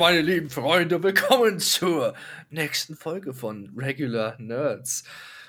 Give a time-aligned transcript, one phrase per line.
[0.00, 2.14] Meine lieben Freunde, willkommen zur
[2.48, 5.04] nächsten Folge von Regular Nerds.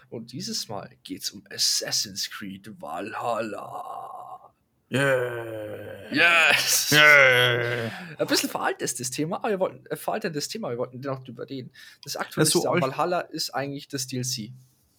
[0.10, 4.52] Und dieses Mal geht's um Assassin's Creed Valhalla.
[4.92, 6.12] Yeah.
[6.12, 6.92] Yes!
[6.92, 7.94] Yeah.
[8.18, 11.24] Ein bisschen veraltet ist das Thema, aber wir wollten, äh, veraltetes Thema, wir wollten noch
[11.24, 11.72] drüber reden.
[12.04, 14.52] Das aktuelle so Valhalla ist eigentlich das DLC.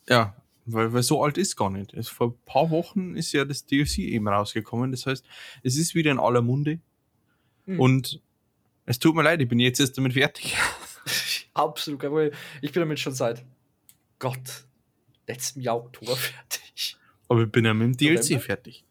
[0.09, 1.93] Ja, weil, weil so alt ist gar nicht.
[1.93, 4.93] Es, vor ein paar Wochen ist ja das DLC eben rausgekommen.
[4.93, 5.27] Das heißt,
[5.63, 6.81] es ist wieder in aller Munde.
[7.67, 7.79] Hm.
[7.79, 8.23] Und
[8.87, 10.57] es tut mir leid, ich bin jetzt erst damit fertig.
[11.55, 12.33] Absolut kein Problem.
[12.61, 13.45] Ich bin damit schon seit
[14.19, 14.65] Gott,
[15.27, 16.97] letztem Jahr Oktober fertig.
[17.29, 18.41] Aber ich bin ja mit dem DLC November?
[18.45, 18.85] fertig.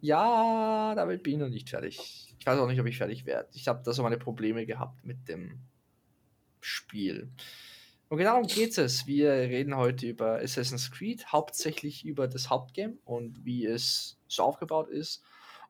[0.00, 2.34] Ja, damit bin ich noch nicht fertig.
[2.38, 3.48] Ich weiß auch nicht, ob ich fertig werde.
[3.52, 5.58] Ich habe da so meine Probleme gehabt mit dem
[6.60, 7.30] Spiel.
[8.08, 9.06] Und genau darum geht es.
[9.06, 14.88] Wir reden heute über Assassin's Creed, hauptsächlich über das Hauptgame und wie es so aufgebaut
[14.88, 15.22] ist.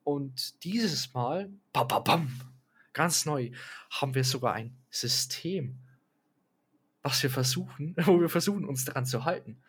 [0.05, 2.41] Und dieses Mal, bam, bam, bam,
[2.93, 3.51] ganz neu,
[3.91, 5.79] haben wir sogar ein System,
[7.03, 9.61] was wir versuchen, wo wir versuchen, uns daran zu halten.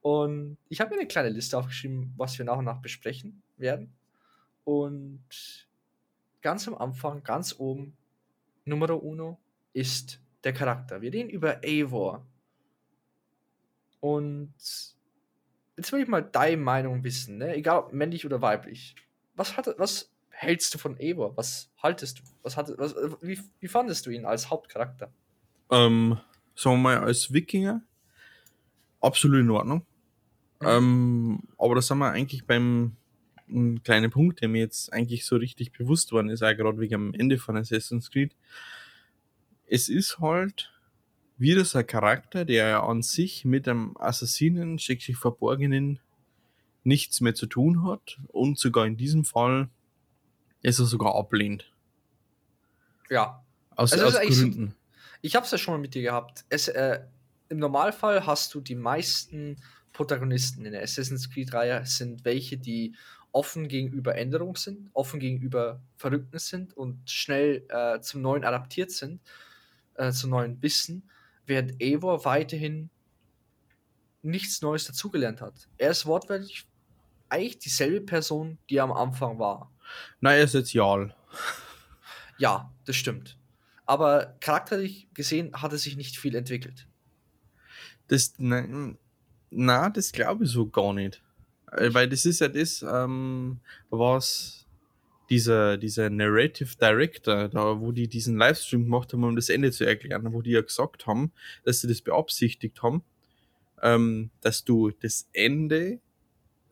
[0.00, 3.94] Und ich habe mir eine kleine Liste aufgeschrieben, was wir nach und nach besprechen werden.
[4.64, 5.66] Und
[6.42, 7.96] ganz am Anfang, ganz oben,
[8.64, 9.38] Numero uno,
[9.72, 11.00] ist der Charakter.
[11.00, 12.26] Wir reden über Eivor.
[14.00, 14.54] Und
[15.76, 17.54] jetzt will ich mal deine Meinung wissen, ne?
[17.54, 18.94] egal männlich oder weiblich.
[19.34, 20.13] Was, hat, was
[20.44, 21.36] hältst du von Eivor?
[21.36, 22.22] Was haltest du?
[22.42, 25.12] Was hatte, was, wie, wie fandest du ihn als Hauptcharakter?
[25.70, 26.18] Ähm,
[26.54, 27.82] sagen wir mal, als Wikinger
[29.00, 29.86] absolut in Ordnung.
[30.60, 32.96] Ähm, aber da sind wir eigentlich beim
[33.48, 36.94] ein kleiner Punkt, der mir jetzt eigentlich so richtig bewusst worden ist, auch gerade wegen
[36.94, 38.34] am Ende von Assassin's Creed.
[39.66, 40.72] Es ist halt
[41.36, 46.00] wieder so ein Charakter, der ja an sich mit einem Assassinen, schrecklich Verborgenen,
[46.84, 49.68] nichts mehr zu tun hat und sogar in diesem Fall
[50.64, 51.70] ist er sogar ablehnt.
[53.10, 53.44] Ja,
[53.76, 54.74] Aus, Also aus ist eigentlich so- Gründen.
[55.20, 56.44] Ich habe es ja schon mal mit dir gehabt.
[56.48, 57.00] Es, äh,
[57.48, 59.56] Im Normalfall hast du die meisten
[59.92, 62.94] Protagonisten in der Assassin's Creed-Reihe sind welche, die
[63.32, 69.20] offen gegenüber Änderungen sind, offen gegenüber Verrückten sind und schnell äh, zum Neuen adaptiert sind,
[69.96, 71.08] äh, zum neuen Wissen,
[71.46, 72.90] während Eivor weiterhin
[74.22, 75.68] nichts Neues dazugelernt hat.
[75.78, 76.66] Er ist wortwörtlich
[77.28, 79.70] eigentlich dieselbe Person, die er am Anfang war.
[80.20, 81.14] Nein, er ist jetzt Jarl.
[82.38, 83.38] Ja, das stimmt.
[83.86, 86.86] Aber charakterlich gesehen hat er sich nicht viel entwickelt.
[88.08, 88.98] Das, nein,
[89.50, 91.22] na, das glaube ich so gar nicht.
[91.72, 94.66] Äh, Weil das ist ja das, ähm, was
[95.30, 99.84] dieser, dieser Narrative Director, da wo die diesen Livestream gemacht haben, um das Ende zu
[99.84, 101.32] erklären, wo die ja gesagt haben,
[101.64, 103.02] dass sie das beabsichtigt haben,
[103.82, 106.00] ähm, dass du das Ende,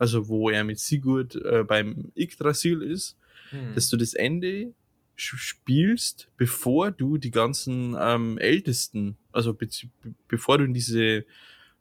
[0.02, 3.16] also wo er mit Sigurd äh, beim Yggdrasil ist,
[3.50, 3.74] Hm.
[3.74, 4.72] dass du das Ende
[5.14, 9.68] spielst, bevor du die ganzen ähm, Ältesten, also be
[10.26, 11.24] bevor du in diese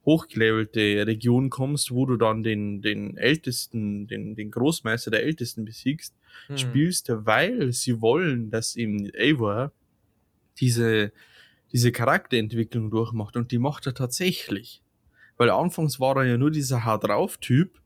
[0.06, 6.14] hochgelevelte Region kommst, wo du dann den, den Ältesten, den, den Großmeister der Ältesten besiegst,
[6.48, 6.58] Hm.
[6.58, 9.72] spielst, weil sie wollen, dass eben Eivor
[10.60, 11.12] diese,
[11.72, 14.82] diese Charakterentwicklung durchmacht und die macht er tatsächlich.
[15.38, 17.81] Weil anfangs war er ja nur dieser Hau drauf Typ,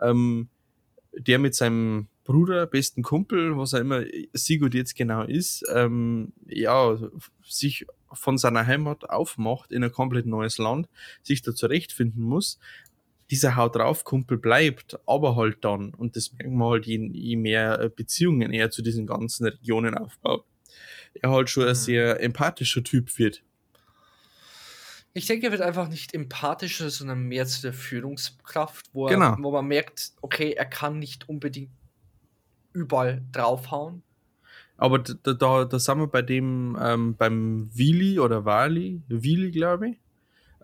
[0.00, 0.48] ähm,
[1.12, 6.98] der mit seinem Bruder, besten Kumpel, was er immer Sigurd jetzt genau ist, ähm, ja,
[7.42, 10.88] sich von seiner Heimat aufmacht in ein komplett neues Land,
[11.22, 12.58] sich da zurechtfinden muss.
[13.30, 17.36] Dieser Haut drauf Kumpel bleibt, aber halt dann, und das merken wir halt, je, je
[17.36, 20.44] mehr Beziehungen er zu diesen ganzen Regionen aufbaut,
[21.14, 21.74] er halt schon ein Mhm.
[21.74, 23.42] sehr empathischer Typ wird.
[25.16, 29.32] Ich denke, er wird einfach nicht empathischer, sondern mehr zu der Führungskraft, wo, Genau.
[29.32, 31.70] er, wo man merkt, okay, er kann nicht unbedingt
[32.72, 34.02] überall draufhauen.
[34.76, 39.90] Aber da, da- da, sind wir bei dem, ähm, beim Willi oder Wali, Willi, glaube
[39.90, 39.96] ich,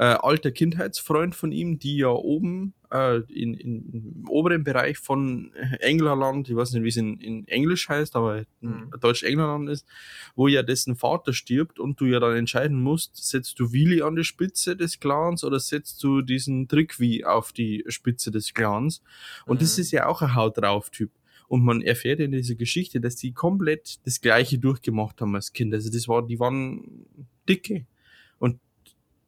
[0.00, 5.52] äh, alter Kindheitsfreund von ihm, die ja oben äh, in, in, im oberen Bereich von
[5.81, 8.91] Englerland, ich weiß nicht, wie es in, in Englisch heißt, aber Mhm.
[8.94, 9.87] in Deutsch Englerland ist,
[10.35, 14.17] wo ja dessen Vater stirbt und du ja dann entscheiden musst, setzt du Willi an
[14.17, 19.02] die Spitze des Clans oder setzt du diesen Trickwie auf die Spitze des Clans?
[19.44, 19.82] Und das Mhm.
[19.82, 21.11] ist ja auch ein Haut drauf Typ.
[21.49, 25.75] Und man erfährt in dieser Geschichte, dass die komplett das Gleiche durchgemacht haben als Kind.
[25.75, 27.05] Also das war, die waren
[27.49, 27.87] dicke.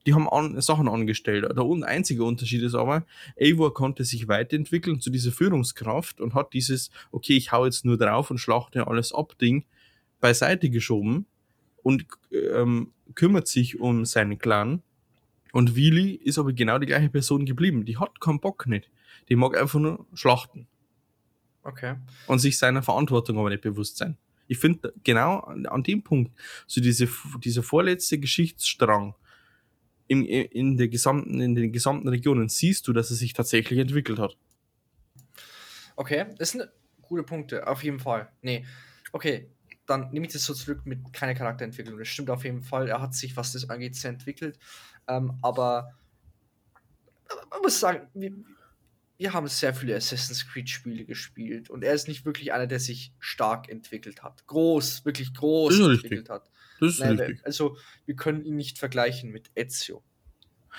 [0.06, 1.44] Die haben an, Sachen angestellt.
[1.44, 3.06] Der einzige Unterschied ist aber,
[3.40, 7.96] Eivor konnte sich weiterentwickeln zu dieser Führungskraft und hat dieses, okay, ich hau jetzt nur
[7.98, 9.64] drauf und schlachte alles ab, Ding
[10.20, 11.26] beiseite geschoben
[11.82, 14.82] und ähm, kümmert sich um seinen Clan.
[15.52, 17.84] Und Willi ist aber genau die gleiche Person geblieben.
[17.84, 18.90] Die hat keinen Bock nicht.
[19.28, 20.66] Die mag einfach nur schlachten
[21.64, 21.94] Okay.
[22.26, 24.16] und sich seiner Verantwortung aber nicht bewusst sein.
[24.48, 26.32] Ich finde genau an, an dem Punkt,
[26.66, 27.08] so diese,
[27.38, 29.14] dieser vorletzte Geschichtsstrang
[30.20, 34.18] in, in, der gesamten, in den gesamten Regionen, siehst du, dass es sich tatsächlich entwickelt
[34.18, 34.36] hat.
[35.96, 36.68] Okay, das sind
[37.00, 38.30] gute Punkte, auf jeden Fall.
[38.42, 38.64] Nee,
[39.12, 39.50] okay,
[39.86, 41.98] dann nehme ich das so zurück mit keiner Charakterentwicklung.
[41.98, 42.88] Das stimmt auf jeden Fall.
[42.88, 44.58] Er hat sich, was das angeht, sehr entwickelt.
[45.08, 45.94] Ähm, aber
[47.50, 48.32] man muss sagen, wir,
[49.18, 53.12] wir haben sehr viele Assassin's Creed-Spiele gespielt und er ist nicht wirklich einer, der sich
[53.18, 54.46] stark entwickelt hat.
[54.46, 56.50] Groß, wirklich groß entwickelt hat.
[56.82, 57.46] Das ist Nein, richtig.
[57.46, 57.76] Also,
[58.06, 60.02] wir können ihn nicht vergleichen mit Ezio.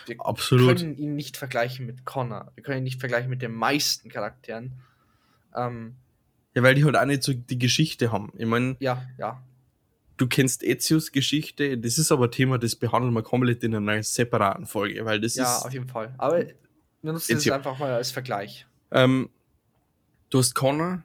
[0.05, 0.77] Wir Absolut.
[0.77, 2.51] können ihn nicht vergleichen mit Connor.
[2.55, 4.73] Wir können ihn nicht vergleichen mit den meisten Charakteren.
[5.55, 5.95] Ähm,
[6.55, 8.33] ja, weil die halt auch nicht so die Geschichte haben.
[8.37, 9.41] Ich meine, ja, ja.
[10.17, 14.03] Du kennst Ezios Geschichte, das ist aber ein Thema, das behandeln wir komplett in einer
[14.03, 15.61] separaten Folge, weil das ja, ist.
[15.61, 16.13] Ja, auf jeden Fall.
[16.17, 18.67] Aber wir nutzen es einfach mal als Vergleich.
[18.91, 19.29] Ähm,
[20.29, 21.03] du hast Connor,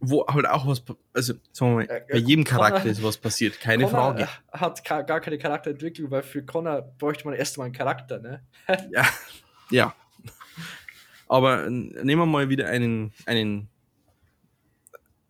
[0.00, 0.82] wo halt auch was,
[1.12, 4.28] also sagen wir mal, äh, bei jedem Connor, Charakter ist was passiert, keine Connor Frage.
[4.52, 8.42] hat gar keine Charakterentwicklung, weil für Connor bräuchte man erst mal einen Charakter, ne?
[8.90, 9.06] ja,
[9.70, 9.94] ja.
[11.28, 13.68] Aber nehmen wir mal wieder einen, einen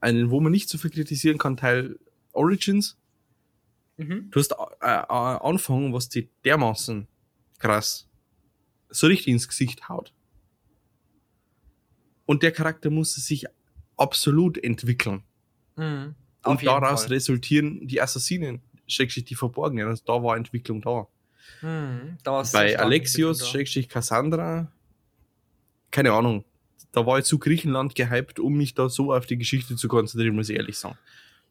[0.01, 1.99] einen, wo man nicht so viel kritisieren kann, Teil
[2.33, 2.97] Origins.
[3.97, 4.31] Mhm.
[4.31, 7.09] Du hast äh, äh, Anfang, was die dermaßen
[7.59, 8.09] krass
[8.89, 10.13] so richtig ins Gesicht haut.
[12.25, 13.47] Und der Charakter musste sich
[13.97, 15.23] absolut entwickeln.
[15.77, 16.15] Mhm.
[16.45, 17.13] Und daraus Fall.
[17.13, 19.89] resultieren die Assassinen, schrägstrich die Verborgenen.
[19.89, 21.07] Also da war Entwicklung da.
[21.63, 22.19] Mhm.
[22.23, 24.71] da Bei Alexios, schrägstrich Cassandra,
[25.91, 26.45] keine Ahnung,
[26.93, 30.35] da war ich zu Griechenland gehypt, um mich da so auf die Geschichte zu konzentrieren,
[30.35, 30.97] muss ich ehrlich sagen.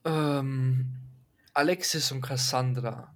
[0.04, 0.88] Ähm,
[1.54, 3.14] Alexis und Cassandra.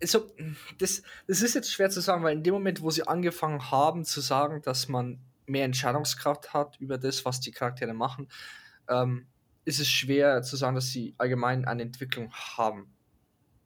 [0.00, 0.32] Also,
[0.78, 4.04] das, das ist jetzt schwer zu sagen, weil in dem Moment, wo sie angefangen haben
[4.04, 8.28] zu sagen, dass man mehr Entscheidungskraft hat über das, was die Charaktere machen,
[8.88, 9.26] ähm,
[9.64, 12.92] ist es schwer zu sagen, dass sie allgemein eine Entwicklung haben.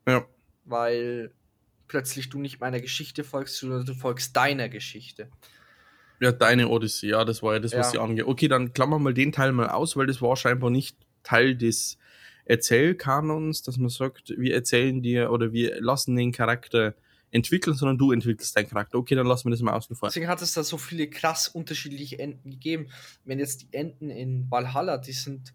[0.06, 0.26] Ja.
[0.64, 1.32] Weil
[1.88, 5.30] plötzlich du nicht meiner Geschichte folgst, sondern du folgst deiner Geschichte.
[6.20, 7.90] Ja, deine Odyssey, ja, das war ja das, was ja.
[7.92, 8.26] sie angeht.
[8.26, 11.98] Okay, dann klammern wir den Teil mal aus, weil das war scheinbar nicht Teil des
[12.46, 16.94] Erzählkanons, dass man sagt, wir erzählen dir oder wir lassen den Charakter
[17.30, 18.98] entwickeln, sondern du entwickelst deinen Charakter.
[18.98, 20.08] Okay, dann lassen wir das mal außen vor.
[20.08, 22.88] Deswegen hat es da so viele krass unterschiedliche Enden gegeben.
[23.24, 25.54] Wenn jetzt die Enden in Valhalla, die sind.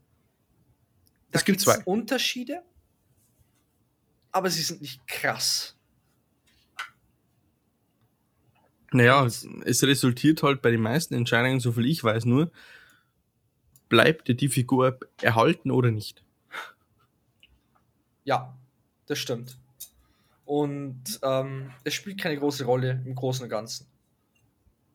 [1.31, 1.79] Da es gibt zwei.
[1.85, 2.61] Unterschiede,
[4.31, 5.77] aber sie sind nicht krass.
[8.93, 12.51] Naja, es, es resultiert halt bei den meisten Entscheidungen, so viel ich weiß, nur,
[13.87, 16.23] bleibt dir die Figur erhalten oder nicht?
[18.25, 18.57] Ja,
[19.05, 19.60] das stimmt.
[20.51, 23.87] Und ähm, es spielt keine große Rolle im Großen und Ganzen,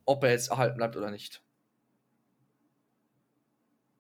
[0.05, 1.43] ob er jetzt erhalten bleibt oder nicht.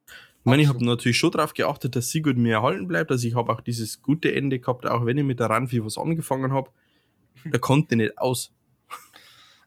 [0.06, 3.10] Ich meine, ich habe natürlich schon darauf geachtet, dass Sigurd mir erhalten bleibt.
[3.10, 5.96] Also ich habe auch dieses gute Ende gehabt, auch wenn ich mit der Ranfi was
[5.96, 6.70] angefangen habe.
[7.50, 8.52] Er konnte nicht aus.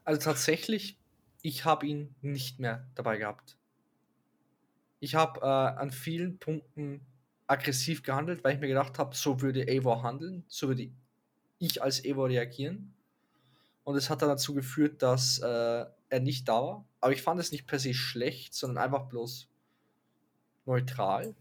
[0.04, 0.96] Also tatsächlich,
[1.42, 3.58] ich habe ihn nicht mehr dabei gehabt.
[5.00, 7.00] Ich habe äh, an vielen Punkten
[7.48, 10.88] aggressiv gehandelt, weil ich mir gedacht habe, so würde Eivor handeln, so würde
[11.60, 12.92] ich als Eivor reagieren.
[13.84, 16.84] Und es hat dann dazu geführt, dass äh, er nicht da war.
[17.00, 19.48] Aber ich fand es nicht per se schlecht, sondern einfach bloß
[20.66, 21.34] neutral.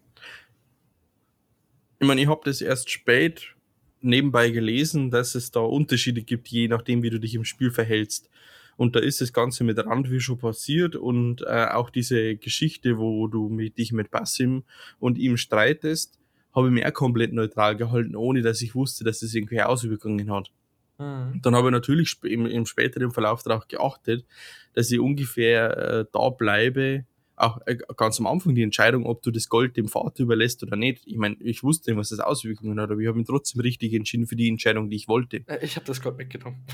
[2.00, 3.56] Ich meine, ich habe das erst spät
[4.02, 8.30] nebenbei gelesen, dass es da Unterschiede gibt, je nachdem, wie du dich im Spiel verhältst.
[8.78, 13.28] Und da ist das Ganze mit Randvi schon passiert und äh, auch diese Geschichte, wo
[13.28, 14.64] du mit, dich mit Basim
[15.00, 16.19] und ihm streitest,
[16.54, 20.32] habe ich mir auch komplett neutral gehalten, ohne dass ich wusste, dass das irgendwelche Auswirkungen
[20.32, 20.52] hat.
[20.98, 21.42] Mhm.
[21.42, 24.26] Dann habe ich natürlich im, im späteren Verlauf darauf geachtet,
[24.74, 27.06] dass ich ungefähr äh, da bleibe,
[27.40, 30.76] auch äh, ganz am Anfang die Entscheidung, ob du das Gold dem Vater überlässt oder
[30.76, 31.04] nicht.
[31.06, 33.94] Ich meine, ich wusste nicht, was das Auswirkungen hat, aber ich habe mich trotzdem richtig
[33.94, 35.44] entschieden für die Entscheidung, die ich wollte.
[35.48, 36.66] Äh, ich habe das Gold mitgenommen.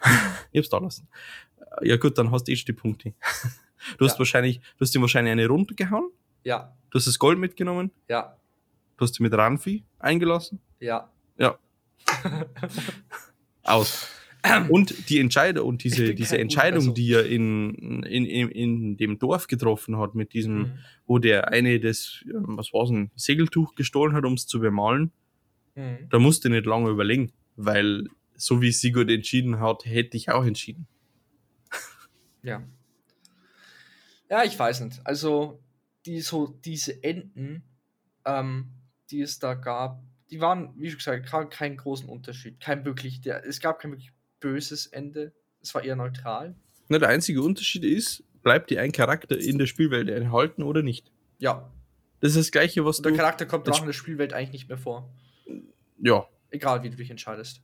[0.00, 1.08] ich habe es da lassen.
[1.82, 3.14] Ja gut, dann hast du eh schon die Punkte.
[3.96, 4.18] Du hast ja.
[4.18, 6.10] wahrscheinlich, du hast ihm wahrscheinlich eine runtergehauen.
[6.44, 6.76] Ja.
[6.90, 7.90] Du hast das Gold mitgenommen.
[8.10, 8.36] Ja.
[9.00, 10.60] Du hast dich mit Ranfi eingelassen.
[10.78, 11.10] Ja.
[11.38, 11.58] Ja.
[13.62, 14.06] Aus.
[14.68, 16.92] Und die Entscheidung und diese, diese Entscheidung, also.
[16.92, 20.78] die er in, in, in, in dem Dorf getroffen hat, mit diesem, mhm.
[21.06, 25.12] wo der eine das, was war's, ein Segeltuch gestohlen hat, um es zu bemalen,
[25.76, 26.06] mhm.
[26.10, 28.04] da musste nicht lange überlegen, weil
[28.36, 30.86] so wie Sigurd entschieden hat, hätte ich auch entschieden.
[32.42, 32.62] Ja.
[34.28, 35.00] Ja, ich weiß nicht.
[35.04, 35.62] Also,
[36.04, 37.62] die so, diese Enden,
[38.24, 38.70] ähm,
[39.10, 42.60] die es da gab, die waren, wie schon gesagt, keinen großen Unterschied.
[42.60, 45.32] Kein wirklich, der, es gab kein wirklich böses Ende.
[45.60, 46.54] Es war eher neutral.
[46.88, 51.10] Na, der einzige Unterschied ist, bleibt dir ein Charakter in der Spielwelt erhalten oder nicht?
[51.38, 51.70] Ja.
[52.20, 53.18] Das ist das Gleiche, was Und der du.
[53.18, 55.12] Charakter kommt auch in der Spielwelt eigentlich nicht mehr vor.
[55.98, 56.26] Ja.
[56.50, 57.62] Egal, wie du dich entscheidest.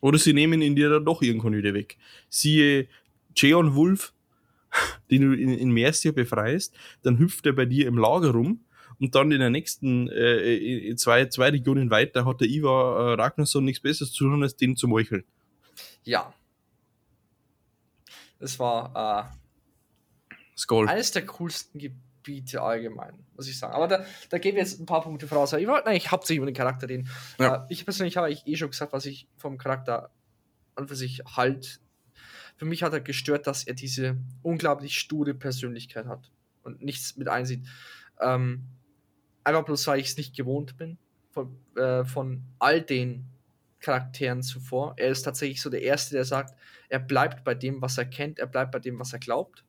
[0.00, 1.98] Oder sie nehmen ihn dir dann doch irgendwann wieder weg.
[2.28, 2.88] Siehe
[3.34, 4.12] Jeon Wolf,
[5.10, 8.64] den du in, in Mercia befreist, dann hüpft er bei dir im Lager rum
[9.00, 13.64] und dann in der nächsten äh, zwei, zwei Regionen weiter hat der Ivar äh, Ragnarsson
[13.64, 15.24] nichts Besseres zu tun, als den zu meucheln.
[16.04, 16.32] Ja.
[18.38, 19.30] Das war
[20.30, 20.88] äh, Skull.
[20.88, 23.72] eines der coolsten Gebiete allgemein, muss ich sagen.
[23.72, 25.54] Aber da, da geben wir jetzt ein paar Punkte voraus.
[25.54, 27.08] Ich wollte eigentlich hauptsächlich über den Charakter reden.
[27.38, 27.64] Ja.
[27.64, 30.10] Äh, ich persönlich habe ich eh schon gesagt, was ich vom Charakter
[30.74, 31.80] an für sich halt.
[32.56, 36.30] Für mich hat er gestört, dass er diese unglaublich sture Persönlichkeit hat
[36.62, 37.66] und nichts mit einsieht.
[38.20, 38.66] Ähm,
[39.44, 40.98] einfach bloß, weil ich es nicht gewohnt bin
[41.30, 43.26] von, äh, von all den
[43.80, 44.94] Charakteren zuvor.
[44.96, 46.54] Er ist tatsächlich so der Erste, der sagt,
[46.88, 49.64] er bleibt bei dem, was er kennt, er bleibt bei dem, was er glaubt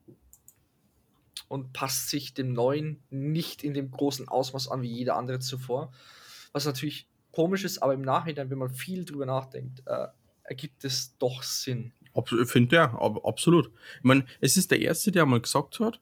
[1.47, 5.91] und passt sich dem Neuen nicht in dem großen Ausmaß an wie jeder andere zuvor.
[6.53, 10.07] Was natürlich komisch ist, aber im Nachhinein, wenn man viel drüber nachdenkt, äh,
[10.43, 11.93] ergibt es doch Sinn.
[12.13, 13.67] Ab, Finde ja, ab, absolut.
[13.97, 16.01] Ich meine, es ist der Erste, der mal gesagt hat,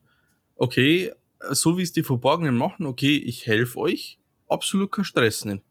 [0.55, 1.13] okay,
[1.51, 5.63] so wie es die Verborgenen machen, okay, ich helfe euch, absolut kein Stress nicht.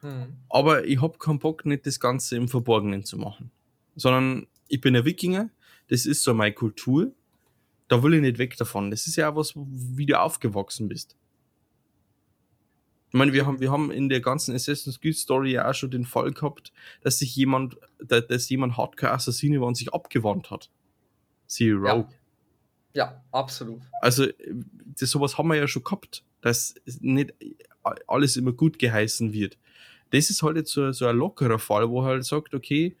[0.00, 0.36] Hm.
[0.48, 3.50] Aber ich hab keinen Bock, nicht das Ganze im Verborgenen zu machen.
[3.96, 5.50] Sondern ich bin ein Wikinger,
[5.88, 7.12] das ist so meine Kultur,
[7.88, 8.90] da will ich nicht weg davon.
[8.90, 11.16] Das ist ja auch was, wie du aufgewachsen bist.
[13.08, 15.90] Ich meine, wir haben, wir haben in der ganzen Assassin's Creed Story ja auch schon
[15.90, 20.70] den Fall gehabt, dass sich jemand, da- dass jemand Hardcore-Assassine war und sich abgewandt hat.
[21.48, 22.06] Siehe Rogue.
[22.08, 22.08] Ja,
[23.30, 23.80] absolut.
[24.00, 24.26] Also,
[24.98, 27.34] das, sowas haben wir ja schon gehabt, dass nicht
[28.06, 29.58] alles immer gut geheißen wird.
[30.10, 32.96] Das ist halt jetzt so, so ein lockerer Fall, wo halt sagt, okay,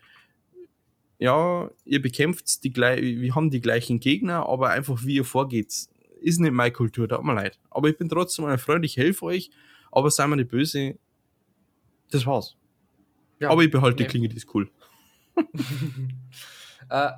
[1.18, 5.88] ja, ihr bekämpft die gleich, wir haben die gleichen Gegner, aber einfach wie ihr vorgeht,
[6.20, 7.58] ist nicht meine Kultur, tut mir leid.
[7.70, 9.50] Aber ich bin trotzdem ein Freund, ich helfe euch,
[9.92, 10.98] aber sei mir nicht böse.
[12.10, 12.56] Das war's.
[13.38, 14.08] Ja, aber ich behalte die nee.
[14.08, 14.70] Klinge, die ist cool.
[16.90, 17.10] äh,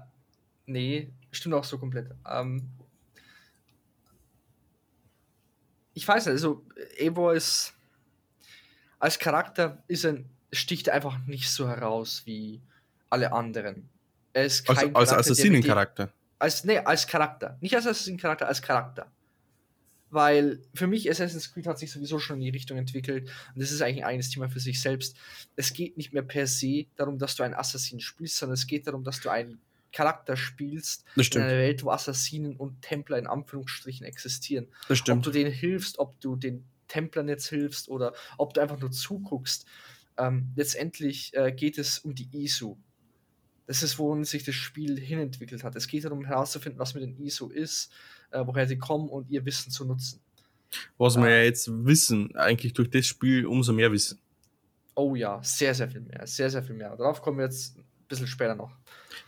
[0.66, 2.10] nee, stimmt auch so komplett.
[2.30, 2.68] Ähm,
[5.94, 6.64] ich weiß nicht, also
[6.96, 7.74] Evo ist
[8.98, 12.60] als Charakter ist ein, sticht er einfach nicht so heraus wie
[13.10, 13.88] alle anderen.
[14.32, 16.12] Er ist Als, kein als Charakter, mit dir- Assassinencharakter.
[16.38, 17.58] Als, nee, als Charakter.
[17.60, 19.10] Nicht als Assassin-Charakter, als Charakter.
[20.10, 23.72] Weil für mich Assassin's Creed hat sich sowieso schon in die Richtung entwickelt und das
[23.72, 25.16] ist eigentlich ein eigenes Thema für sich selbst.
[25.56, 28.86] Es geht nicht mehr per se darum, dass du einen Assassin spielst, sondern es geht
[28.86, 29.60] darum, dass du einen
[29.92, 31.48] Charakter spielst in einer.
[31.58, 34.68] Welt, wo Assassinen und Templer in Anführungsstrichen existieren.
[34.88, 38.90] Ob du denen hilfst, ob du den Templern jetzt hilfst oder ob du einfach nur
[38.90, 39.66] zuguckst.
[40.18, 42.76] Ähm, letztendlich äh, geht es um die ISU.
[43.66, 45.74] Das ist, wohin sich das Spiel hinentwickelt hat.
[45.76, 47.90] Es geht darum herauszufinden, was mit den ISU ist,
[48.30, 50.20] äh, woher sie kommen und ihr Wissen zu nutzen.
[50.98, 51.28] Was wir Ah.
[51.30, 54.18] ja jetzt wissen, eigentlich durch das Spiel umso mehr wissen.
[54.94, 56.26] Oh ja, sehr, sehr viel mehr.
[56.26, 56.94] Sehr, sehr viel mehr.
[56.96, 57.76] Darauf kommen wir jetzt
[58.12, 58.70] bisschen später noch.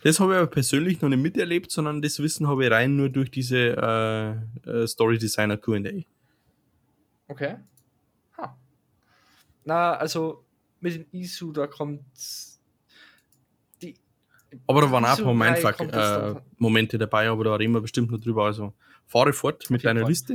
[0.03, 3.09] Das habe ich aber persönlich noch nicht miterlebt, sondern das Wissen habe ich rein nur
[3.09, 3.75] durch diese
[4.65, 5.81] äh, äh, Story Designer QA.
[7.27, 7.55] Okay.
[8.37, 8.57] Ha.
[9.63, 10.45] Na, also
[10.79, 12.03] mit den ISU, da kommt
[13.81, 13.95] die.
[14.67, 18.45] Aber da waren auch jetzt äh, Momente dabei, aber da reden wir bestimmt noch drüber.
[18.45, 18.73] Also
[19.07, 20.09] fahre fort mit deiner Fall.
[20.09, 20.33] Liste.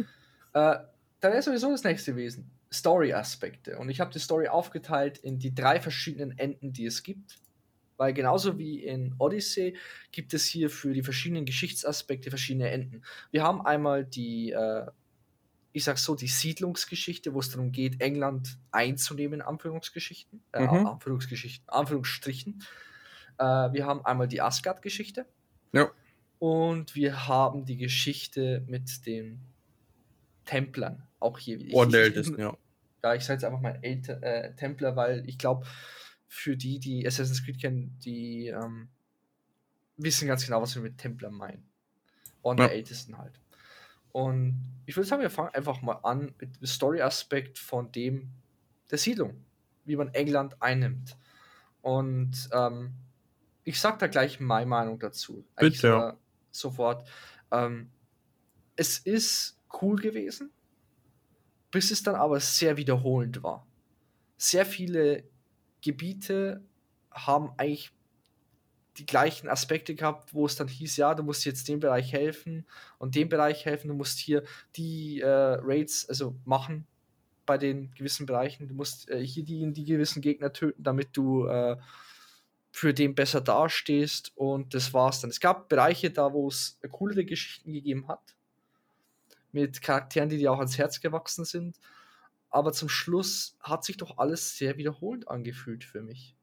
[0.53, 0.79] Äh,
[1.21, 2.51] da wäre sowieso das nächste gewesen.
[2.73, 3.79] Story-Aspekte.
[3.79, 7.39] Und ich habe die Story aufgeteilt in die drei verschiedenen Enden, die es gibt.
[8.01, 9.77] Weil genauso wie in Odyssey
[10.11, 13.03] gibt es hier für die verschiedenen Geschichtsaspekte verschiedene Enden.
[13.31, 14.87] Wir haben einmal die, äh,
[15.75, 20.87] ich sag so, die Siedlungsgeschichte, wo es darum geht, England einzunehmen, Anführungsgeschichten, äh, Mhm.
[20.87, 22.63] Anführungsgeschichten, Anführungsstrichen.
[23.37, 25.27] Äh, wir haben einmal die Asgard-Geschichte.
[25.75, 25.91] Ja.
[26.39, 29.43] Und wir haben die Geschichte mit den
[30.47, 31.03] Templern.
[31.19, 31.61] Auch hier.
[31.61, 32.57] Ich, der ich- Ältesten, ja.
[33.05, 35.67] ja, ich sage jetzt einfach mal Älte, äh, Templer, weil ich glaube,
[36.33, 38.89] für die, die Assassin's Creed kennen, die ähm,
[39.97, 41.69] wissen ganz genau, was wir mit Templern meinen.
[42.41, 42.69] Und Ja.
[42.69, 43.41] der Ältesten halt.
[44.13, 44.57] Und
[44.87, 48.31] ich würde sagen, wir fangen einfach mal an mit dem Story-Aspekt von dem
[48.93, 49.45] der Siedlung,
[49.85, 51.17] wie man England einnimmt.
[51.83, 52.95] Und ähm,
[53.65, 55.45] ich sag da gleich meine Meinung dazu.
[55.57, 56.19] Bitte, sogar
[56.53, 57.09] Sofort.
[57.51, 57.91] Ähm,
[58.77, 60.53] es ist cool gewesen,
[61.73, 63.67] bis es dann aber sehr wiederholend war.
[64.37, 65.25] Sehr viele
[65.83, 66.63] Gebiete
[67.11, 67.93] haben eigentlich
[68.99, 72.67] die gleichen Aspekte gehabt, wo es dann hieß, ja, du musst jetzt dem Bereich helfen
[72.99, 74.43] und dem Bereich helfen, du musst hier
[74.77, 76.87] die äh, Raids also machen
[77.47, 81.47] bei den gewissen Bereichen, du musst äh, hier die, die gewissen Gegner töten, damit du
[81.47, 81.77] äh,
[82.73, 85.31] für den besser dastehst und das war's dann.
[85.31, 88.37] Es gab Bereiche da, wo es coolere Geschichten gegeben hat,
[89.53, 91.77] mit Charakteren, die dir auch ans Herz gewachsen sind.
[92.51, 96.37] Aber zum Schluss hat sich doch alles sehr wiederholend angefühlt für mich.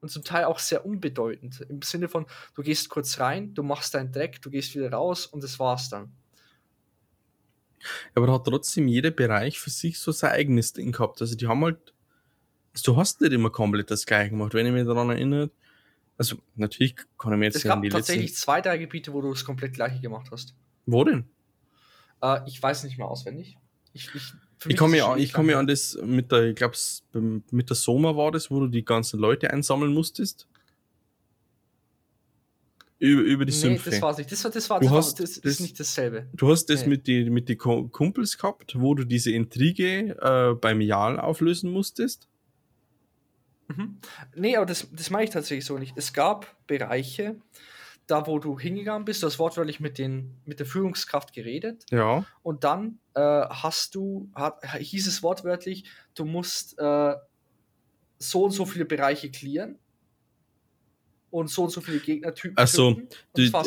[0.00, 1.60] Und zum Teil auch sehr unbedeutend.
[1.68, 5.26] Im Sinne von, du gehst kurz rein, du machst deinen Dreck, du gehst wieder raus
[5.26, 6.12] und das war's dann.
[8.14, 11.20] Aber da hat trotzdem jeder Bereich für sich so sein eigenes Ding gehabt.
[11.20, 11.94] Also die haben halt,
[12.72, 15.50] also du hast nicht immer komplett das gleiche gemacht, wenn ich mich daran erinnere.
[16.16, 18.42] Also natürlich kann ich mir jetzt es gab tatsächlich letzten...
[18.42, 20.54] zwei, drei Gebiete, wo du das komplett gleiche gemacht hast.
[20.86, 21.28] Wo denn?
[22.22, 23.56] Äh, ich weiß nicht mehr auswendig.
[23.92, 24.32] Ich, ich,
[24.66, 26.76] ich komme mir, an, komm mir an das mit der, ich glaube,
[27.50, 30.48] mit der Soma war das, wo du die ganzen Leute einsammeln musstest.
[32.98, 33.90] Über, über die nee, Sümpfe.
[33.90, 34.32] das war nicht.
[34.32, 36.26] Das, war, das, war, das, hast, das, das ist nicht dasselbe.
[36.34, 36.88] Du hast das nee.
[36.88, 42.26] mit den mit die Kumpels gehabt, wo du diese Intrige äh, beim Jal auflösen musstest.
[43.68, 43.98] Mhm.
[44.34, 45.92] Nee, aber das, das meine ich tatsächlich so nicht.
[45.96, 47.36] Es gab Bereiche,
[48.08, 51.84] da wo du hingegangen bist, du hast wortwörtlich mit, den, mit der Führungskraft geredet.
[51.90, 52.24] Ja.
[52.42, 55.84] Und dann äh, hast du, hat, hieß es wortwörtlich,
[56.14, 57.14] du musst äh,
[58.18, 59.78] so und so viele Bereiche clearen
[61.30, 62.56] und so und so viele Gegnertypen.
[62.56, 62.98] Achso,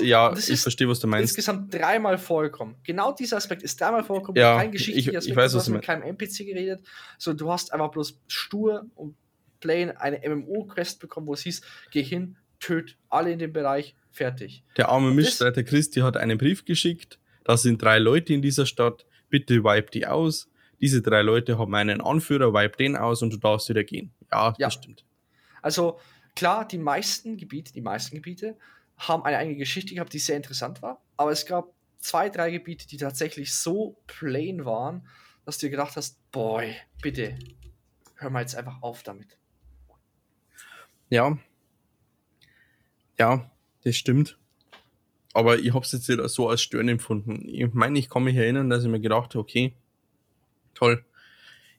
[0.01, 1.29] ja, ich ist verstehe, was du meinst.
[1.29, 2.75] Insgesamt dreimal vorgekommen.
[2.83, 4.41] Genau dieser Aspekt ist dreimal vorgekommen.
[4.41, 5.27] Ja, kein geschichtlicher Aspekt.
[5.27, 6.83] Ich weiß, du hast mit keinem NPC geredet.
[7.19, 9.15] So, du hast einfach bloß stur und
[9.60, 14.63] plain eine MMO-Quest bekommen, wo es hieß, geh hin, töt alle in dem Bereich, fertig.
[14.77, 19.05] Der arme Mischstreiter Christi hat einen Brief geschickt, da sind drei Leute in dieser Stadt,
[19.29, 20.49] bitte wipe die aus.
[20.79, 24.11] Diese drei Leute haben einen Anführer, wipe den aus und du darfst wieder gehen.
[24.31, 24.67] Ja, ja.
[24.67, 25.05] das stimmt.
[25.61, 25.99] Also
[26.35, 28.57] klar, die meisten Gebiete, die meisten Gebiete
[28.97, 32.87] haben eine eigene Geschichte gehabt, die sehr interessant war, aber es gab zwei, drei Gebiete,
[32.87, 35.07] die tatsächlich so plain waren,
[35.45, 37.37] dass du dir gedacht hast, boy, bitte,
[38.15, 39.37] hör mal jetzt einfach auf damit.
[41.09, 41.37] Ja.
[43.17, 43.51] Ja,
[43.83, 44.37] das stimmt.
[45.33, 47.48] Aber ich habe es jetzt nicht so als Stören empfunden.
[47.48, 49.74] Ich meine, ich kann mich erinnern, dass ich mir gedacht habe, okay,
[50.74, 51.05] toll,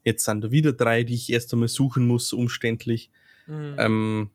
[0.04, 3.10] jetzt sind da wieder drei, die ich erst einmal suchen muss, umständlich.
[3.46, 3.76] Mhm.
[3.78, 4.30] Ähm,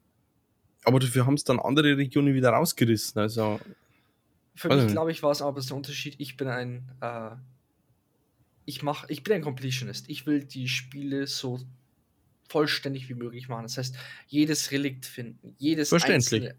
[0.83, 3.19] aber dafür haben es dann andere Regionen wieder rausgerissen.
[3.19, 3.59] Also,
[4.55, 6.15] Für mich, glaube ich, war es aber so ein Unterschied.
[6.19, 7.31] Ich bin ein, äh,
[8.65, 10.09] ich mach, ich bin ein Completionist.
[10.09, 11.59] Ich will die Spiele so
[12.47, 13.63] vollständig wie möglich machen.
[13.63, 13.95] Das heißt,
[14.27, 16.55] jedes Relikt finden, jedes einzelne,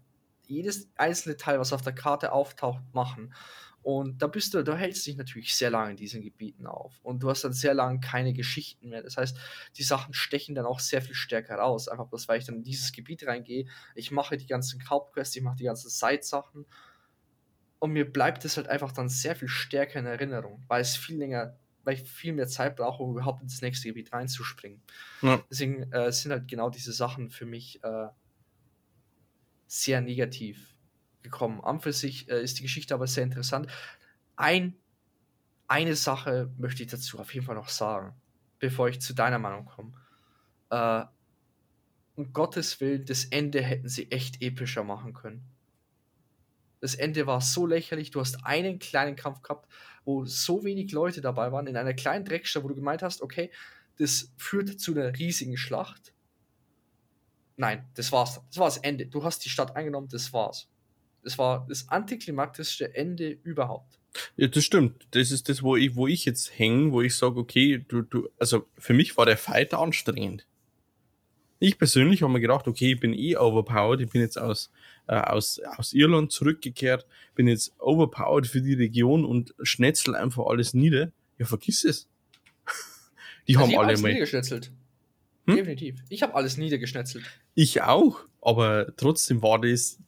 [0.49, 3.33] jedes einzelne Teil, was auf der Karte auftaucht, machen.
[3.81, 6.99] Und da bist du, da hältst dich natürlich sehr lange in diesen Gebieten auf.
[7.01, 9.01] Und du hast dann sehr lange keine Geschichten mehr.
[9.01, 9.37] Das heißt,
[9.77, 11.87] die Sachen stechen dann auch sehr viel stärker raus.
[11.87, 13.67] Einfach bloß, weil ich dann in dieses Gebiet reingehe.
[13.95, 16.65] Ich mache die ganzen Hauptquests, ich mache die ganzen Side-Sachen.
[17.79, 21.17] Und mir bleibt es halt einfach dann sehr viel stärker in Erinnerung, weil es viel
[21.17, 24.81] länger weil ich viel mehr Zeit brauche, um überhaupt ins nächste Gebiet reinzuspringen.
[25.23, 25.43] Ja.
[25.49, 28.07] Deswegen äh, sind halt genau diese Sachen für mich äh,
[29.69, 30.75] sehr negativ
[31.21, 31.61] gekommen.
[31.61, 33.67] An für sich äh, ist die Geschichte aber sehr interessant.
[34.35, 34.75] Ein,
[35.67, 38.13] eine Sache möchte ich dazu auf jeden Fall noch sagen,
[38.57, 39.93] bevor ich zu deiner Meinung komme.
[40.71, 41.05] Äh,
[42.15, 45.45] um Gottes Willen, das Ende hätten sie echt epischer machen können.
[46.81, 48.09] Das Ende war so lächerlich.
[48.09, 49.69] Du hast einen kleinen Kampf gehabt,
[50.03, 53.51] wo so wenig Leute dabei waren, in einer kleinen Dreckstadt, wo du gemeint hast, okay,
[53.97, 56.13] das führt zu einer riesigen Schlacht.
[57.59, 58.39] Nein, das war's.
[58.47, 59.05] Das war das Ende.
[59.05, 60.69] Du hast die Stadt eingenommen, das war's.
[61.23, 63.99] Das war das antiklimaktischste Ende überhaupt.
[64.37, 65.05] Ja, das stimmt.
[65.11, 68.29] Das ist das, wo ich, wo ich jetzt hänge, wo ich sage, okay, du, du,
[68.39, 70.47] also für mich war der Fight anstrengend.
[71.59, 74.71] Ich persönlich habe mir gedacht, okay, ich bin eh overpowered, ich bin jetzt aus,
[75.07, 80.73] äh, aus, aus Irland zurückgekehrt, bin jetzt overpowered für die Region und schnetzel einfach alles
[80.73, 81.11] nieder.
[81.37, 82.07] Ja, vergiss es.
[83.49, 84.07] die also haben alle alles mal.
[84.07, 84.71] Niedergeschnetzelt.
[85.49, 85.55] Hm?
[85.55, 86.03] Definitiv.
[86.09, 87.25] Ich habe alles niedergeschnetzelt.
[87.61, 89.99] Ich auch, aber trotzdem war das,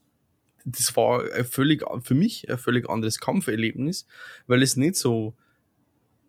[0.63, 4.07] das war völlig, für mich ein völlig anderes Kampferlebnis,
[4.47, 5.33] weil es nicht so,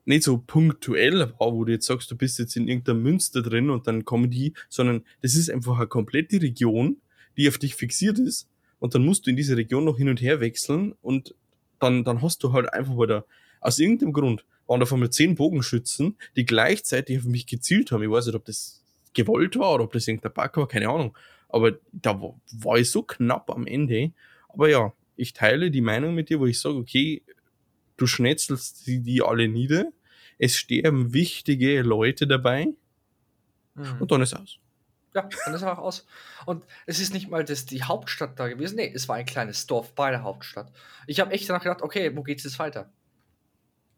[0.05, 3.71] nicht so punktuell war, wo du jetzt sagst, du bist jetzt in irgendeiner Münster drin
[3.71, 6.97] und dann kommen die, sondern das ist einfach eine komplette Region,
[7.37, 8.49] die auf dich fixiert ist
[8.81, 11.37] und dann musst du in diese Region noch hin und her wechseln und
[11.79, 13.27] dann, dann hast du halt einfach wieder,
[13.61, 18.03] aus irgendeinem Grund, waren da von mir zehn Bogenschützen, die gleichzeitig auf mich gezielt haben.
[18.03, 18.82] Ich weiß nicht, ob das
[19.15, 21.17] gewollt war oder ob das irgendein Bug war, keine Ahnung.
[21.49, 24.13] Aber da war, ich so knapp am Ende.
[24.49, 27.23] Aber ja, ich teile die Meinung mit dir, wo ich sage, okay,
[27.97, 29.93] du schnetzelst die, die alle nieder,
[30.39, 32.69] es sterben wichtige Leute dabei
[33.75, 33.97] mhm.
[34.01, 34.59] und dann ist aus.
[35.15, 36.07] Ja, dann ist er auch aus.
[36.47, 38.77] Und es ist nicht mal das, die Hauptstadt da gewesen.
[38.77, 40.73] Nee, es war ein kleines Dorf bei der Hauptstadt.
[41.07, 42.91] Ich habe echt danach gedacht, okay, wo geht's jetzt weiter?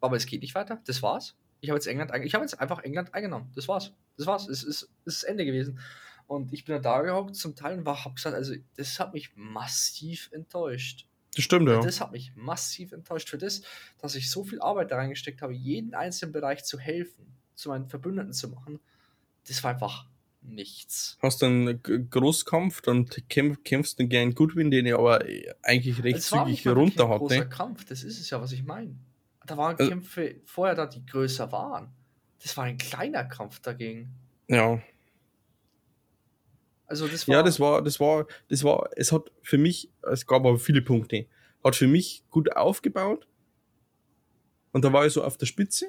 [0.01, 0.81] Aber es geht nicht weiter.
[0.85, 1.35] Das war's.
[1.65, 3.51] Ich habe jetzt England, ich habe jetzt einfach England eingenommen.
[3.55, 3.91] Das war's.
[4.17, 4.47] Das war's.
[4.47, 5.79] Es ist, es ist das Ende gewesen.
[6.27, 9.31] Und ich bin da gehockt zum Teil und war, hab gesagt, also das hat mich
[9.35, 11.07] massiv enttäuscht.
[11.33, 11.81] Das stimmt, ja.
[11.81, 13.29] Das hat mich massiv enttäuscht.
[13.29, 13.63] Für das,
[13.99, 17.25] dass ich so viel Arbeit da reingesteckt habe, jeden einzelnen Bereich zu helfen,
[17.55, 18.79] zu meinen Verbündeten zu machen,
[19.47, 20.05] das war einfach
[20.41, 21.17] nichts.
[21.21, 25.23] Hast du einen Großkampf, dann kämpf, kämpfst du gegen Goodwin, den ich aber
[25.63, 27.49] eigentlich recht war zügig nicht mal wirklich runter ein großer hatte.
[27.49, 28.95] Kampf, das ist es ja, was ich meine.
[29.45, 31.89] Da waren Also- Kämpfe vorher da, die größer waren.
[32.41, 34.11] Das war ein kleiner Kampf dagegen.
[34.47, 34.79] Ja.
[36.87, 37.35] Also das war.
[37.37, 40.81] Ja, das war, das war, das war, es hat für mich, es gab aber viele
[40.81, 41.25] Punkte,
[41.63, 43.27] hat für mich gut aufgebaut.
[44.71, 45.87] Und da war ich so auf der Spitze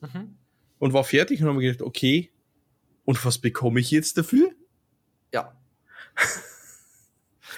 [0.00, 0.36] Mhm.
[0.78, 2.30] und war fertig und habe mir gedacht, okay,
[3.06, 4.50] und was bekomme ich jetzt dafür?
[5.32, 5.56] Ja.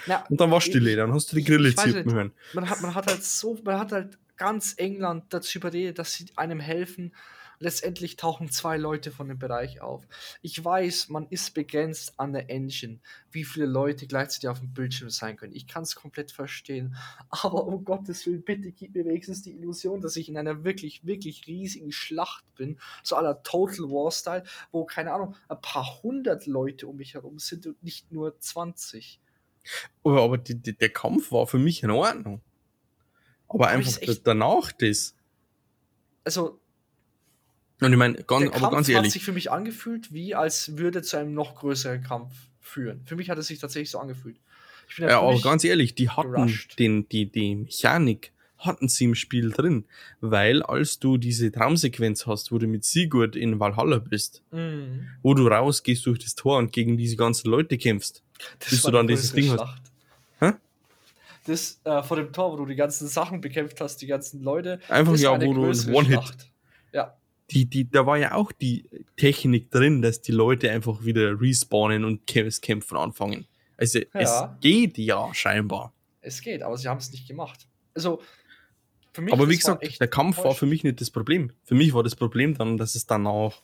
[0.07, 1.83] Na, Und dann war Stille, dann hast du die Grille nicht.
[1.85, 2.31] hören.
[2.53, 6.27] man hat, man hat halt so, man hat halt ganz England dazu überredet, dass sie
[6.35, 7.13] einem helfen.
[7.59, 10.07] Letztendlich tauchen zwei Leute von dem Bereich auf.
[10.43, 12.99] Ich weiß, man ist begrenzt an der Engine,
[13.31, 15.55] wie viele Leute gleichzeitig auf dem Bildschirm sein können.
[15.55, 16.95] Ich kann es komplett verstehen.
[17.29, 21.03] Aber um Gottes Willen, bitte gib mir wenigstens die Illusion, dass ich in einer wirklich,
[21.03, 22.79] wirklich riesigen Schlacht bin.
[23.01, 27.39] So aller Total War Style, wo, keine Ahnung, ein paar hundert Leute um mich herum
[27.39, 29.19] sind und nicht nur 20.
[30.03, 32.41] Aber, aber die, die, der Kampf war für mich in Ordnung.
[33.49, 35.15] Aber einfach ist echt- da- danach das.
[36.23, 36.59] Also,
[37.81, 40.35] Und ich meine, ganz, der aber Kampf ganz hat ehrlich, sich für mich angefühlt, wie
[40.35, 43.01] als würde zu einem noch größeren Kampf führen.
[43.05, 44.37] Für mich hat es sich tatsächlich so angefühlt.
[44.89, 46.79] Ich bin ja, aber ganz ehrlich, die hatten gerusht.
[46.79, 49.85] den, die, die Mechanik hatten sie im Spiel drin.
[50.21, 55.07] Weil als du diese Traumsequenz hast, wo du mit Sigurd in Valhalla bist, Mhm.
[55.21, 58.23] wo du rausgehst durch das Tor und gegen diese ganzen Leute kämpfst.
[58.59, 59.55] Das Bis du dann die dieses Ding hast.
[59.59, 59.81] Schlacht.
[59.85, 59.86] Hä?
[61.47, 64.79] Das äh, vor dem Tor, wo du die ganzen Sachen bekämpft hast, die ganzen Leute.
[64.89, 65.61] Einfach das ja, wo du
[65.93, 66.51] One-Hit.
[66.93, 67.17] Ja,
[67.51, 72.03] Die, die, da war ja auch die Technik drin, dass die Leute einfach wieder respawnen
[72.05, 73.47] und Kä- Kämpfen anfangen.
[73.77, 74.55] Also Ja.
[74.55, 75.93] es geht ja scheinbar.
[76.21, 77.67] es geht, aber sie haben es nicht gemacht.
[77.93, 78.21] Also,
[79.13, 81.51] für mich Aber wie das gesagt, der Kampf war für mich nicht das Problem.
[81.63, 83.61] Für mich war das Problem dann, dass es danach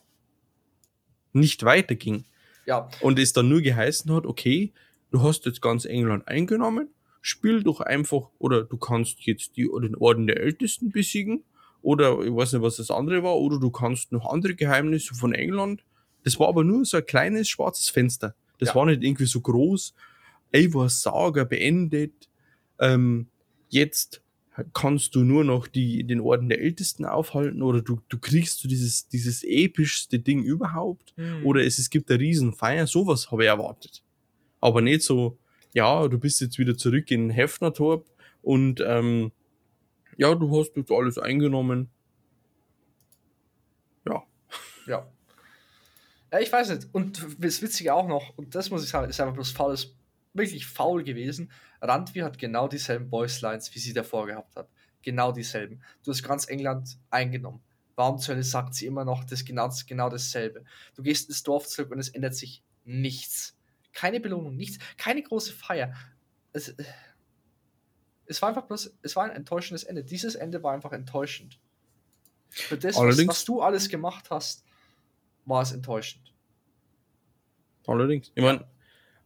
[1.32, 2.24] nicht weiterging.
[2.66, 4.72] Ja, Und es dann nur geheißen hat, okay,
[5.10, 6.88] du hast jetzt ganz England eingenommen,
[7.26, 11.42] spiel doch einfach, oder du kannst jetzt die, den Orden der Ältesten besiegen,
[11.80, 15.32] oder ich weiß nicht, was das andere war, oder du kannst noch andere Geheimnisse von
[15.32, 15.82] England.
[16.22, 18.34] Das war aber nur so ein kleines schwarzes Fenster.
[18.58, 18.74] Das Ja.
[18.74, 19.94] war nicht irgendwie so groß.
[20.52, 22.28] Eivors Saga beendet.
[22.78, 23.26] Ähm,
[23.70, 24.20] jetzt
[24.74, 28.68] kannst du nur noch die, den Orden der Ältesten aufhalten, oder du, du kriegst so
[28.68, 31.14] dieses, dieses epischste Ding überhaupt.
[31.16, 34.02] hm, Oder es, es gibt eine Riesenfeier, sowas habe ich erwartet.
[34.60, 35.38] Aber nicht so,
[35.74, 38.06] ja, du bist jetzt wieder zurück in Hefnertorp
[38.42, 39.32] und ähm,
[40.16, 41.90] ja, du hast jetzt alles eingenommen.
[44.06, 44.22] Ja.
[44.86, 45.06] Ja.
[46.32, 46.88] Ja, ich weiß nicht.
[46.92, 49.96] Und das Witzige auch noch, und das muss ich sagen, ist einfach bloß faul, ist
[50.32, 51.50] wirklich faul gewesen.
[51.80, 54.68] Randvi hat genau dieselben Voicelines, wie sie davor gehabt hat.
[55.02, 55.82] Genau dieselben.
[56.04, 57.60] Du hast ganz England eingenommen.
[57.96, 60.64] Warum zur Hölle sagt sie immer noch das genau, genau dasselbe?
[60.94, 63.53] Du gehst ins Dorf zurück und es ändert sich nichts.
[63.94, 65.94] Keine Belohnung, nichts, keine große Feier.
[66.52, 66.74] Es,
[68.26, 70.04] es war einfach bloß, es war ein enttäuschendes Ende.
[70.04, 71.58] Dieses Ende war einfach enttäuschend.
[72.50, 74.64] Für das, was, was du alles gemacht hast,
[75.44, 76.32] war es enttäuschend.
[77.86, 78.30] Allerdings.
[78.34, 78.64] Ich meine,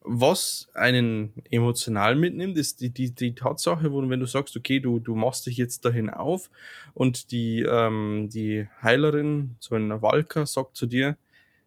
[0.01, 4.99] was einen emotional mitnimmt, ist die, die, die Tatsache, wo, wenn du sagst, okay, du,
[4.99, 6.51] du machst dich jetzt dahin auf
[6.95, 11.17] und die, ähm, die Heilerin, so ein Walker, sagt zu dir,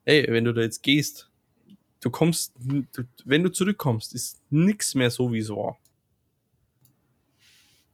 [0.05, 1.30] ey, wenn du da jetzt gehst,
[2.01, 2.53] du kommst,
[3.25, 5.77] wenn du zurückkommst, ist nichts mehr so, wie es war.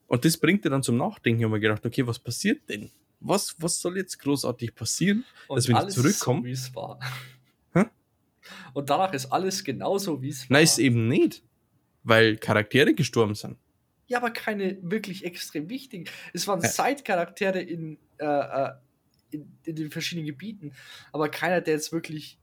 [0.07, 1.39] Und das bringt dir dann zum Nachdenken.
[1.41, 2.89] Ich habe mir gedacht, okay, was passiert denn?
[3.19, 5.25] Was, was soll jetzt großartig passieren?
[5.47, 6.99] Und Dass wenn ich alles zurückkomme- so, wie es war.
[7.73, 7.85] Hä?
[8.73, 10.53] Und danach ist alles genauso, wie es war.
[10.55, 11.43] Nein, ist eben nicht.
[12.03, 13.57] Weil Charaktere gestorben sind.
[14.07, 16.05] Ja, aber keine wirklich extrem wichtigen.
[16.31, 16.69] Es waren Ja.
[16.69, 18.71] Side-Charaktere in, äh, äh,
[19.31, 20.71] in, in den verschiedenen Gebieten,
[21.11, 22.39] aber keiner, der jetzt wirklich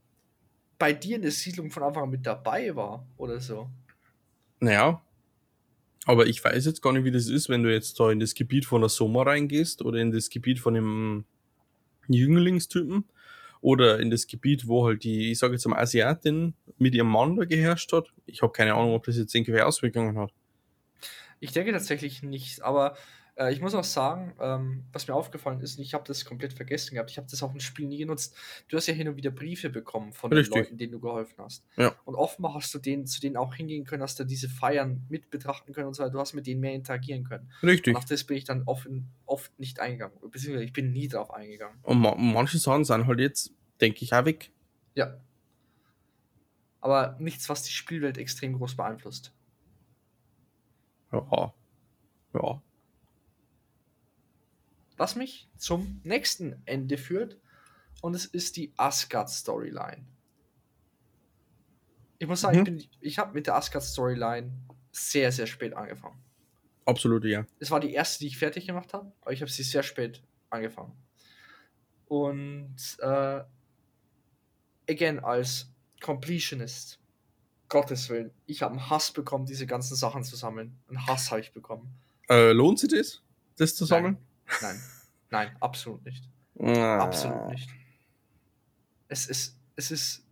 [0.77, 3.69] bei dir in der Siedlung von Anfang an mit dabei war oder so.
[4.59, 5.01] Naja.
[6.05, 8.35] Aber ich weiß jetzt gar nicht, wie das ist, wenn du jetzt da in das
[8.35, 11.25] Gebiet von der Soma reingehst oder in das Gebiet von dem
[12.07, 13.05] Jünglingstypen
[13.61, 17.35] oder in das Gebiet, wo halt die, ich sage jetzt mal, Asiatin mit ihrem Mann
[17.35, 18.13] da geherrscht hat.
[18.27, 20.31] Ich habe keine Ahnung, ob das jetzt irgendwelche Auswirkungen hat.
[21.39, 22.95] Ich denke tatsächlich nicht, aber
[23.37, 26.53] äh, ich muss auch sagen, ähm, was mir aufgefallen ist, und ich habe das komplett
[26.53, 28.35] vergessen gehabt, ich habe das auch im Spiel nie genutzt.
[28.69, 30.53] Du hast ja hin und wieder Briefe bekommen von Richtig.
[30.53, 31.65] den Leuten, denen du geholfen hast.
[31.75, 31.93] Ja.
[32.05, 35.29] Und offenbar hast du denen, zu denen auch hingehen können, hast du diese Feiern mit
[35.29, 36.13] betrachten können und so weiter.
[36.13, 37.51] Du hast mit denen mehr interagieren können.
[37.61, 37.93] Richtig.
[37.93, 38.87] Und auf das bin ich dann oft,
[39.25, 40.17] oft nicht eingegangen.
[40.31, 41.77] Beziehungsweise ich bin nie drauf eingegangen.
[41.83, 44.51] Und ma manche Sachen sind halt jetzt, denke ich, auch weg.
[44.95, 45.17] Ja.
[46.79, 49.33] Aber nichts, was die Spielwelt extrem groß beeinflusst.
[51.11, 51.53] Ja.
[52.33, 52.61] Ja.
[54.97, 57.37] Was mich zum nächsten Ende führt.
[58.01, 60.05] Und es ist die Asgard-Storyline.
[62.19, 62.65] Ich muss sagen, Mhm.
[62.77, 64.51] ich, bin- ich habe mit der Asgard-Storyline
[64.91, 66.17] sehr, sehr spät angefangen.
[66.85, 67.45] Absolut, ja.
[67.59, 70.21] Es war die erste, die ich fertig gemacht habe, aber ich habe sie sehr spät
[70.49, 70.93] angefangen.
[72.07, 73.41] Und äh,
[74.89, 75.69] again, als
[76.01, 76.99] Completionist,
[77.67, 80.77] Gottes Willen, ich habe einen Hass bekommen, diese ganzen Sachen zu sammeln.
[80.87, 81.89] Einen Hass habe ich bekommen.
[82.29, 83.21] Äh, lohnt sich das,
[83.57, 84.13] das zu sammeln?
[84.13, 84.25] Nein,
[85.29, 86.29] nein, absolut nicht.
[86.59, 86.99] Ah.
[86.99, 87.69] Absolut nicht.
[89.07, 90.25] Es ist, es ist,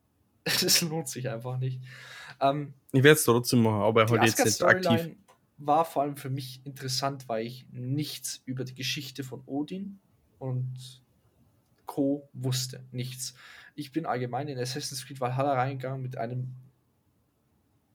[0.44, 1.80] es lohnt sich einfach nicht.
[2.40, 5.16] Ähm, Ich werde es trotzdem machen, aber die halt jetzt nicht aktiv.
[5.58, 10.00] War vor allem für mich interessant, weil ich nichts über die Geschichte von Odin
[10.38, 11.02] und
[11.84, 12.28] Co.
[12.32, 12.82] wusste.
[12.92, 13.34] Nichts.
[13.74, 16.54] Ich bin allgemein in Assassin's Creed Valhalla reingegangen mit einem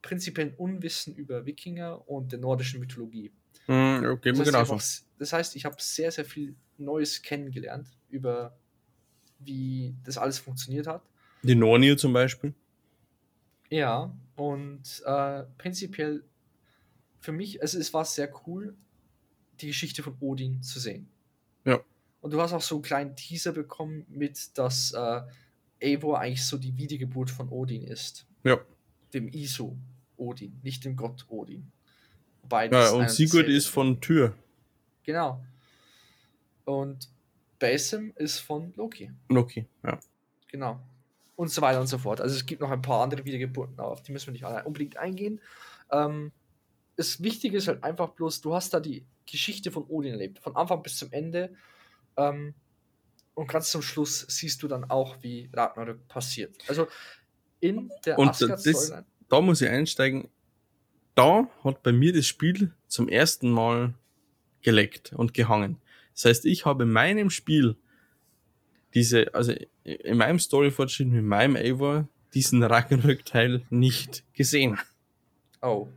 [0.03, 3.31] prinzipiellen Unwissen über Wikinger und der nordischen Mythologie.
[3.67, 4.81] Hm, okay, Das heißt, auch-
[5.19, 8.55] das heißt, ich habe sehr, sehr viel Neues kennengelernt über
[9.39, 11.01] wie das alles funktioniert hat.
[11.43, 12.53] Die Nornir zum Beispiel.
[13.69, 16.23] Ja, und äh, prinzipiell
[17.19, 18.75] für mich, also es war sehr cool,
[19.59, 21.07] die Geschichte von Odin zu sehen.
[21.65, 21.79] Ja.
[22.21, 25.21] Und du hast auch so einen kleinen Teaser bekommen mit, dass äh,
[25.81, 28.25] Eivor eigentlich so die Wiedergeburt von Odin ist.
[28.43, 28.59] Ja.
[29.13, 29.77] Dem Iso
[30.17, 31.71] Odin, nicht dem Gott Odin.
[32.45, 34.35] Wobei ja und Sigurd ist von Tür.
[35.03, 35.43] Genau.
[36.65, 37.09] Und
[37.57, 39.11] Basim ist von Loki.
[39.29, 39.99] Loki, ja.
[40.47, 40.79] Genau.
[41.35, 42.21] Und so weiter und so fort.
[42.21, 44.63] Also es gibt noch ein paar andere Wiedergeburten, aber auf die müssen wir nicht alle
[44.63, 45.41] unbedingt eingehen.
[45.91, 46.31] Ähm,
[46.95, 50.55] das Wichtige ist halt einfach bloß, du hast da die Geschichte von Odin erlebt, von
[50.55, 51.55] Anfang bis zum Ende.
[52.15, 52.53] Ähm,
[53.33, 56.55] und ganz zum Schluss siehst du dann auch, wie Ragnarök passiert.
[56.67, 56.87] Also
[57.59, 58.93] in der Und das-.
[59.27, 60.29] Da muss ich einsteigen.
[61.15, 63.93] Da hat bei mir das Spiel zum ersten Mal
[64.61, 65.77] geleckt und gehangen.
[66.13, 67.77] Das heißt, ich habe in meinem Spiel
[68.93, 74.77] diese, also in meinem Story-Fortschritt mit meinem Eivor diesen Ragnarök-Teil nicht gesehen.
[75.61, 75.87] Oh.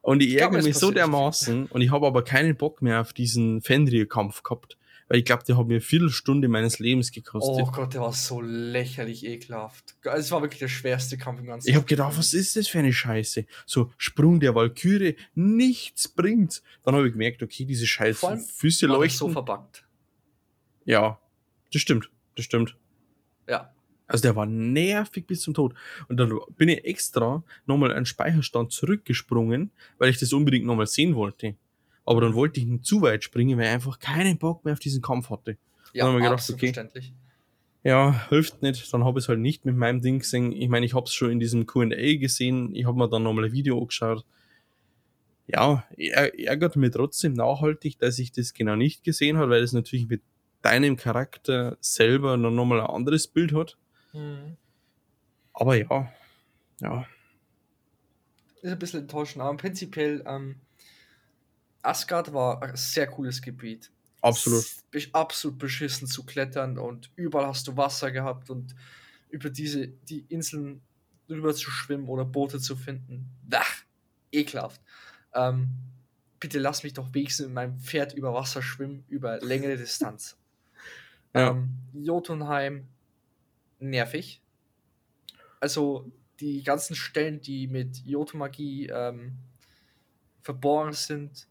[0.00, 3.12] Und ich Ich ärgere mich so dermaßen und ich habe aber keinen Bock mehr auf
[3.12, 4.77] diesen Fenrir-Kampf gehabt.
[5.08, 7.64] Weil ich glaube, der hat mir eine Viertelstunde meines Lebens gekostet.
[7.66, 9.96] Oh Gott, der war so lächerlich ekelhaft.
[10.04, 12.78] Es war wirklich der schwerste Kampf im ganzen Ich habe gedacht, was ist das für
[12.78, 13.46] eine Scheiße?
[13.64, 16.62] So Sprung der Walküre, nichts bringt.
[16.84, 18.18] Dann habe ich gemerkt, okay, diese scheiß
[18.54, 19.32] Füße war das so leuchten.
[19.32, 19.86] verbuggt.
[20.84, 21.18] ja,
[21.72, 22.76] das stimmt, das stimmt.
[23.48, 23.72] Ja.
[24.06, 25.74] Also der war nervig bis zum Tod.
[26.08, 31.14] Und dann bin ich extra nochmal einen Speicherstand zurückgesprungen, weil ich das unbedingt nochmal sehen
[31.14, 31.56] wollte.
[32.08, 34.78] Aber dann wollte ich nicht zu weit springen, weil ich einfach keinen Bock mehr auf
[34.78, 35.58] diesen Kampf hatte.
[35.92, 37.12] Ja, wir gedacht, absolut okay.
[37.84, 38.94] Ja, hilft nicht.
[38.94, 40.52] Dann habe ich es halt nicht mit meinem Ding gesehen.
[40.52, 42.74] Ich meine, ich habe es schon in diesem Q&A gesehen.
[42.74, 44.24] Ich habe mir dann nochmal ein Video angeschaut.
[45.48, 49.74] Ja, er ärgert mich trotzdem nachhaltig, dass ich das genau nicht gesehen habe, weil es
[49.74, 50.22] natürlich mit
[50.62, 53.76] deinem Charakter selber noch nochmal ein anderes Bild hat.
[54.14, 54.56] Mhm.
[55.52, 56.10] Aber ja,
[56.80, 57.06] ja,
[58.62, 60.56] Ist ein bisschen enttäuschend, aber prinzipiell, ähm,
[61.82, 63.90] Asgard war ein sehr cooles Gebiet.
[64.20, 64.64] absolut.
[64.90, 68.74] Be absolut beschissen zu klettern und überall hast du Wasser gehabt und
[69.30, 70.82] über diese, die Inseln
[71.28, 73.30] rüber zu schwimmen oder Boote zu finden.
[73.52, 73.82] Ach,
[74.32, 74.80] ekelhaft.
[75.34, 75.68] Ähm,
[76.40, 80.36] bitte lass mich doch wenigstens mit meinem Pferd über Wasser schwimmen, über längere Distanz.
[81.34, 81.50] Ja.
[81.50, 82.88] Ähm, Jotunheim,
[83.80, 84.40] nervig.
[85.60, 86.10] Also
[86.40, 89.36] die ganzen Stellen, die mit Jotumagie ähm,
[90.40, 91.46] verborgen sind,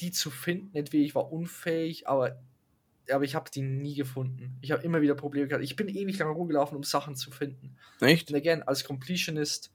[0.00, 2.40] die zu finden, entweder ich war unfähig, aber,
[3.10, 4.56] aber ich habe die nie gefunden.
[4.60, 5.64] Ich habe immer wieder Probleme gehabt.
[5.64, 7.76] Ich bin ewig lang rumgelaufen, um Sachen zu finden.
[8.00, 8.30] Echt?
[8.30, 9.72] Und again, als Completionist,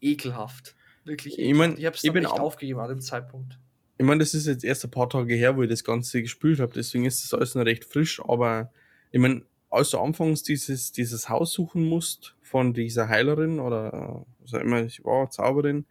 [0.00, 0.74] ekelhaft.
[1.04, 3.58] Wirklich Ich mein, ich habe es echt aufgegeben an dem Zeitpunkt.
[3.98, 6.60] Ich meine, das ist jetzt erst ein paar Tage her, wo ich das Ganze gespielt
[6.60, 8.72] habe, deswegen ist das alles noch recht frisch, aber
[9.10, 14.42] ich meine, als du anfangs dieses, dieses Haus suchen musst von dieser Heilerin oder äh,
[14.42, 15.86] was auch immer ich war, Zauberin,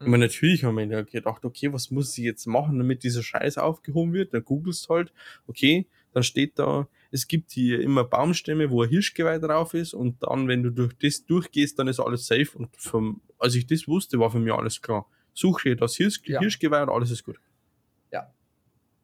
[0.00, 3.22] ich meine, natürlich haben wir ja gedacht, okay, was muss ich jetzt machen, damit dieser
[3.22, 4.32] Scheiß aufgehoben wird?
[4.32, 5.12] Dann googelst halt,
[5.46, 10.22] okay, dann steht da, es gibt hier immer Baumstämme, wo ein Hirschgeweih drauf ist und
[10.22, 13.86] dann, wenn du durch das durchgehst, dann ist alles safe und vom, als ich das
[13.86, 15.06] wusste, war für mich alles klar.
[15.34, 16.40] Suche hier das Hirsch, Ja.
[16.40, 17.38] Hirschgeweih und alles ist gut.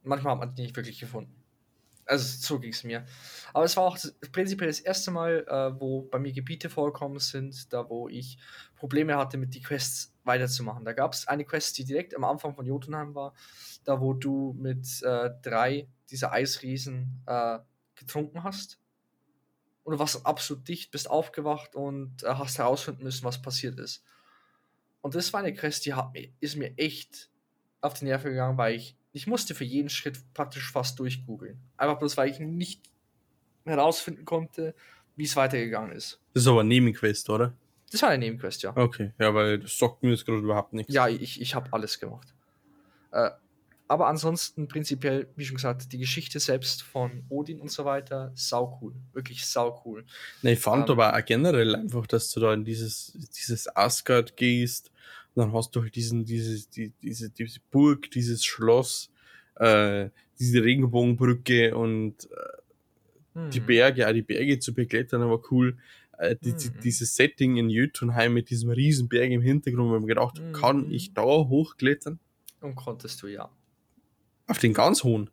[0.06, 1.34] Manchmal hat man die nicht wirklich gefunden.
[2.06, 3.04] Also so ging es mir.
[3.52, 3.98] Aber es war auch
[4.32, 8.38] prinzipiell das erste Mal, äh, wo bei mir Gebiete vorgekommen sind, da wo ich
[8.76, 10.84] Probleme hatte, mit die Quests weiterzumachen.
[10.84, 13.34] Da gab es eine Quest, die direkt am Anfang von Jotunheim war,
[13.84, 17.58] da wo du mit äh, drei dieser Eisriesen äh,
[17.96, 18.78] getrunken hast.
[19.82, 24.04] Und du warst absolut dicht, bist aufgewacht und äh, hast herausfinden müssen, was passiert ist.
[25.00, 27.30] Und das war eine Quest, die hat ist mir echt
[27.80, 31.58] auf die Nerven gegangen, weil ich, ich musste für jeden Schritt praktisch fast durchgoogeln.
[31.78, 32.82] Einfach bloß, weil ich nicht
[33.64, 34.74] herausfinden konnte,
[35.16, 36.20] wie es weitergegangen ist.
[36.34, 37.54] Das ist aber eine Nebenquest, oder?
[37.90, 38.76] Das war eine Nebenquest, ja.
[38.76, 40.92] Okay, ja, weil das sagt mir jetzt gerade überhaupt nichts.
[40.92, 42.34] Ja, ich, ich habe alles gemacht.
[43.10, 43.30] Äh,
[43.88, 48.78] aber ansonsten prinzipiell, wie schon gesagt, die Geschichte selbst von Odin und so weiter, sau
[48.82, 48.92] cool.
[49.14, 50.04] Wirklich sau cool.
[50.42, 50.92] Ne, ich fand Ähm.
[50.92, 54.90] aber auch generell einfach, dass du da in dieses, dieses Asgard gehst
[55.36, 59.10] und dann hast du halt diesen, dieses, die, diese, diese Burg, dieses Schloss,
[59.56, 63.66] äh, diese Regenbogenbrücke und äh, die Mhm.
[63.66, 65.76] Berge, auch die Berge zu begleiten, war cool.
[66.18, 66.80] Äh, die, die, Mhm.
[66.82, 70.52] dieses Setting in Jötunheim mit diesem riesen Berg im Hintergrund, wo ich mir gedacht, Mhm.
[70.52, 72.18] kann ich da hochklettern?
[72.62, 73.50] Und konntest du, ja.
[74.46, 75.28] Auf den ganz hohen.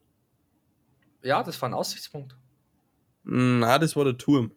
[1.21, 2.35] Ja, das war ein Aussichtspunkt.
[3.23, 4.51] Na, das war der Turm.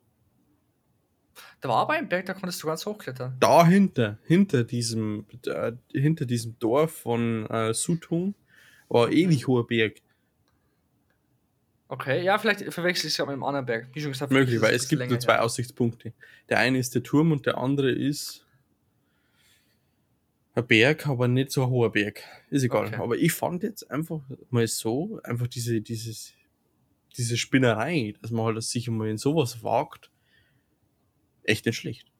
[1.60, 3.36] Da war aber ein Berg, da konntest du ganz hochklettern.
[3.40, 8.34] dahinter, hinter diesem, äh, hinter diesem Dorf von äh, Sutung,
[8.88, 9.96] war ein ewig hoher Berg.
[11.88, 13.88] Okay, ja, vielleicht verwechsel ich es gerade mit einem anderen Berg.
[13.92, 15.44] Wie schon gesagt, Möglich, weil es gibt nur zwei her.
[15.44, 16.12] Aussichtspunkte.
[16.48, 18.44] Der eine ist der Turm und der andere ist
[20.54, 22.22] ein Berg, aber nicht so ein hoher Berg.
[22.50, 22.86] Ist egal.
[22.86, 22.96] Okay.
[22.96, 26.32] Aber ich fand jetzt einfach mal so, einfach diese, dieses,
[27.16, 30.10] diese Spinnerei, dass man halt sich mal in sowas wagt,
[31.48, 32.10] echt nicht schlecht.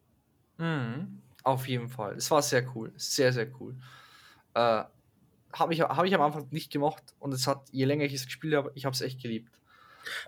[0.59, 2.17] Mhm, auf jeden Fall.
[2.17, 2.93] Es war sehr cool.
[2.97, 3.77] Sehr, sehr cool.
[4.55, 4.85] Äh,
[5.53, 8.27] habe ich, hab ich am Anfang nicht gemocht und es hat, je länger ich es
[8.27, 9.51] gespielt habe, ich habe es echt geliebt.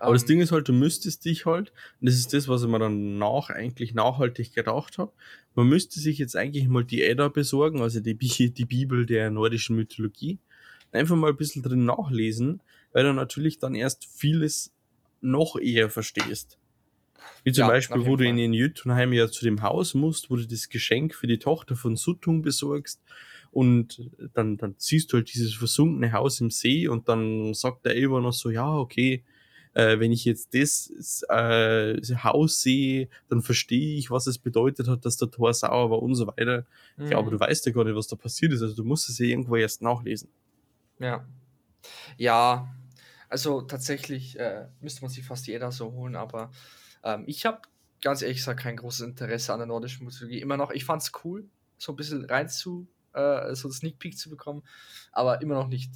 [0.01, 2.63] Aber das Ähm, Ding ist halt, du müsstest dich halt, und das ist das, was
[2.63, 5.13] ich mir dann nach eigentlich nachhaltig gedacht habe,
[5.55, 9.75] man müsste sich jetzt eigentlich mal die Edda besorgen, also die, die Bibel der nordischen
[9.75, 10.39] Mythologie,
[10.91, 12.61] einfach mal ein bisschen drin nachlesen,
[12.93, 14.73] weil du natürlich dann erst vieles
[15.21, 16.57] noch eher verstehst.
[17.43, 18.37] Wie zum Ja, Beispiel, wo du in Fall.
[18.37, 21.95] den Jötunheim ja zu dem Haus musst, wo du das Geschenk für die Tochter von
[21.95, 23.01] Suttung besorgst
[23.51, 27.95] und dann, dann siehst du halt dieses versunkene Haus im See und dann sagt der
[27.95, 29.23] Elber noch so, ja, okay,
[29.73, 30.91] äh, wenn ich jetzt das
[31.29, 36.01] äh, Haus sehe, dann verstehe ich, was es bedeutet hat, dass der Tor sauer war
[36.01, 36.65] und so weiter.
[36.97, 37.37] Ja, aber mhm.
[37.37, 38.61] du weißt ja gar nicht, was da passiert ist.
[38.61, 40.29] Also du musst es ja irgendwo erst nachlesen.
[40.99, 41.25] Ja.
[42.17, 42.67] Ja,
[43.29, 46.51] also tatsächlich äh, müsste man sich fast jeder so holen, aber
[47.03, 47.61] ähm, ich habe
[48.01, 50.39] ganz ehrlich gesagt kein großes Interesse an der nordischen Mythologie.
[50.39, 53.99] Immer noch, ich fand es cool, so ein bisschen rein zu, äh, so einen Sneak
[53.99, 54.63] Peek zu bekommen,
[55.11, 55.91] aber immer noch nicht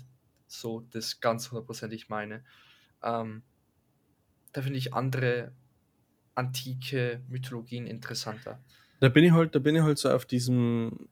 [0.48, 2.44] so das ganz hundertprozentig meine.
[3.02, 3.44] Ähm,
[4.52, 5.52] da finde ich andere
[6.36, 8.60] antike Mythologien interessanter.
[9.00, 11.10] Da bin ich halt, da bin ich halt so auf diesem,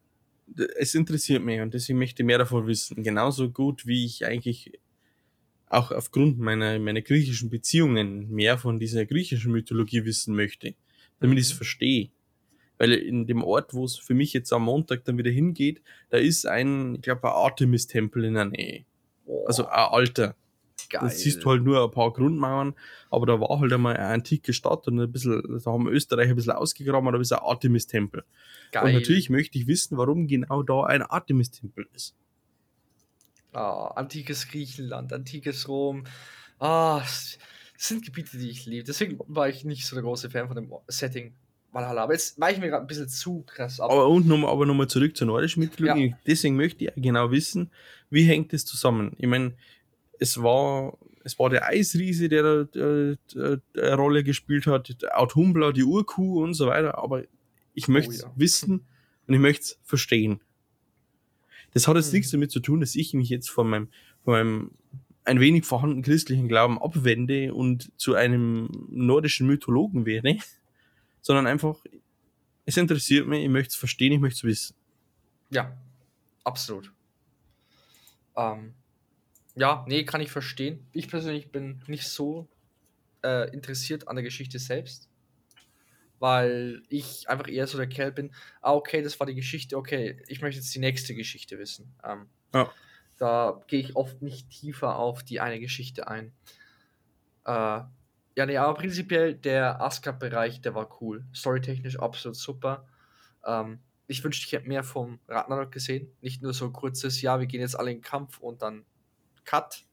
[0.77, 3.03] es interessiert mich und deswegen möchte ich mehr davon wissen.
[3.03, 4.79] Genauso gut, wie ich eigentlich
[5.71, 10.75] auch aufgrund meiner, meiner griechischen Beziehungen mehr von dieser griechischen Mythologie wissen möchte,
[11.19, 11.57] damit ich es Mhm.
[11.57, 12.09] verstehe.
[12.77, 16.17] Weil in dem Ort, wo es für mich jetzt am Montag dann wieder hingeht, da
[16.17, 18.85] ist ein, ich glaube, ein Artemis-Tempel in der Nähe.
[19.45, 20.35] Also ein alter.
[20.89, 21.01] geil.
[21.03, 22.73] Da siehst du halt nur ein paar Grundmauern,
[23.09, 26.35] aber da war halt einmal eine antike Stadt und ein bisschen, da haben Österreich ein
[26.35, 28.23] bisschen ausgegraben, aber da ist ein Artemis-Tempel.
[28.87, 32.15] Und natürlich möchte ich wissen, warum genau da ein Artemis-Tempel ist.
[33.53, 36.05] Ah, antikes Griechenland, antikes Rom.
[36.59, 37.37] Ah, das
[37.77, 38.83] sind Gebiete, die ich liebe.
[38.83, 41.33] Deswegen war ich nicht so der große Fan von dem Setting
[41.71, 42.03] Valhalla.
[42.03, 43.89] Aber jetzt weiche ich mir gerade ein bisschen zu krass ab.
[43.91, 46.15] Aber und noch, aber nochmal zurück zur nordischen Mythologie.
[46.25, 47.71] Deswegen möchte ich genau wissen,
[48.09, 49.15] wie hängt das zusammen?
[49.17, 49.53] Ich meine,
[50.19, 55.19] es war, es war der Eisriese, der da äh, äh, eine Rolle gespielt hat, der
[55.19, 57.23] Autumbla, die Urkuh und so weiter, aber
[57.73, 58.33] ich möchte es Oh ja.
[58.35, 58.85] wissen
[59.27, 60.41] und ich möchte es verstehen.
[61.73, 62.13] Das hat jetzt Hm.
[62.13, 63.87] nichts damit zu tun, dass ich mich jetzt von meinem,
[64.23, 64.71] von meinem
[65.23, 70.37] ein wenig vorhandenen christlichen Glauben abwende und zu einem nordischen Mythologen werde,
[71.21, 71.77] sondern einfach,
[72.65, 74.75] es interessiert mich, ich möchte es verstehen, ich möchte es wissen.
[75.51, 75.77] Ja,
[76.43, 76.91] absolut.
[78.35, 78.73] Ähm,
[79.55, 80.87] ja, nee, kann ich verstehen.
[80.91, 82.47] Ich persönlich bin nicht so
[83.23, 85.09] äh, interessiert an der Geschichte selbst,
[86.21, 90.21] weil ich einfach eher so der Kerl bin, ah, okay, das war die Geschichte, okay,
[90.27, 91.95] ich möchte jetzt die nächste Geschichte wissen.
[92.03, 92.71] Ähm, Ja.
[93.17, 96.31] Da gehe ich oft nicht tiefer auf die eine Geschichte ein.
[97.45, 97.81] Äh,
[98.35, 101.25] ja, nee, aber prinzipiell der Asgard-Bereich, der war cool.
[101.33, 102.87] Storytechnisch absolut super.
[103.43, 106.15] Ähm, ich wünschte, ich hätte mehr vom Ragnarok gesehen.
[106.21, 108.85] Nicht nur so kurzes, ja, wir gehen jetzt alle in den Kampf und dann
[109.43, 109.85] Cut.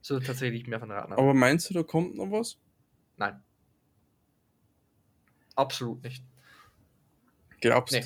[0.00, 1.22] Sondern tatsächlich mehr von Ragnarok.
[1.22, 2.58] Aber meinst du, da kommt noch was?
[3.16, 3.40] Nein.
[5.54, 6.24] Absolut nicht.
[7.60, 8.04] Glaubst Nee.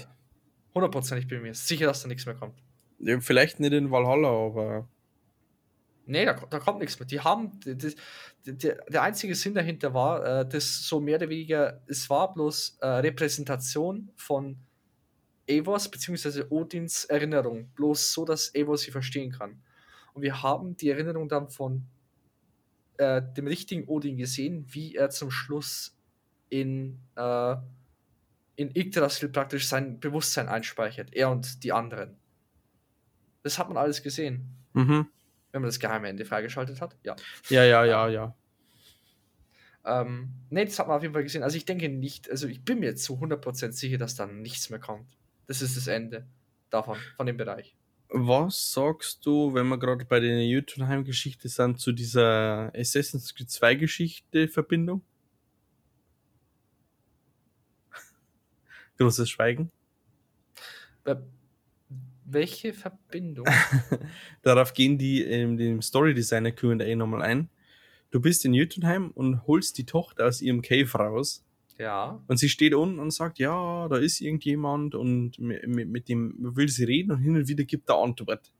[0.75, 2.63] Hundertprozentig bin ich mir sicher, dass da nichts mehr kommt.
[3.01, 4.89] ja, Vielleicht nicht in Valhalla, aber
[6.11, 7.07] Nee, da, da kommt nichts mehr.
[7.07, 7.95] Die haben, die, die,
[8.47, 12.79] der, der einzige Sinn dahinter war, äh, das so mehr oder weniger, es war bloß
[12.81, 14.57] äh, Repräsentation von
[15.47, 16.45] Eivors bzw.
[16.49, 19.61] Odins Erinnerung, bloß so, dass Eivor sie verstehen kann.
[20.15, 21.85] Und wir haben die Erinnerung dann von
[22.97, 25.98] äh, dem richtigen Odin gesehen, wie er zum Schluss
[26.51, 27.57] in, äh,
[28.57, 32.17] in Yggdrasil praktisch sein Bewusstsein einspeichert, er und die anderen.
[33.43, 34.57] Das hat man alles gesehen.
[34.73, 35.07] Mhm.
[35.53, 37.17] Wenn man das geheime Ende freigeschaltet hat, ja.
[37.49, 38.35] Ja, ja, ja, ja.
[39.85, 41.43] Ähm, ne, das hat man auf jeden Fall gesehen.
[41.43, 44.81] Also ich denke nicht, also ich bin mir zu 100% sicher, dass dann nichts mehr
[44.81, 45.17] kommt.
[45.47, 46.27] Das ist das Ende
[46.69, 47.75] davon, von dem Bereich.
[48.11, 53.75] Was sagst du, wenn wir gerade bei der Jotunheim-Geschichte sind, zu dieser Assassin's Creed 2
[53.75, 55.03] Geschichte Verbindung?
[58.99, 59.71] Großes Schweigen.
[62.31, 63.47] Welche Verbindung?
[64.43, 67.49] Darauf gehen die in dem Story Designer QA nochmal ein.
[68.11, 71.43] Du bist in Jotunheim und holst die Tochter aus ihrem Cave raus.
[71.79, 72.23] ja.
[72.27, 76.35] Und sie steht unten und sagt, ja, da ist irgendjemand und mit, mit, mit dem
[76.57, 78.53] will sie reden und hin und wieder gibt er Antwort.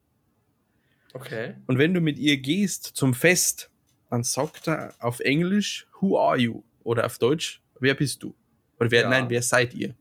[1.13, 1.55] Okay.
[1.67, 3.71] Und wenn du mit ihr gehst zum Fest,
[4.09, 6.63] dann sagt er auf Englisch, who are you?
[6.85, 8.35] Oder auf Deutsch, wer bist du?
[8.81, 9.11] Oder wer, Ja.
[9.11, 9.95] nein, wer seid ihr?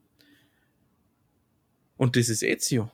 [1.97, 2.89] Und das ist Ezio.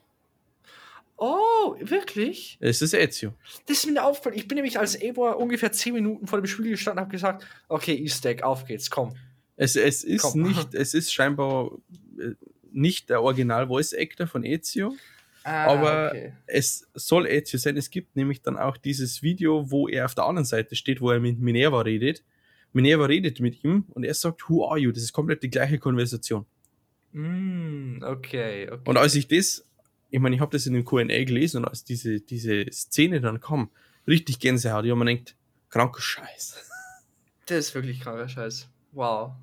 [1.18, 2.58] Oh, wirklich?
[2.60, 3.34] Es ist Ezio.
[3.68, 4.36] Das ist mir aufgefallen.
[4.36, 7.46] Ich bin nämlich als Eivor ungefähr 10 Minuten vor dem Spiel gestanden und habe gesagt,
[7.70, 9.16] okay, Easter Egg, auf geht's, komm.
[9.56, 10.42] Es, es ist Komm.
[10.42, 11.72] nicht, es ist scheinbar
[12.20, 12.32] äh,
[12.72, 14.96] nicht der Original Voice Actor von Ezio.
[15.44, 16.34] Ah, Aber- okay.
[16.48, 17.78] Es soll Ezio sein.
[17.78, 21.12] Es gibt nämlich dann auch dieses Video, wo er auf der anderen Seite steht, wo
[21.12, 22.24] er mit Minerva redet.
[22.74, 24.92] Minerva redet mit ihm und er sagt, who are you?
[24.92, 26.46] Das ist komplett die gleiche Konversation.
[27.14, 28.90] Mm, okay, okay.
[28.90, 29.66] Und als ich das,
[30.10, 33.40] ich meine, ich habe das in dem Q&A gelesen und als diese, diese Szene dann
[33.40, 33.70] kam,
[34.08, 35.36] richtig Gänsehaut, ich habe mir gedacht,
[35.70, 36.58] kranker Scheiß.
[37.46, 38.70] Das ist wirklich kranker Scheiß.
[38.94, 39.34] Wow.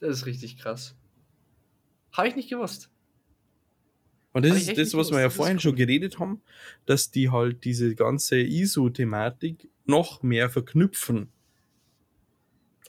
[0.00, 0.94] Das ist richtig krass.
[2.12, 2.90] Habe ich nicht gewusst.
[4.32, 5.60] Und das ist das, was wir ja vorhin cool.
[5.60, 6.42] schon geredet haben,
[6.84, 11.30] dass die halt diese ganze ISO-Thematik noch mehr verknüpfen.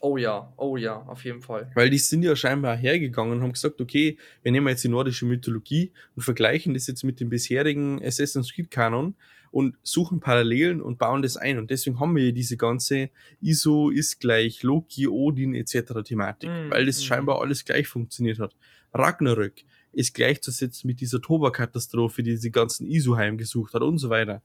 [0.04, 1.72] Oh ja, oh ja, auf jeden Fall.
[1.76, 5.26] Weil die sind ja scheinbar hergegangen und haben gesagt, okay, wir nehmen jetzt die nordische
[5.28, 9.16] Mythologie und vergleichen das jetzt mit dem bisherigen Assassin's Creed Kanon
[9.52, 11.60] und suchen Parallelen und bauen das ein.
[11.60, 16.02] Und deswegen haben wir diese ganze ISO ist gleich Loki, Odin etc.
[16.04, 17.04] Thematik, Mm, weil das mm.
[17.04, 18.56] scheinbar alles gleich funktioniert hat.
[18.94, 24.42] Ragnarök ist gleichzusetzen mit dieser Toba-Katastrophe, die die ganzen ISO heimgesucht hat und so weiter.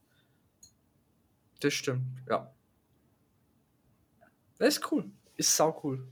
[1.61, 2.53] Das stimmt, ja.
[4.59, 5.09] Das ist cool.
[5.37, 6.05] Ist sau cool.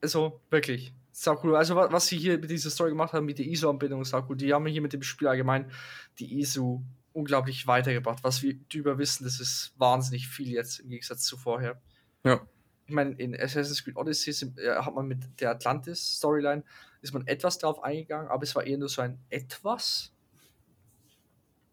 [0.00, 0.92] Also, wirklich.
[1.12, 1.56] Sau cool.
[1.56, 4.24] Also, wa- was sie hier mit dieser Story gemacht haben, mit der ISO-Anbindung, ist sau
[4.28, 4.36] cool.
[4.36, 5.70] Die haben hier mit dem Spiel allgemein
[6.18, 6.82] die ISO
[7.12, 8.22] unglaublich weitergebracht.
[8.22, 11.80] Was wir darüber wissen, das ist wahnsinnig viel jetzt im Gegensatz zu vorher.
[12.24, 12.40] Ja.
[12.86, 16.62] Ich meine, in Assassin's Creed Odyssey sind, äh, hat man mit der Atlantis-Storyline
[17.02, 20.12] ist man etwas drauf eingegangen, aber es war eher nur so ein etwas.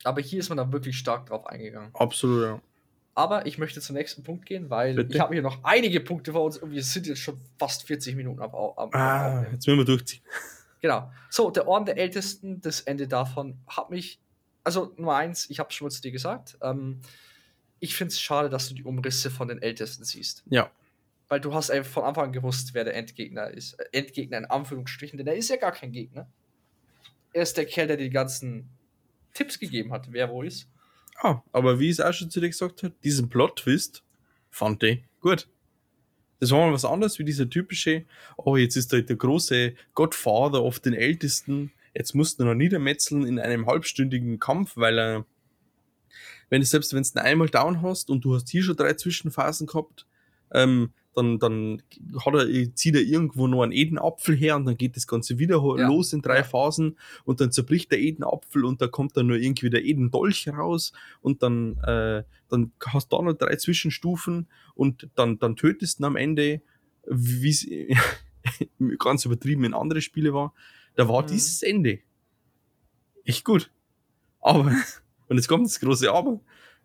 [0.03, 1.93] Aber hier ist man dann wirklich stark drauf eingegangen.
[1.95, 2.61] Absolut, ja.
[3.15, 5.13] Aber ich möchte zum nächsten Punkt gehen, weil Bitte?
[5.13, 8.15] ich habe hier noch einige Punkte vor uns und wir sind jetzt schon fast 40
[8.15, 10.21] Minuten am, am, am Ah, jetzt müssen wir durchziehen.
[10.81, 11.11] Genau.
[11.29, 14.19] So, der Orden der Ältesten, das Ende davon hat mich,
[14.63, 17.01] also Nummer eins, ich habe es schon mal zu dir gesagt, ähm,
[17.79, 20.43] ich finde es schade, dass du die Umrisse von den Ältesten siehst.
[20.47, 20.71] Ja.
[21.29, 23.73] Weil du hast einfach von Anfang an gewusst, wer der Endgegner ist.
[23.73, 26.27] Äh, Endgegner in Anführungsstrichen, denn er ist ja gar kein Gegner.
[27.31, 28.69] Er ist der Kerl, der die ganzen
[29.33, 30.67] Tipps gegeben hat, wer wo ist.
[31.17, 34.03] Ah, aber wie es auch schon zu dir gesagt hat, diesen Plot-Twist
[34.49, 35.47] fand ich gut.
[36.39, 38.05] Das war mal was anderes wie dieser typische,
[38.35, 43.25] oh, jetzt ist da der große Godfather of den Ältesten, jetzt musst du noch niedermetzeln
[43.25, 45.25] in einem halbstündigen Kampf, weil er,
[46.49, 49.67] wenn du selbst wenn du einmal down hast und du hast hier schon drei Zwischenphasen
[49.67, 50.05] gehabt,
[50.51, 51.81] ähm, dann, dann
[52.25, 55.57] hat er, zieht er irgendwo noch einen Edenapfel her und dann geht das Ganze wieder
[55.77, 56.43] Ja, los in drei ja.
[56.43, 60.91] Phasen und dann zerbricht der Edenapfel und da kommt dann nur irgendwie der Edendolch raus
[61.21, 66.03] und dann, äh, dann hast du da noch drei Zwischenstufen und dann, dann tötest du
[66.03, 66.61] ihn am Ende,
[67.07, 67.67] wie es
[68.99, 70.53] ganz übertrieben in andere Spiele war.
[70.95, 71.27] Da war Mhm.
[71.27, 71.99] dieses Ende.
[73.23, 73.71] Echt gut.
[74.41, 74.65] Aber,
[75.27, 76.39] und jetzt kommt das große Aber,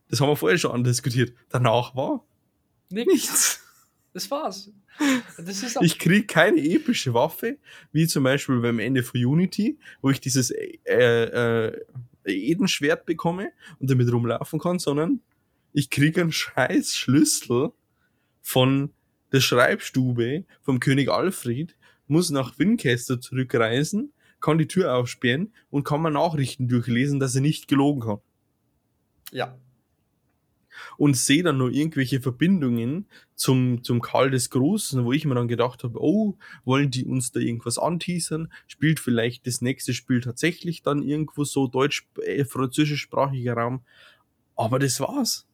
[0.08, 1.32] das haben wir vorher schon andiskutiert.
[1.50, 2.24] Danach war
[2.90, 3.06] Nix.
[3.12, 3.57] nichts.
[4.18, 4.72] Das war's.
[5.36, 7.58] Das ist Ich krieg keine epische Waffe,
[7.92, 11.84] wie zum Beispiel beim Ende von Unity, wo ich dieses äh, äh,
[12.24, 15.20] Edenschwert bekomme und damit rumlaufen kann, sondern
[15.72, 17.70] ich krieg einen scheiß Schlüssel
[18.42, 18.90] von
[19.30, 21.76] der Schreibstube vom König Alfred,
[22.08, 27.40] muss nach Winchester zurückreisen, kann die Tür aufsperren und kann mir Nachrichten durchlesen, dass er
[27.40, 28.20] nicht gelogen hat.
[29.30, 29.56] ja.
[30.96, 35.48] Und sehe dann nur irgendwelche Verbindungen zum, zum Karl des Großen, wo ich mir dann
[35.48, 38.52] gedacht habe, oh, wollen die uns da irgendwas anteasern?
[38.66, 43.82] Spielt vielleicht das nächste Spiel tatsächlich dann irgendwo so deutsch, äh, französischsprachiger Raum?
[44.56, 45.46] Aber das war's.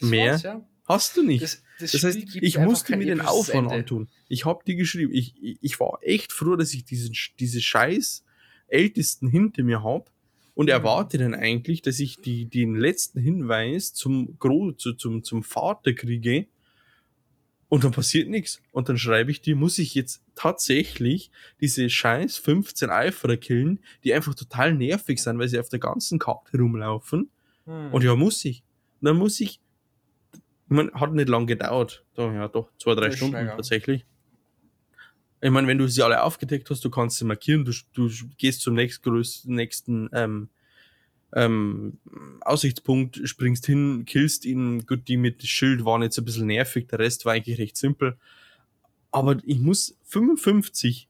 [0.00, 0.66] Das Mehr war's, ja.
[0.84, 1.42] hast du nicht.
[1.42, 4.08] Das, das, das heißt, ich musste mir den Aufwand antun.
[4.28, 5.12] Ich habe die geschrieben.
[5.12, 8.24] Ich, ich, ich war echt froh, dass ich diesen, diese scheiß
[8.68, 10.04] Ältesten hinter mir habe
[10.58, 10.72] und mhm.
[10.72, 15.92] erwarte dann eigentlich, dass ich die, den letzten Hinweis zum, Gro zu, zum, zum Vater
[15.92, 16.48] kriege
[17.68, 18.60] und dann passiert nichts.
[18.72, 21.30] Und dann schreibe ich die, muss ich jetzt tatsächlich
[21.60, 26.18] diese scheiß 15 Eiferer killen, die einfach total nervig sind, weil sie auf der ganzen
[26.18, 27.30] Karte rumlaufen.
[27.64, 27.92] Mhm.
[27.94, 28.64] Und ja, muss ich.
[29.00, 29.60] Und dann muss ich,
[30.66, 32.04] man hat nicht lang gedauert.
[32.16, 34.06] Da, ja, doch, zwei, drei Stunden tatsächlich.
[35.40, 38.60] Ich meine, wenn du sie alle aufgedeckt hast, du kannst sie markieren, du, du gehst
[38.60, 40.48] zum nächstgrößten, nächsten ähm,
[41.32, 41.98] ähm,
[42.40, 44.86] Aussichtspunkt, springst hin, killst ihn.
[44.86, 48.16] Gut, die mit Schild waren jetzt ein bisschen nervig, der Rest war eigentlich recht simpel.
[49.10, 51.08] Aber ich muss 55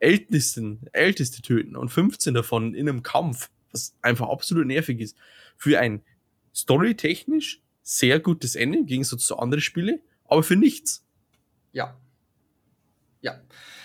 [0.00, 5.16] Ältesten, Älteste töten und 15 davon in einem Kampf, was einfach absolut nervig ist.
[5.56, 6.02] Für ein
[6.54, 11.04] storytechnisch sehr gutes Ende im Gegensatz zu anderen Spielen, aber für nichts.
[11.72, 11.98] Ja,
[13.20, 13.40] ja.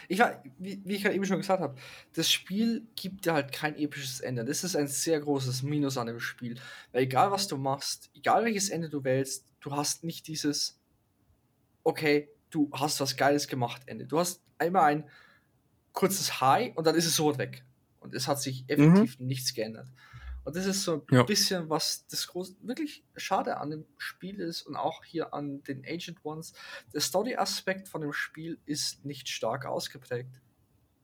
[0.08, 1.76] Ich war, wie, wie ich ja eben schon gesagt habe,
[2.14, 4.46] das Spiel gibt dir halt kein episches Ende.
[4.46, 6.60] Das ist ein sehr großes Minus an dem Spiel.
[6.92, 10.80] Weil egal was du machst, egal welches Ende du wählst, du hast nicht dieses,
[11.84, 14.06] okay, du hast was Geiles gemacht Ende.
[14.06, 15.10] Du hast einmal ein
[15.94, 17.64] kurzes High und dann ist es sofort weg.
[18.00, 19.28] Und es hat sich effektiv mhm.
[19.28, 19.88] nichts geändert.
[20.46, 21.24] Und das ist so ein ja.
[21.24, 25.86] bisschen, was das groß, wirklich schade an dem Spiel ist und auch hier an den
[25.86, 26.54] Agent Ones.
[26.94, 30.42] Der Story-Aspekt von dem Spiel ist nicht stark ausgeprägt.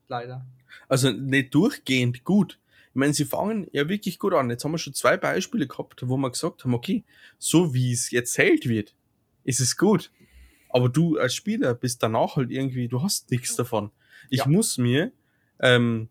[0.08, 0.46] Leider.
[0.88, 2.60] Also nicht durchgehend gut.
[2.90, 4.50] Ich meine, sie fangen ja wirklich gut an.
[4.50, 7.06] Jetzt haben wir schon zwei Beispiele gehabt, wo wir gesagt haben, okay,
[7.38, 8.96] so wie es jetzt erzählt wird,
[9.44, 10.12] ist es gut.
[10.70, 13.92] Aber du als Spieler bist danach halt irgendwie, du hast nichts davon.
[14.30, 14.48] Ich ja.
[14.48, 15.12] muss mir
[15.60, 16.10] ähm,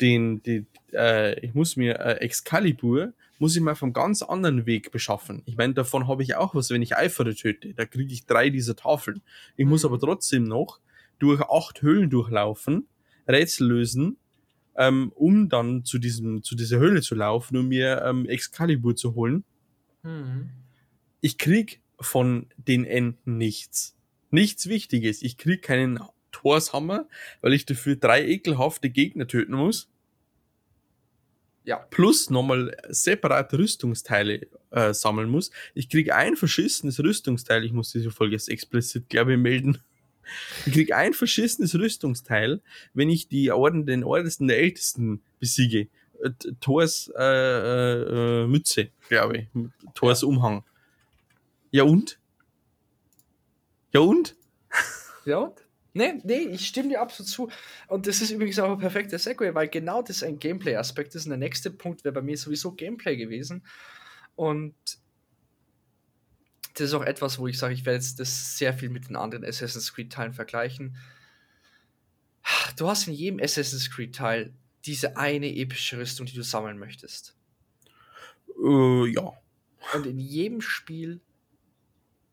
[0.00, 4.90] den, den äh, ich muss mir äh, Excalibur, muss ich mal vom ganz anderen Weg
[4.90, 5.42] beschaffen.
[5.44, 7.74] Ich meine, davon habe ich auch was, wenn ich Eifere töte.
[7.74, 9.22] Da kriege ich drei dieser Tafeln.
[9.56, 9.90] Ich muss mhm.
[9.90, 10.80] aber trotzdem noch
[11.18, 12.86] durch acht Höhlen durchlaufen,
[13.28, 14.18] Rätsel lösen,
[14.76, 19.14] ähm, um dann zu diesem, zu dieser Höhle zu laufen, um mir ähm, Excalibur zu
[19.14, 19.44] holen.
[20.02, 20.50] Mhm.
[21.20, 23.96] Ich krieg von den Enden nichts.
[24.30, 25.22] Nichts Wichtiges.
[25.22, 26.00] Ich krieg keinen
[26.34, 27.06] Torshammer,
[27.40, 29.88] weil ich dafür drei ekelhafte Gegner töten muss.
[31.64, 31.76] Ja.
[31.76, 35.50] Plus nochmal separate Rüstungsteile äh, sammeln muss.
[35.74, 39.78] Ich kriege ein verschissenes Rüstungsteil, ich muss diese Folge jetzt explizit, glaube ich, melden.
[40.66, 42.60] Ich kriege ein verschissenes Rüstungsteil,
[42.92, 45.88] wenn ich die Orden, den Ordesten der Ältesten besiege.
[46.22, 46.30] Äh,
[46.60, 49.48] Thors äh, äh, Mütze, glaube ich.
[49.94, 50.28] Thors ja.
[50.28, 50.64] Umhang.
[51.70, 52.18] Ja und?
[53.92, 54.36] Ja und?
[55.24, 55.63] Ja und?
[55.96, 57.50] Nee, nee, ich stimme dir absolut zu.
[57.86, 61.24] Und das ist übrigens auch ein perfekter Segway, weil genau das ein Gameplay-Aspekt ist.
[61.24, 63.64] Und der nächste Punkt wäre bei mir sowieso Gameplay gewesen.
[64.34, 64.74] Und
[66.74, 69.14] das ist auch etwas, wo ich sage, ich werde jetzt das sehr viel mit den
[69.14, 70.96] anderen Assassin's Creed-Teilen vergleichen.
[72.76, 74.52] Du hast in jedem Assassin's Creed-Teil
[74.84, 77.36] diese eine epische Rüstung, die du sammeln möchtest.
[78.56, 79.32] Uh, ja.
[79.94, 81.20] Und in jedem Spiel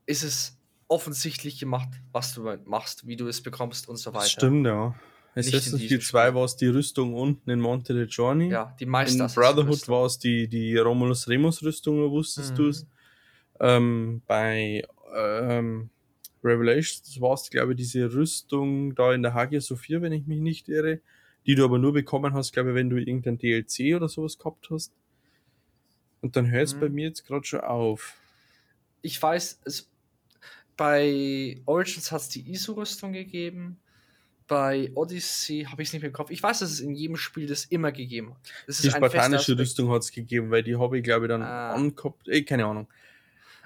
[0.08, 0.58] ist es
[0.92, 4.24] offensichtlich gemacht, was du machst, wie du es bekommst und so weiter.
[4.24, 4.94] Das stimmt, ja.
[5.34, 8.50] Assassin's Creed 2 war es die Rüstung unten in Monte de Journey.
[8.50, 9.22] Ja, die meisten.
[9.22, 12.56] In Brotherhood war es die, die Romulus Remus Rüstung, wusstest mhm.
[12.56, 12.86] du es.
[13.62, 14.84] Ähm, bei
[15.16, 15.90] ähm,
[16.44, 20.42] Revelations war es, glaube ich, diese Rüstung da in der Hagia Sophia, wenn ich mich
[20.42, 21.00] nicht irre,
[21.46, 24.70] die du aber nur bekommen hast, glaube ich, wenn du irgendein DLC oder sowas gehabt
[24.70, 24.92] hast.
[26.22, 26.80] Und dann hört es mhm.
[26.82, 28.18] bei mir jetzt gerade schon auf.
[29.02, 29.91] Ich weiß, es
[30.78, 33.80] bei Origins hat es die ISO-Rüstung gegeben.
[34.48, 36.30] Bei Odyssey habe ich es nicht mehr im Kopf.
[36.30, 38.40] Ich weiß, dass es in jedem Spiel das immer gegeben hat.
[38.68, 41.74] die spartanische Rüstung hat es gegeben, weil die ich, glaube ich, dann ah.
[41.74, 42.28] angehabt.
[42.28, 42.88] Eh, keine Ahnung.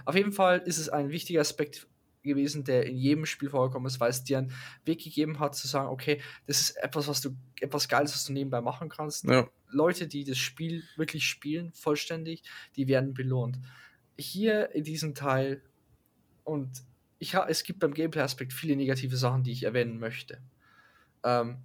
[0.05, 1.87] Auf jeden Fall ist es ein wichtiger Aspekt
[2.25, 4.51] gewesen, der in jedem Spiel vorgekommen ist, weil es dir einen
[4.83, 8.33] Weg gegeben hat, zu sagen, okay, das ist etwas, was du, etwas Geiles, was du
[8.33, 9.23] nebenbei machen kannst.
[9.25, 9.47] Ja.
[9.69, 12.43] Leute, die das Spiel wirklich spielen, vollständig,
[12.75, 13.57] die werden belohnt.
[14.17, 15.61] Hier in diesem Teil
[16.43, 16.83] und
[17.25, 20.39] ich, es gibt beim Gameplay-Aspekt viele negative Sachen, die ich erwähnen möchte.
[21.23, 21.57] Ähm,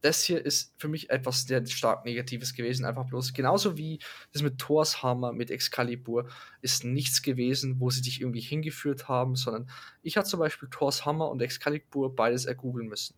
[0.00, 3.32] das hier ist für mich etwas sehr stark Negatives gewesen, einfach bloß.
[3.32, 3.98] Genauso wie
[4.32, 6.28] das mit Thors Hammer, mit Excalibur,
[6.62, 9.68] ist nichts gewesen, wo sie dich irgendwie hingeführt haben, sondern
[10.02, 13.16] ich habe zum Beispiel Thors Hammer und Excalibur beides ergoogeln müssen.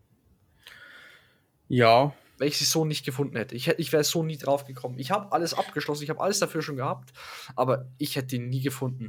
[1.68, 3.54] Ja, weil ich sie so nicht gefunden hätte.
[3.54, 4.98] Ich, ich wäre so nie drauf gekommen.
[4.98, 7.12] Ich habe alles abgeschlossen, ich habe alles dafür schon gehabt,
[7.54, 9.08] aber ich hätte ihn nie gefunden.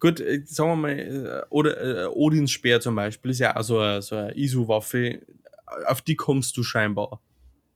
[0.00, 3.62] Gut, äh, sagen wir mal, äh, oder äh, Odins Speer zum Beispiel ist ja auch
[3.62, 5.22] so eine, ISO-Waffe,
[5.86, 7.22] auf die kommst du scheinbar.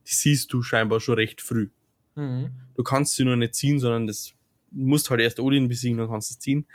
[0.05, 1.69] Die siehst du scheinbar schon recht früh.
[2.13, 2.51] Mhm.
[2.75, 4.33] Du kannst sie nur nicht ziehen, sondern das
[4.69, 6.67] musst halt erst Odin besiegen, dann kannst du es ziehen.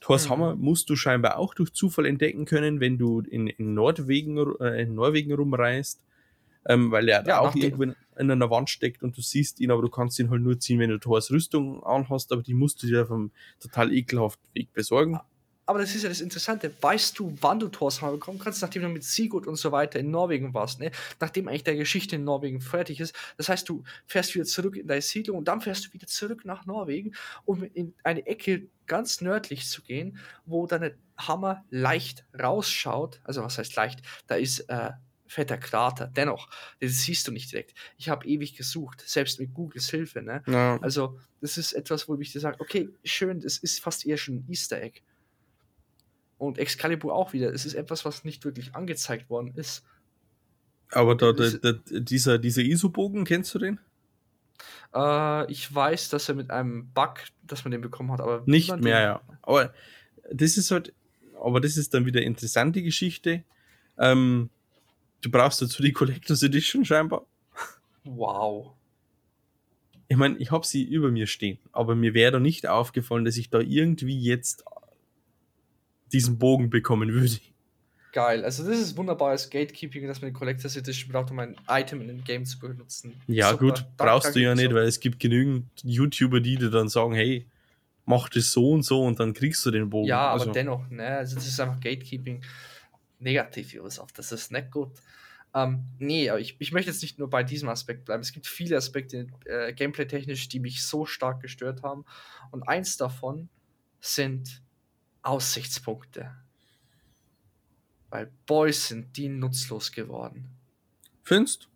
[0.00, 0.30] Thors Mhm.
[0.30, 4.82] Hammer musst du scheinbar auch durch Zufall entdecken können, wenn du in, in, Nordwegen, äh,
[4.82, 6.02] in Norwegen rumreist,
[6.66, 9.60] ähm, weil er da Ja, auch irgendwo in, in einer Wand steckt und du siehst
[9.60, 12.54] ihn, aber du kannst ihn halt nur ziehen, wenn du Thors Rüstung anhast, aber die
[12.54, 13.30] musst du dir auf einem
[13.60, 15.18] total ekelhaften Weg besorgen.
[15.70, 16.74] Aber das ist ja das Interessante.
[16.80, 20.00] Weißt du, wann du Thors Hammer bekommen kannst, nachdem du mit Sigurd und so weiter
[20.00, 20.90] in Norwegen warst, ne?
[21.20, 23.14] Nachdem eigentlich der Geschichte in Norwegen fertig ist.
[23.36, 26.44] Das heißt, du fährst wieder zurück in deine Siedlung und dann fährst du wieder zurück
[26.44, 33.20] nach Norwegen, um in eine Ecke ganz nördlich zu gehen, wo dein Hammer leicht rausschaut.
[33.22, 34.00] Also was heißt leicht?
[34.26, 34.90] Da ist äh,
[35.30, 36.08] fetter Krater.
[36.08, 36.48] Dennoch,
[36.80, 37.74] das siehst du nicht direkt.
[37.96, 40.42] Ich habe ewig gesucht, selbst mit Googles Hilfe, ne?
[40.46, 40.78] Ja.
[40.82, 44.36] Also, das ist etwas, wo ich dir sage, okay, schön, das ist fast eher schon
[44.36, 45.00] ein Easter Egg.
[46.38, 47.52] Und Excalibur auch wieder.
[47.52, 49.84] Es ist etwas, was nicht wirklich angezeigt worden ist.
[50.90, 53.78] Aber da, da, da, dieser, dieser ISO-Bogen, kennst du den?
[54.94, 57.14] Äh, ich weiß, dass er mit einem Bug,
[57.44, 59.20] dass man den bekommen hat, aber Nicht mehr, den- ja.
[59.42, 59.72] Aber
[60.32, 60.92] das ist halt,
[61.40, 63.44] aber das ist dann wieder interessante Geschichte.
[63.98, 64.50] Ähm,
[65.20, 67.26] du brauchst dazu die Collectors Edition scheinbar.
[68.04, 68.72] Wow.
[70.08, 73.36] Ich meine, ich habe sie über mir stehen, aber mir wäre da nicht aufgefallen, dass
[73.36, 74.64] ich da irgendwie jetzt
[76.12, 77.38] diesen Bogen bekommen würde.
[78.12, 78.44] Geil.
[78.44, 82.08] Also, das ist wunderbares Gatekeeping, dass man den Collectors Edition braucht, um ein Item in
[82.08, 83.14] dem Game zu benutzen.
[83.28, 83.64] Ja, Super.
[83.66, 84.74] gut, Dank- brauchst danke du ja nicht, so.
[84.74, 87.46] weil es gibt genügend YouTuber, die dir dann sagen, hey,
[88.06, 90.08] mach das so und so und dann kriegst du den Bogen.
[90.08, 91.06] Ja, aber also, dennoch, ne?
[91.06, 92.42] Also das ist einfach Gatekeeping.
[93.20, 94.12] Negativ, Josef.
[94.12, 94.90] Das ist nicht gut.
[95.54, 98.22] Ähm, nee, aber ich, ich möchte jetzt nicht nur bei diesem Aspekt bleiben.
[98.22, 102.04] Es gibt viele Aspekte äh, gameplay-technisch, die mich so stark gestört haben.
[102.50, 103.48] Und eins davon
[104.00, 104.62] sind
[105.22, 106.34] Aussichtspunkte.
[108.10, 110.48] Weil Boys sind die nutzlos geworden.
[111.22, 111.68] Findest?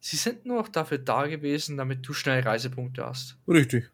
[0.00, 3.38] Sie sind nur noch dafür da gewesen, damit du schnell Reisepunkte hast.
[3.48, 3.90] Richtig.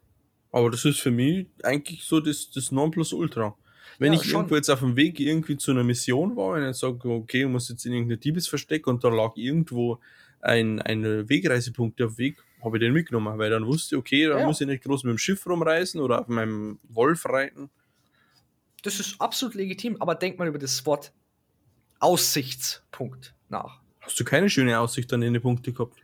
[0.51, 3.57] Aber das ist für mich eigentlich so das, das Nonplusultra.
[4.01, 4.37] Wenn Ja, ich schon.
[4.39, 7.47] irgendwo jetzt auf dem Weg irgendwie zu einer Mission war und ich sage, okay, ich
[7.47, 9.99] muss jetzt in irgendein Diebesversteck und da lag irgendwo
[10.41, 14.25] ein, ein Wegreisepunkt auf dem Weg, habe ich den mitgenommen, weil dann wusste ich, okay,
[14.27, 14.45] da Ja.
[14.47, 17.69] muss ich nicht groß mit dem Schiff rumreisen oder auf meinem Wolf reiten.
[18.81, 21.13] Das ist absolut legitim, aber denk mal über das Wort
[21.99, 23.81] Aussichtspunkt nach.
[23.99, 26.00] Hast du keine schöne Aussicht an den Punkte gehabt?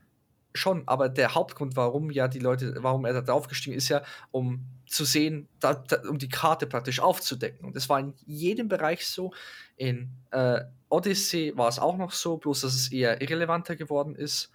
[0.57, 4.65] Schon, aber der Hauptgrund, warum ja die Leute, warum er da draufgestiegen ist, ja, um
[4.85, 7.65] zu sehen, da, da, um die Karte praktisch aufzudecken.
[7.65, 9.33] Und das war in jedem Bereich so.
[9.75, 14.51] In äh, Odyssey war es auch noch so, bloß dass es eher irrelevanter geworden ist.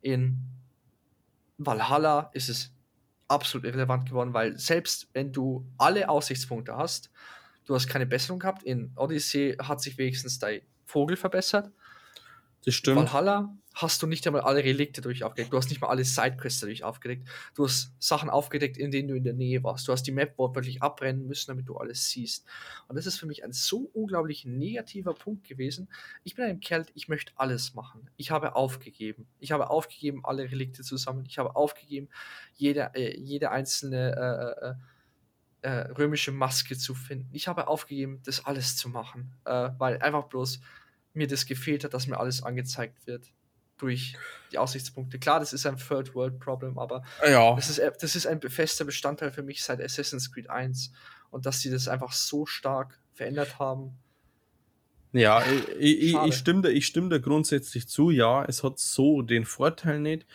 [0.00, 0.38] In
[1.58, 2.72] Valhalla ist es
[3.28, 7.10] absolut irrelevant geworden, weil selbst wenn du alle Aussichtspunkte hast,
[7.64, 8.62] du hast keine Besserung gehabt.
[8.62, 11.70] In Odyssey hat sich wenigstens dein Vogel verbessert.
[12.64, 12.96] Das stimmt.
[12.96, 15.52] Valhalla hast du nicht einmal alle Relikte durch aufgedeckt.
[15.52, 17.28] Du hast nicht mal alle Sidequests durch aufgedeckt.
[17.54, 19.86] Du hast Sachen aufgedeckt, in denen du in der Nähe warst.
[19.86, 22.46] Du hast die Map wortwörtlich abbrennen müssen, damit du alles siehst.
[22.88, 25.90] Und das ist für mich ein so unglaublich negativer Punkt gewesen.
[26.24, 28.08] Ich bin ein Kerl, ich möchte alles machen.
[28.16, 29.26] Ich habe aufgegeben.
[29.40, 31.26] Ich habe aufgegeben, alle Relikte zu sammeln.
[31.26, 32.08] Ich habe aufgegeben,
[32.54, 34.56] jede, äh, jede einzelne
[35.62, 37.28] äh, äh, äh, römische Maske zu finden.
[37.32, 40.60] Ich habe aufgegeben, das alles zu machen, äh, weil einfach bloß
[41.12, 43.32] mir das gefehlt hat, dass mir alles angezeigt wird
[43.78, 44.16] durch
[44.52, 45.18] die Aussichtspunkte.
[45.18, 48.40] Klar, das ist ein Third World Problem, aber Ja, das ist, äh, das ist ein
[48.40, 50.92] fester Bestandteil für mich seit Assassin's Creed 1
[51.30, 53.98] und dass sie das einfach so stark verändert haben.
[55.12, 55.42] Ja,
[55.78, 58.10] ich, ich, ich, stimme da, ich stimme da grundsätzlich zu.
[58.10, 60.26] Ja, es hat so den Vorteil nicht.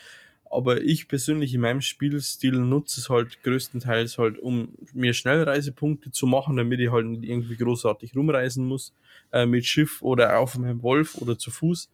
[0.49, 6.25] Aber ich persönlich in meinem Spielstil nutze es halt größtenteils halt, um mir Schnellreisepunkte zu
[6.25, 8.93] machen, damit ich halt nicht irgendwie großartig rumreisen muss.
[9.31, 11.89] Äh, mit Schiff oder auf meinem Wolf oder zu Fuß.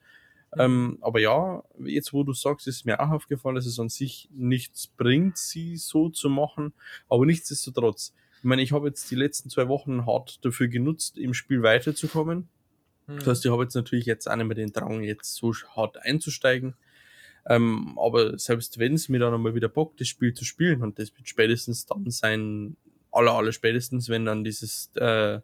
[0.59, 4.29] Ähm, aber ja, jetzt wo du sagst, ist mir auch aufgefallen, dass es an sich
[4.31, 6.73] nichts bringt, sie so zu machen.
[7.09, 8.13] Aber nichtsdestotrotz.
[8.37, 12.47] Ich meine, ich habe jetzt die letzten zwei Wochen hart dafür genutzt, im Spiel weiterzukommen.
[13.07, 13.17] Hm.
[13.17, 15.97] Das heißt, ich habe jetzt natürlich jetzt auch nicht mehr den Drang, jetzt so hart
[15.97, 16.75] einzusteigen.
[17.49, 20.99] Ähm, aber selbst wenn es mir dann einmal wieder bockt, das Spiel zu spielen, und
[20.99, 22.75] das wird spätestens dann sein,
[23.11, 25.39] aller, aller spätestens, wenn dann dieses äh,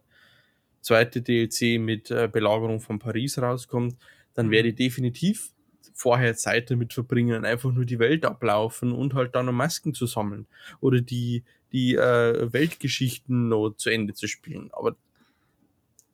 [0.82, 3.96] zweite DLC mit äh, Belagerung von Paris rauskommt,
[4.34, 4.50] dann Mhm.
[4.50, 5.50] werde ich definitiv
[5.92, 10.06] vorher Zeit damit verbringen, einfach nur die Welt ablaufen und halt dann noch Masken zu
[10.06, 10.46] sammeln
[10.80, 14.70] oder die, die äh, Weltgeschichten noch zu Ende zu spielen.
[14.72, 14.96] Aber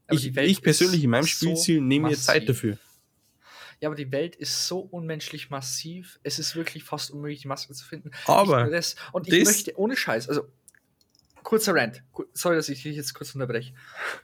[0.06, 2.78] Aber ich, ich persönlich in meinem so Spielziel nehme mir Zeit dafür.
[3.80, 6.20] Ja, aber die Welt ist so unmenschlich massiv.
[6.22, 8.10] Es ist wirklich fast unmöglich, die Maske zu finden.
[8.26, 10.48] Aber das, und ich möchte ohne Scheiß, also
[11.42, 12.02] kurzer Rant.
[12.34, 13.72] Sorry, dass ich dich jetzt kurz unterbreche.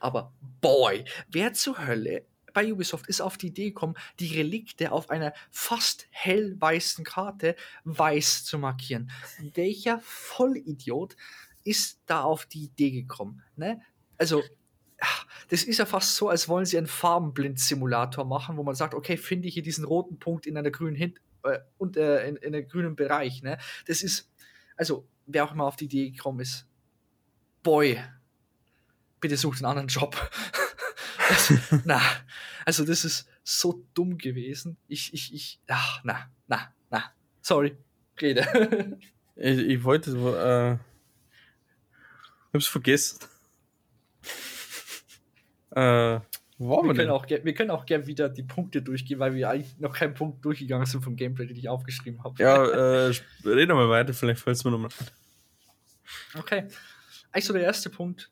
[0.01, 2.26] Aber boy, wer zur Hölle
[2.57, 7.54] bei Ubisoft ist auf die Idee gekommen, die Relikte auf einer fast hellweißen Karte
[7.84, 9.11] weiß zu markieren?
[9.52, 11.16] Welcher Vollidiot
[11.64, 13.42] ist da auf die Idee gekommen?
[13.57, 13.82] Ne?
[14.16, 14.42] Also,
[15.50, 19.18] das ist ja fast so, als wollen sie einen Farbenblind-Simulator machen, wo man sagt, okay,
[19.18, 22.54] finde ich hier diesen roten Punkt in einer grünen Hin äh, und äh, in, in
[22.54, 23.42] einem grünen Bereich.
[23.42, 23.59] Ne?
[23.86, 24.32] Das ist,
[24.78, 26.66] also, wer auch immer auf die Idee gekommen ist,
[27.62, 28.02] boy,
[29.20, 30.16] bitte sucht einen anderen Job.
[31.29, 31.53] das,
[31.85, 32.01] na,
[32.64, 34.77] also das ist so dumm gewesen.
[34.89, 37.05] Ich, ich, ich, ach, na, na, na,
[37.41, 37.77] sorry,
[38.20, 38.99] rede.
[39.37, 43.20] ich, ich wollte, äh, ich hab's vergessen.
[45.70, 46.20] Äh,
[46.59, 49.93] wir, können auch, wir können auch gerne wieder die Punkte durchgehen, weil wir eigentlich noch
[49.93, 52.43] keinen Punkt durchgegangen sind vom Gameplay, den ich aufgeschrieben habe.
[52.43, 53.12] Ja, äh,
[53.45, 54.91] reden wir mal weiter, vielleicht fällt es mir nochmal.
[56.35, 56.66] Okay.
[57.31, 58.31] Eigentlich so der erste Punkt,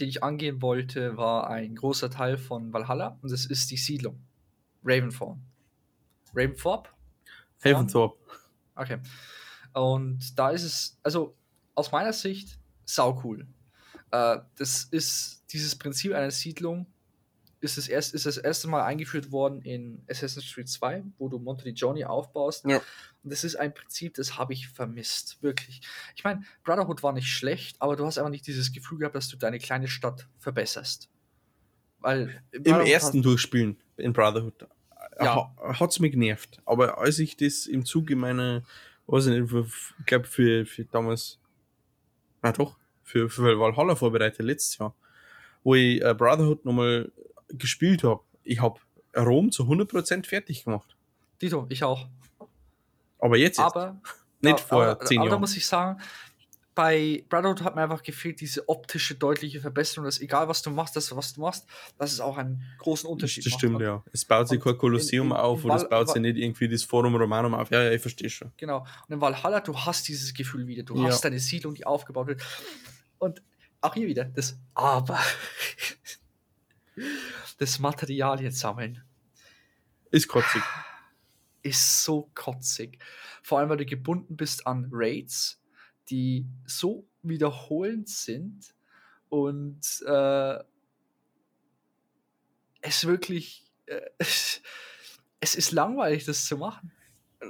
[0.00, 4.20] den ich angehen wollte, war ein großer Teil von Valhalla und das ist die Siedlung.
[4.84, 5.40] Raventhorn.
[6.34, 6.90] Raventhorpe?
[7.64, 8.18] Haventhorpe.
[8.74, 8.98] Okay.
[9.74, 11.36] Und da ist es, also
[11.74, 13.46] aus meiner Sicht, sau cool.
[14.10, 16.86] Äh, das ist dieses Prinzip einer Siedlung,
[17.60, 21.38] ist das, erst, ist das erste Mal eingeführt worden in Assassin's Creed 2, wo du
[21.38, 22.64] Monteriggioni aufbaust.
[22.64, 22.78] Ja.
[23.22, 25.82] Und das ist ein Prinzip, das habe ich vermisst, wirklich.
[26.16, 29.28] Ich meine, Brotherhood war nicht schlecht, aber du hast einfach nicht dieses Gefühl gehabt, dass
[29.28, 31.10] du deine kleine Stadt verbesserst.
[31.98, 34.66] Weil Im ersten Durchspielen in Brotherhood
[35.20, 35.34] Ja.
[35.34, 36.62] ha, hat's mich genervt.
[36.64, 38.62] Aber als ich das im Zuge meiner,
[39.06, 39.52] weiß ich nicht,
[39.98, 41.38] ich glaube für, für damals,
[42.42, 44.94] na doch, für, für Valhalla vorbereitet letztes Jahr,
[45.62, 47.12] wo ich äh, Brotherhood nochmal
[47.52, 48.20] gespielt habe.
[48.42, 48.80] Ich habe
[49.16, 50.96] Rom zu 100% fertig gemacht.
[51.42, 52.06] Dito, ich auch.
[53.18, 54.00] Aber jetzt, jetzt Aber
[54.40, 55.40] nicht aber, vor aber, 10 aber da Jahren.
[55.40, 56.00] muss ich sagen,
[56.74, 60.96] bei Brotherhood hat mir einfach gefehlt, diese optische, deutliche Verbesserung, dass egal was du machst,
[60.96, 61.66] das, was du machst,
[61.98, 63.60] dass es auch einen großen Unterschied Das macht.
[63.60, 64.02] stimmt, ja.
[64.12, 66.68] Es baut sich kein Kolosseum in- in- auf in oder es baut sich nicht irgendwie
[66.68, 67.70] das Forum Romanum auf.
[67.70, 68.52] Ja, ja, ich verstehe schon.
[68.56, 68.86] Genau.
[69.08, 70.84] Und in Valhalla, du hast dieses Gefühl wieder.
[70.84, 71.08] Du Ja.
[71.08, 72.42] hast deine Siedlung, die aufgebaut wird.
[73.18, 73.42] Und
[73.82, 75.18] auch hier wieder das Aber.
[77.58, 79.02] das Materialien sammeln
[80.10, 80.62] Ist kotzig.
[81.62, 82.98] ist so kotzig.
[83.42, 85.62] Vor allem, weil du gebunden bist an Raids,
[86.08, 88.74] die so wiederholend sind
[89.28, 90.58] und äh,
[92.82, 93.70] es wirklich.
[93.86, 94.00] Äh,
[95.42, 96.92] es ist langweilig, das zu machen.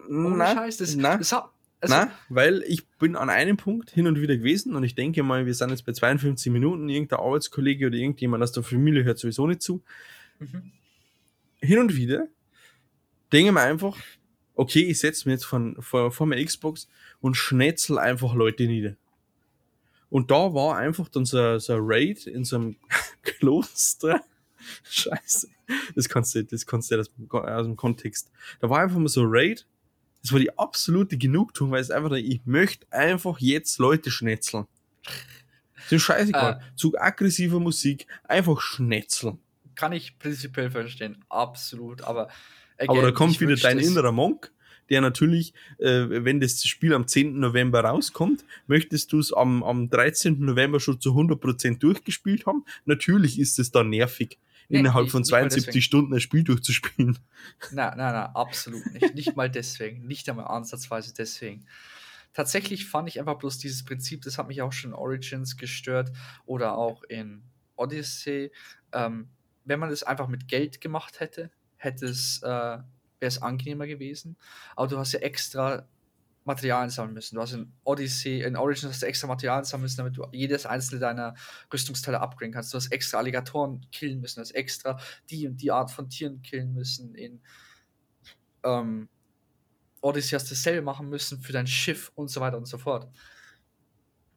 [0.09, 0.76] Ohne Scheiß.
[0.76, 1.51] Das, das hat,
[1.81, 5.22] also, Na, weil ich bin an einem Punkt hin und wieder gewesen und ich denke
[5.22, 9.18] mal, wir sind jetzt bei 52 Minuten, irgendein Arbeitskollege oder irgendjemand aus der Familie hört
[9.18, 9.83] sowieso nicht zu.
[10.39, 10.72] mhm.
[11.62, 12.28] Hin und wieder
[13.33, 13.97] denke mir einfach,
[14.55, 16.89] okay, ich setze mich jetzt von, vor, vor meiner Xbox
[17.20, 18.97] und schnetzel einfach Leute nieder.
[20.11, 22.76] Und da war einfach dann so, so ein Raid in so einem
[23.22, 24.20] Kloster.
[24.83, 25.49] Scheiße.
[25.95, 28.31] Das kannst du, das kannst du aus dem, aus dem Kontext.
[28.61, 29.66] Da war einfach mal so ein Raid.
[30.23, 34.66] Das war die absolute Genugtuung, weil es einfach, ich möchte einfach jetzt Leute schnetzeln.
[35.85, 36.61] Das ist scheißegal.
[36.77, 39.39] Zu aggressiver Musik, einfach schnetzeln.
[39.75, 42.03] kann ich prinzipiell verstehen, absolut.
[42.03, 42.29] Aber,
[42.79, 44.53] Aber da again, kommt wieder dein innerer Monk,
[44.91, 47.39] der natürlich, äh, wenn das Spiel am 10.
[47.39, 50.41] November rauskommt, möchtest du es am, am 13.
[50.41, 52.64] November schon zu 100% durchgespielt haben.
[52.85, 54.39] Natürlich ist es dann nervig,
[54.79, 55.83] innerhalb ich- von nicht mal 72 deswegen.
[55.83, 57.18] Stunden ein Spiel durchzuspielen.
[57.73, 59.14] Nein, nein, nein, absolut nicht.
[59.14, 60.07] Nicht mal deswegen.
[60.07, 61.66] Nicht einmal ansatzweise deswegen.
[62.33, 66.12] Tatsächlich fand ich einfach bloß dieses Prinzip, das hat mich auch schon in Origins gestört
[66.47, 67.43] oder auch in
[67.77, 68.53] Odyssey.
[68.93, 69.29] Ähm,
[69.64, 72.85] wenn man das einfach mit Geld gemacht hätte, hätte es, äh, wäre
[73.21, 74.37] es angenehmer gewesen.
[74.77, 75.89] Aber du hast ja extra
[76.45, 77.34] Materialien sammeln müssen.
[77.34, 80.66] Du hast in Odyssey, in Origins hast du extra Materialien sammeln müssen, damit du jedes
[80.66, 81.34] einzelne deiner
[81.72, 82.72] Rüstungsteile upgraden kannst.
[82.72, 86.43] Du hast extra Alligatoren killen müssen, du hast extra die und die Art von Tieren
[86.43, 87.14] killen müssen.
[87.14, 87.41] In
[88.64, 89.09] ähm,
[90.01, 93.09] Odyssey hast du dasselbe machen müssen für dein Schiff und so weiter und so fort.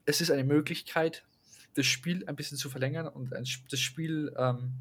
[0.05, 1.25] Es ist eine Möglichkeit,
[1.75, 4.73] das Spiel ein bisschen zu verlängern und das Spiel ähm,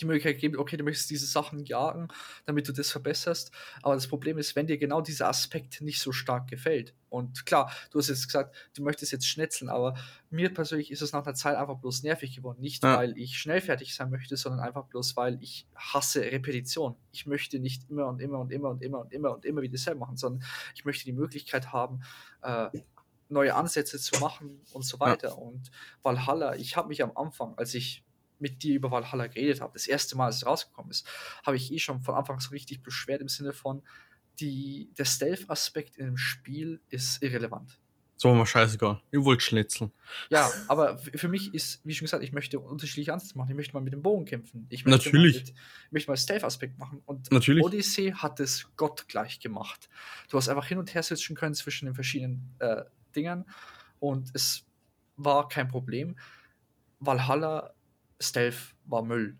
[0.00, 2.08] die Möglichkeit geben, okay, du möchtest diese Sachen jagen,
[2.44, 3.50] damit du das verbesserst.
[3.82, 6.94] Aber das Problem ist, wenn dir genau dieser Aspekt nicht so stark gefällt.
[7.08, 9.94] Und klar, du hast jetzt gesagt, du möchtest jetzt schnetzeln, aber
[10.28, 12.60] mir persönlich ist es nach einer Zeit einfach bloß nervig geworden.
[12.60, 12.96] Nicht, Ja.
[12.96, 16.96] weil ich schnell fertig sein möchte, sondern einfach bloß, weil ich hasse Repetition.
[17.12, 19.72] Ich möchte nicht immer und immer und immer und immer und immer und immer wieder
[19.72, 22.02] dasselbe machen, sondern ich möchte die Möglichkeit haben,
[22.42, 22.68] äh,
[23.28, 25.06] neue Ansätze zu machen und so Ja.
[25.06, 25.38] weiter.
[25.38, 25.70] Und
[26.02, 28.04] Valhalla, ich habe mich am Anfang, als ich
[28.38, 31.06] mit dir über Valhalla geredet habe, das erste Mal, als es rausgekommen ist,
[31.44, 33.82] habe ich eh schon von Anfang so richtig beschwert im Sinne von,
[34.40, 37.78] die, der Stealth-Aspekt in dem Spiel ist irrelevant.
[38.18, 39.02] So mir scheißegal.
[39.10, 39.92] Ich wollte schnitzeln.
[40.30, 43.50] Ja, aber für mich ist, wie schon gesagt, ich möchte unterschiedliche Ansätze machen.
[43.50, 44.66] Ich möchte mal mit dem Bogen kämpfen.
[44.70, 45.34] Ich möchte Natürlich.
[45.34, 47.02] Mal mit, ich möchte mal Stealth-Aspekt machen.
[47.04, 47.62] Und Natürlich.
[47.62, 49.90] Odyssey hat es gottgleich gemacht.
[50.30, 52.84] Du hast einfach hin und her switchen können zwischen den verschiedenen äh,
[53.14, 53.44] Dingern
[54.00, 54.64] und es
[55.16, 56.16] war kein Problem.
[57.00, 57.74] Valhalla
[58.20, 59.36] Stealth war Müll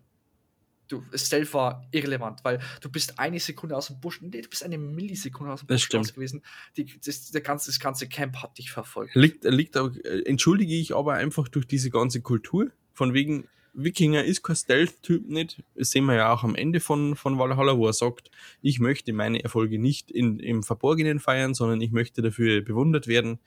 [0.87, 4.63] du, Stealth war irrelevant, weil du bist eine Sekunde aus dem Busch, nee, du bist
[4.63, 6.41] eine Millisekunde aus dem Busch raus gewesen.
[6.75, 9.15] Die, das, der ganze, das ganze Camp hat dich verfolgt.
[9.15, 14.23] Liegt, liegt auch, äh, entschuldige ich aber einfach durch diese ganze Kultur, von wegen Wikinger
[14.23, 15.63] ist kein Stealth-Typ nicht.
[15.75, 18.31] Das sehen wir ja auch am Ende von, von Valhalla, wo er sagt,
[18.63, 23.39] ich möchte meine Erfolge nicht in, im Verborgenen feiern, sondern ich möchte dafür bewundert werden.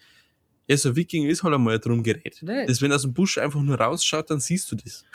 [0.70, 2.38] Ja, so Wikinger ist halt einmal drum gerät.
[2.42, 2.64] Nee.
[2.64, 5.04] Das, wenn er aus dem Busch einfach nur rausschaut, dann siehst du das.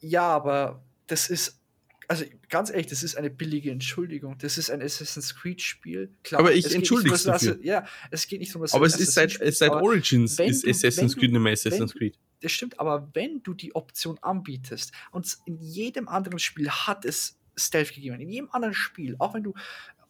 [0.00, 1.60] Ja, aber das ist,
[2.06, 4.38] also ganz ehrlich, das ist eine billige Entschuldigung.
[4.38, 6.14] Das ist ein Assassin's Creed-Spiel.
[6.30, 7.58] Aber ich entschuldige es dafür.
[7.62, 10.70] Ja, es geht nicht darum, dass Aber es ist seit, es seit Origins ist du,
[10.70, 12.16] Assassin's Creed nicht mehr Assassin's Creed.
[12.40, 17.36] Das stimmt, aber wenn du die Option anbietest und in jedem anderen Spiel hat es
[17.56, 19.54] Stealth gegeben, in jedem anderen Spiel, auch wenn du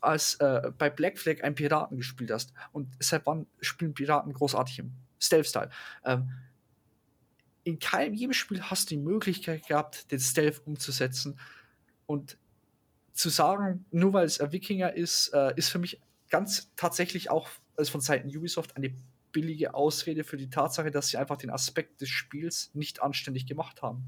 [0.00, 4.78] als äh, bei Black Flag einen Piraten gespielt hast und seit wann spielen Piraten großartig
[4.78, 5.70] im Stealth-Style?
[6.04, 6.30] Ähm,
[7.64, 11.38] in keinem jedem Spiel hast du die Möglichkeit gehabt, den Stealth umzusetzen.
[12.06, 12.38] Und
[13.12, 17.48] zu sagen, nur weil es ein Wikinger ist, äh, ist für mich ganz tatsächlich auch
[17.76, 18.94] also von Seiten Ubisoft eine
[19.32, 23.82] billige Ausrede für die Tatsache, dass sie einfach den Aspekt des Spiels nicht anständig gemacht
[23.82, 24.04] haben.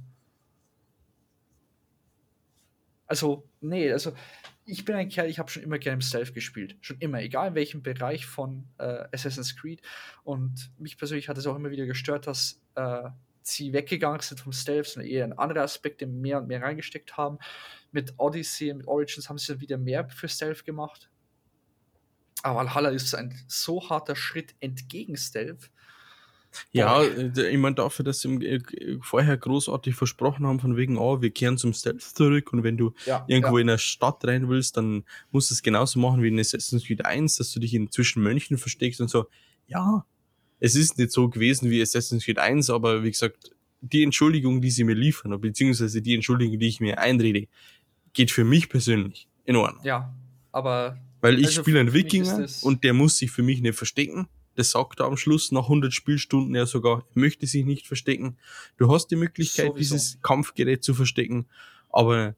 [3.07, 4.12] Also, nee, also
[4.70, 6.76] ich bin ein Kerl, ich habe schon immer gerne im Stealth gespielt.
[6.80, 9.82] Schon immer, egal in welchem Bereich von äh, Assassin's Creed.
[10.22, 13.10] Und mich persönlich hat es auch immer wieder gestört, dass äh,
[13.42, 17.38] sie weggegangen sind vom Stealth, sondern eher in andere Aspekte mehr und mehr reingesteckt haben.
[17.90, 21.10] Mit Odyssey, mit Origins haben sie dann wieder mehr für Stealth gemacht.
[22.42, 25.70] Aber Valhalla ist ein so harter Schritt entgegen Stealth.
[26.72, 31.20] Ja, äh, ich meine dafür, dass sie äh, vorher großartig versprochen haben, von wegen, oh,
[31.22, 33.62] wir kehren zum Stealth zurück und wenn du ja, irgendwo ja.
[33.62, 37.05] in eine Stadt rein willst, dann musst du es genauso machen wie in Assassin's Creed
[37.05, 39.26] 1, dass du dich in zwischen Mönchen versteckst und so.
[39.66, 40.05] Ja,
[40.59, 44.70] es ist nicht so gewesen wie Assassin's Creed 1, aber wie gesagt, die Entschuldigung, die
[44.70, 47.48] sie mir liefern, beziehungsweise die Entschuldigung, die ich mir einrede,
[48.12, 49.84] geht für mich persönlich in Ordnung.
[49.84, 50.14] Ja,
[50.53, 51.01] aber.
[51.22, 54.28] Weil ich also spiele einen Wikinger und der muss sich für mich nicht verstecken.
[54.61, 58.36] Das sagt er am Schluss nach 100 Spielstunden ja sogar, möchte sich nicht verstecken.
[58.76, 59.94] Du hast die Möglichkeit, Sowieso.
[59.94, 61.46] dieses Kampfgerät zu verstecken,
[61.88, 62.36] aber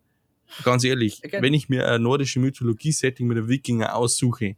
[0.62, 1.42] ganz ehrlich, Again.
[1.42, 4.54] wenn ich mir ein nordische Mythologie-Setting mit einem Wikinger aussuche,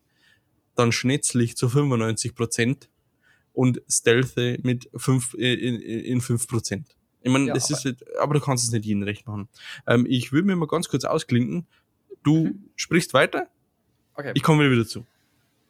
[0.75, 2.91] dann schnetzel ich zu 95 Prozent
[3.55, 6.85] und Stealthy mit 5 äh, in, in 5%.
[7.23, 9.49] Ich meine, ja, das aber ist halt, aber du kannst es nicht jedem recht machen.
[9.87, 11.67] Ähm, ich würde mir mal ganz kurz ausklinken.
[12.25, 12.65] Du mhm.
[12.77, 13.49] sprichst weiter.
[14.17, 14.33] Okay.
[14.35, 15.07] Ich komme wieder zu.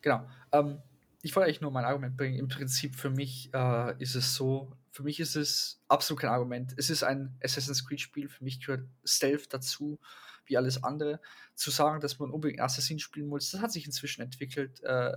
[0.02, 0.26] Genau.
[0.50, 0.78] Ähm,
[1.24, 2.38] ich wollte eigentlich nur mein Argument bringen.
[2.38, 6.74] Im Prinzip für mich äh, ist es so, für mich ist es absolut kein Argument.
[6.76, 8.28] Es ist ein Assassin's Creed Spiel.
[8.28, 9.98] Für mich gehört Stealth dazu,
[10.44, 11.22] wie alles andere.
[11.54, 14.82] Zu sagen, dass man unbedingt Assassin spielen muss, das hat sich inzwischen entwickelt.
[14.82, 15.16] Äh,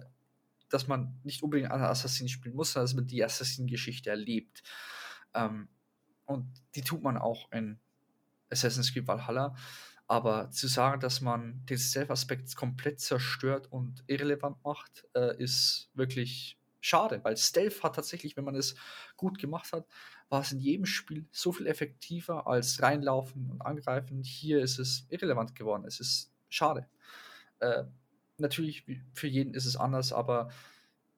[0.70, 4.64] dass man nicht unbedingt einen Assassin spielen muss, sondern dass man die Assassin-Geschichte erlebt.
[5.34, 5.68] Ähm,
[6.26, 7.80] und die tut man auch in
[8.50, 9.56] Assassin's Creed Valhalla.
[10.08, 16.58] Aber zu sagen, dass man den Stealth-Aspekt komplett zerstört und irrelevant macht, äh, ist wirklich
[16.80, 18.76] schade, weil Stealth hat tatsächlich, wenn man es
[19.18, 19.86] gut gemacht hat,
[20.30, 24.24] war es in jedem Spiel so viel effektiver als reinlaufen und angreifen.
[24.24, 25.84] Hier ist es irrelevant geworden.
[25.86, 26.88] Es ist schade.
[27.60, 27.84] Äh,
[28.38, 30.50] natürlich, für jeden ist es anders, aber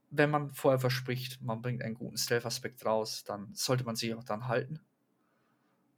[0.10, 4.24] wenn man vorher verspricht, man bringt einen guten Stealth-Aspekt raus, dann sollte man sich auch
[4.24, 4.80] dann halten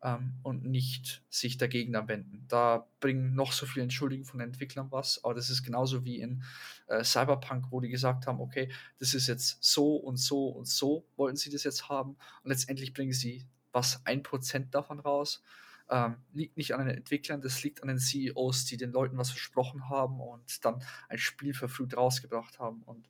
[0.03, 2.45] ähm, und nicht sich dagegen dann wenden.
[2.47, 6.43] Da bringen noch so viele Entschuldigungen von Entwicklern was, aber das ist genauso wie in
[6.87, 11.05] äh, Cyberpunk, wo die gesagt haben, okay, das ist jetzt so und so und so,
[11.15, 15.41] wollten sie das jetzt haben und letztendlich bringen sie was, ein Prozent davon raus
[15.91, 19.29] ähm, liegt nicht an den Entwicklern, das liegt an den CEOs, die den Leuten was
[19.29, 22.81] versprochen haben und dann ein Spiel verfrüht rausgebracht haben.
[22.83, 23.09] Und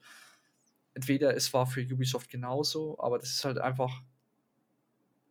[0.95, 4.01] entweder es war für Ubisoft genauso, aber das ist halt einfach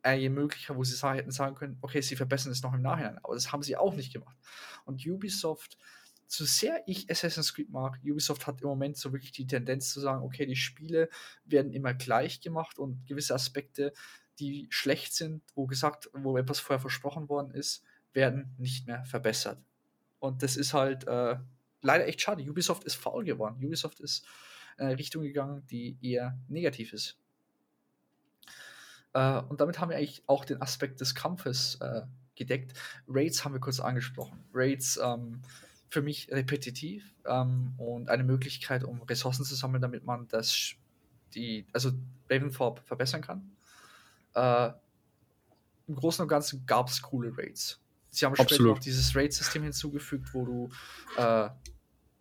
[0.06, 3.34] je möglicher, wo sie hätten sagen können, okay, sie verbessern es noch im Nachhinein, aber
[3.34, 4.36] das haben sie auch nicht gemacht.
[4.84, 5.76] Und Ubisoft,
[6.26, 10.00] so sehr ich Assassin's Creed mag, Ubisoft hat im Moment so wirklich die Tendenz zu
[10.00, 11.08] sagen, okay, die Spiele
[11.44, 13.92] werden immer gleich gemacht und gewisse Aspekte
[14.40, 19.62] die schlecht sind, wo gesagt, wo etwas vorher versprochen worden ist, werden nicht mehr verbessert.
[20.18, 21.36] Und das ist halt äh,
[21.82, 22.42] leider echt schade.
[22.42, 23.64] Ubisoft ist faul geworden.
[23.64, 24.26] Ubisoft ist
[24.78, 27.18] in eine Richtung gegangen, die eher negativ ist.
[29.12, 32.02] Äh, und damit haben wir eigentlich auch den Aspekt des Kampfes äh,
[32.34, 32.74] gedeckt.
[33.08, 34.44] Raids haben wir kurz angesprochen.
[34.52, 35.42] Raids ähm,
[35.88, 40.74] für mich repetitiv ähm, und eine Möglichkeit, um Ressourcen zu sammeln, damit man das
[41.34, 41.92] die, also
[42.28, 43.56] Raventhorpe verbessern kann.
[44.34, 44.70] Äh,
[45.88, 47.80] Im Großen und Ganzen gab es coole Raids.
[48.10, 50.70] Sie haben später noch dieses Raid-System hinzugefügt, wo du
[51.16, 51.48] äh,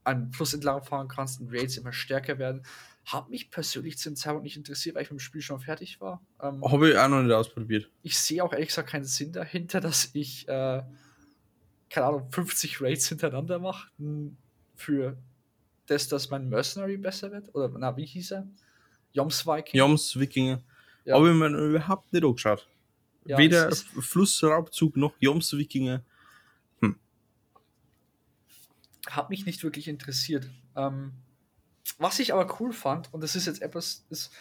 [0.03, 2.63] einen Fluss entlang fahren kannst und Raids immer stärker werden.
[3.11, 5.99] Hat mich persönlich zu dem Zeitpunkt nicht interessiert, weil ich mit dem Spiel schon fertig
[5.99, 6.23] war.
[6.43, 7.89] Ähm, Habe ich auch noch nicht ausprobiert.
[8.03, 10.83] Ich sehe auch ehrlich gesagt keinen Sinn dahinter, dass ich, äh,
[11.89, 13.89] keine Ahnung, 50 Raids hintereinander mache.
[14.75, 15.17] Für
[15.87, 17.53] das, dass mein Mercenary besser wird.
[17.55, 18.47] Oder, na, wie hieß er?
[19.11, 19.79] Joms Viking.
[19.79, 20.61] Joms Wikinger.
[21.03, 21.15] Ja.
[21.15, 22.67] Aber man überhaupt nicht angeschaut.
[23.25, 26.03] Ja, Weder Flussraubzug noch Joms Wikinger.
[26.81, 26.95] Hm.
[29.07, 30.47] Hat mich nicht wirklich interessiert.
[30.75, 31.13] Ähm,
[31.97, 34.31] was ich aber cool fand, und das ist jetzt etwas, ist,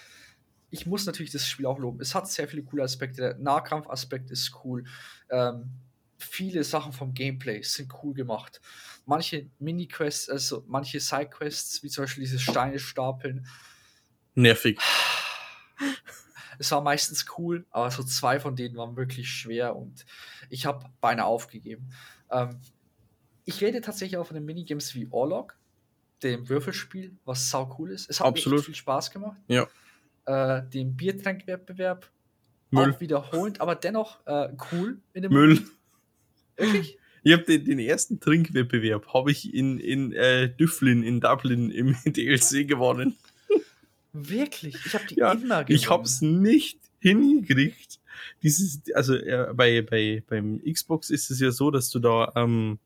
[0.71, 2.01] ich muss natürlich das Spiel auch loben.
[2.01, 3.23] Es hat sehr viele coole Aspekte.
[3.23, 4.85] Der Nahkampfaspekt ist cool.
[5.31, 5.71] Ähm,
[6.19, 8.61] viele Sachen vom Gameplay sind cool gemacht.
[9.07, 13.47] Manche Mini-Quests, also manche Side-Quests, wie zum Beispiel diese Steine stapeln.
[14.35, 14.79] Nervig.
[16.61, 20.05] Es war meistens cool, aber so zwei von denen waren wirklich schwer und
[20.51, 21.95] ich habe beinahe aufgegeben.
[22.33, 22.61] Ähm,
[23.45, 25.58] ich rede tatsächlich auch von den Minigames wie Orlog
[26.23, 28.11] dem Würfelspiel, was sau cool ist.
[28.11, 28.61] Es hat Absolut.
[28.61, 29.39] mir viel Spaß gemacht.
[29.49, 29.67] Ja.
[30.27, 32.11] Äh, den Biertrankwettbewerb
[32.71, 32.93] Müll.
[32.93, 35.63] auch wiederholend, aber dennoch äh, cool in dem Müll.
[36.57, 36.99] Wirklich?
[37.25, 41.97] Ich habe den, den, ersten Trinkwettbewerb habe ich in, in äh, Düflin in Dublin im
[42.07, 43.17] DLC gewonnen.
[44.13, 44.77] Wirklich?
[44.87, 45.67] Ich habe die ja, immer gewonnen.
[45.69, 47.99] Ich habe es nicht hingekriegt.
[48.43, 52.79] Dieses, also äh, bei, bei beim Xbox ist es ja so, dass du da ähm,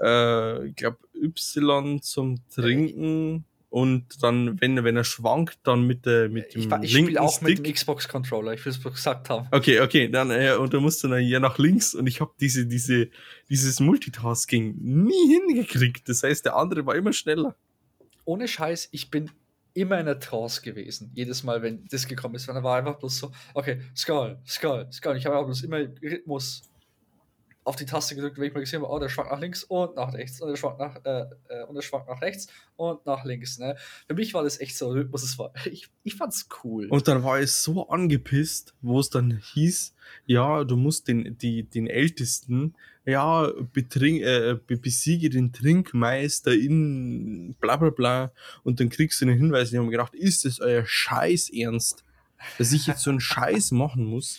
[0.00, 6.28] äh, ich glaube, Y zum Trinken und dann, wenn, wenn er schwankt, dann mit, der,
[6.28, 7.48] mit dem Ich, ich spiele auch Stick.
[7.48, 9.48] mit dem Xbox-Controller, ich will es gesagt haben.
[9.50, 12.66] Okay, okay, dann, äh, und du musst dann ja nach links und ich habe diese,
[12.66, 13.10] diese,
[13.50, 16.08] dieses Multitasking nie hingekriegt.
[16.08, 17.56] Das heißt, der andere war immer schneller.
[18.24, 19.30] Ohne Scheiß, ich bin
[19.74, 21.10] immer in der Trance gewesen.
[21.14, 24.88] Jedes Mal, wenn das gekommen ist, weil er war einfach bloß so, okay, Skull, Skull,
[24.90, 25.16] Skull.
[25.18, 26.62] Ich habe auch bloß immer Rhythmus
[27.66, 29.96] auf die Taste gedrückt, wenn ich mal gesehen habe, oh, der schwankt nach links und
[29.96, 32.46] nach rechts und der schwankt nach, äh, äh, und der schwankt nach rechts
[32.76, 33.58] und nach links.
[33.58, 33.76] Ne?
[34.06, 35.24] Für mich war das echt so Rhythmus.
[35.24, 36.86] Es war, ich, ich fand's cool.
[36.86, 39.94] Und dann war es so angepisst, wo es dann hieß,
[40.26, 47.76] ja, du musst den, die, den Ältesten, ja, betrink, äh, besiege den Trinkmeister in bla
[47.76, 49.70] bla bla und dann kriegst du einen Hinweis.
[49.70, 52.04] Ich habe mir gedacht, ist das euer Scheiß ernst,
[52.58, 54.38] dass ich jetzt so einen Scheiß machen muss?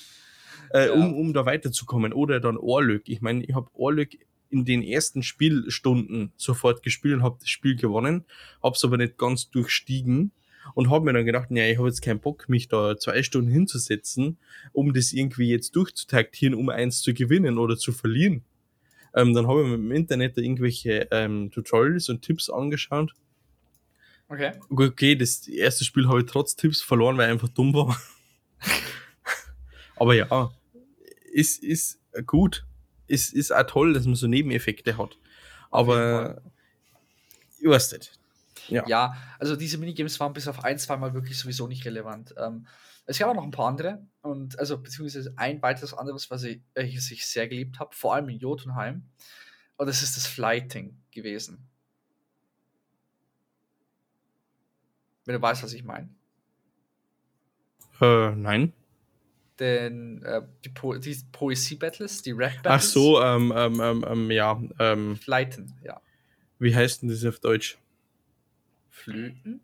[0.71, 0.93] Äh, ja.
[0.93, 2.13] um, um da weiterzukommen.
[2.13, 3.03] Oder dann Orlök.
[3.07, 4.17] Ich meine, ich habe Orlök
[4.49, 8.25] in den ersten Spielstunden sofort gespielt und habe das Spiel gewonnen,
[8.63, 10.31] habe es aber nicht ganz durchstiegen
[10.73, 13.51] und habe mir dann gedacht, nee, ich habe jetzt keinen Bock, mich da zwei Stunden
[13.51, 14.37] hinzusetzen,
[14.73, 18.43] um das irgendwie jetzt durchzutaktieren, um eins zu gewinnen oder zu verlieren.
[19.15, 23.13] Ähm, dann habe ich mir im Internet da irgendwelche ähm, Tutorials und Tipps angeschaut.
[24.29, 24.51] Okay.
[24.69, 27.97] Okay, das erste Spiel habe ich trotz Tipps verloren, weil ich einfach dumm war.
[29.95, 30.51] aber ja,
[31.27, 32.65] ist, ist gut.
[33.07, 35.17] Ist, ist auch toll, dass man so Nebeneffekte hat.
[35.71, 36.41] Aber
[37.59, 38.11] ich weiß nicht.
[38.69, 38.85] Ja.
[38.87, 42.35] ja, also diese Minigames waren bis auf ein, zwei Mal wirklich sowieso nicht relevant.
[42.37, 42.67] Ähm,
[43.05, 46.61] es gab auch noch ein paar andere und also beziehungsweise ein weiteres anderes, was ich,
[46.73, 49.07] welches ich sehr geliebt habe, vor allem in Jotunheim.
[49.77, 51.69] Und das ist das Flighting gewesen.
[55.23, 56.09] Wenn du weißt, was ich meine.
[58.01, 58.73] Äh, nein
[59.59, 62.65] den, äh, die, po die Poesie-Battles, die Rap-Battles.
[62.65, 64.61] Ach so, ähm, ähm, ähm, ähm ja.
[64.79, 66.01] Ähm, Fleiten, ja.
[66.59, 67.77] Wie heißt denn das auf Deutsch?
[68.89, 69.61] Flöten?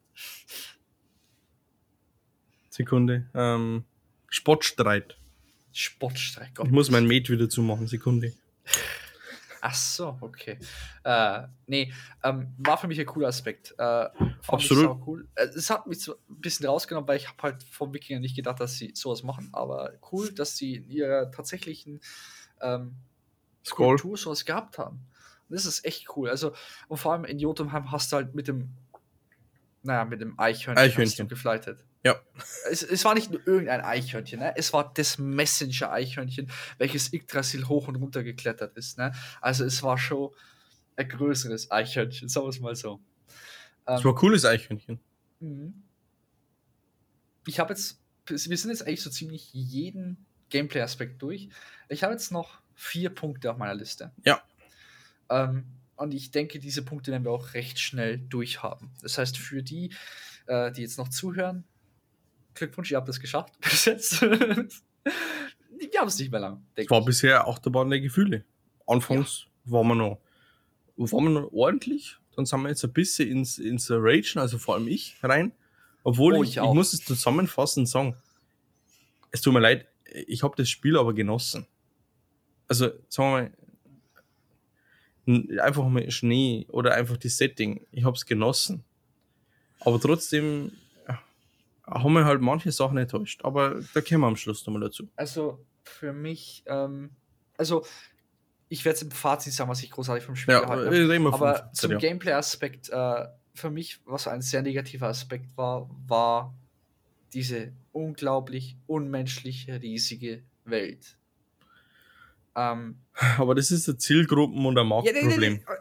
[2.70, 3.26] Sekunde.
[3.34, 3.84] Ähm,
[4.30, 5.18] Spottstreit.
[5.72, 6.68] Spottstreit, Gott.
[6.68, 8.34] Ich muss mein Mate wieder zumachen, Sekunde.
[9.66, 10.60] Ach so, okay.
[11.06, 13.74] Äh, nee, ähm, war für mich ein cooler Aspekt.
[13.78, 14.10] Äh,
[14.46, 15.08] Absolut.
[15.08, 15.26] cool.
[15.36, 18.36] Äh, es hat mich so ein bisschen rausgenommen, weil ich habe halt vom Wikinger nicht
[18.36, 19.48] gedacht, dass sie sowas machen.
[19.54, 22.02] Aber cool, dass sie in ihrer tatsächlichen
[22.60, 22.98] ähm,
[23.70, 25.08] Kultur sowas gehabt haben.
[25.48, 26.30] Und das ist echt cool.
[26.30, 26.52] Also,
[26.90, 28.76] und vor allem in Jotunheim hast du halt mit dem
[29.82, 31.28] naja, mit dem Eichhörnchen, Eichhörnchen.
[31.30, 31.86] gefleitet.
[32.04, 32.20] Ja.
[32.70, 34.54] Es, es, war nicht nur irgendein Eichhörnchen, ne?
[34.58, 38.98] es war das Messenger-Eichhörnchen, welches Yggdrasil hoch und runter geklettert ist.
[38.98, 39.14] Ne?
[39.40, 40.32] Also es war schon
[40.98, 43.00] ein größeres Eichhörnchen, sagen wir es mal so.
[43.86, 45.00] Es ähm, war ein cooles Eichhörnchen.
[45.40, 45.84] Mhm.
[47.48, 51.50] Ich habe jetzt, wir sind jetzt eigentlich so ziemlich jeden Gameplay-Aspekt durch.
[51.90, 54.12] Ich habe jetzt noch vier Punkte auf meiner Liste.
[54.26, 54.42] Ja.
[55.30, 58.92] Ähm, und ich denke, diese Punkte werden wir auch recht schnell durchhaben.
[59.02, 59.94] Das heißt, für die,
[60.48, 61.64] äh, die jetzt noch zuhören,
[62.54, 64.22] Glückwunsch, ihr habt es geschafft bis jetzt.
[64.22, 66.66] wir haben es nicht mehr lang.
[66.76, 67.06] Es war ich.
[67.06, 68.44] bisher Achterbahn der Gefühle.
[68.88, 69.72] Anfangs ja.
[69.72, 70.20] waren wir noch,
[70.98, 72.18] waren wir noch ordentlich.
[72.36, 75.52] Dann sind wir jetzt ein bisschen ins, ins Ragen, also vor allem ich, rein.
[76.04, 78.16] Obwohl oh, ich, ich, ich muss es zusammenfassend sagen.
[79.32, 81.68] Es tut mir leid, ich habe das Spiel aber genossen.
[82.68, 83.54] Also, sagen
[85.26, 87.86] wir mal, einfach mal Schnee oder einfach das Setting.
[87.92, 88.84] Ich habe es genossen.
[89.80, 90.72] Aber trotzdem
[91.94, 93.42] haben wir halt manche Sachen enttäuscht.
[93.44, 95.08] Aber da kommen wir am Schluss nochmal dazu.
[95.16, 97.12] Also für mich, ähm,
[97.58, 97.86] also
[98.70, 101.34] ich werde es im Fazit sagen, was ich großartig vom Spiel ja, gehalten habe.
[101.34, 101.98] Aber zum ja.
[101.98, 106.56] Gameplay-Aspekt, äh, für mich, was ein sehr negativer Aspekt war, war
[107.34, 111.18] diese unglaublich unmenschlich riesige Welt.
[112.56, 113.00] Ähm,
[113.38, 115.62] aber das ist ein Zielgruppen- und ein Marktproblem.
[115.68, 115.76] Ja,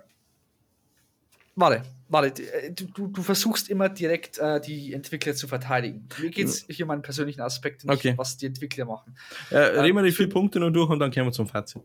[1.54, 1.82] Warte,
[2.12, 6.08] warte, äh, du, du versuchst immer direkt äh, die Entwickler zu verteidigen.
[6.20, 8.14] Mir geht es hier um einen persönlichen Aspekt, nicht okay.
[8.16, 9.16] was die Entwickler machen.
[9.50, 11.82] Ähm, reden wir die vier Punkte noch durch und dann kommen wir zum Fazit.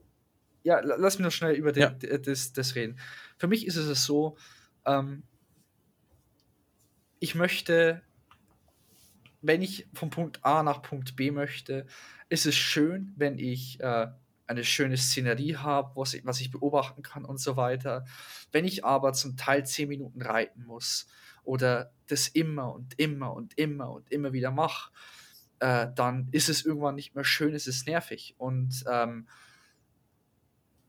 [0.63, 2.17] Ja, lass mich noch schnell über den, ja.
[2.17, 2.99] das, das reden.
[3.37, 4.35] Für mich ist es so,
[4.85, 5.23] ähm,
[7.19, 8.01] ich möchte,
[9.41, 11.87] wenn ich von Punkt A nach Punkt B möchte,
[12.29, 14.07] ist es schön, wenn ich äh,
[14.47, 18.05] eine schöne Szenerie habe, was ich, was ich beobachten kann und so weiter.
[18.51, 21.07] Wenn ich aber zum Teil zehn Minuten reiten muss
[21.43, 24.91] oder das immer und immer und immer und immer wieder mache,
[25.59, 28.35] äh, dann ist es irgendwann nicht mehr schön, es ist nervig.
[28.37, 29.27] Und ähm,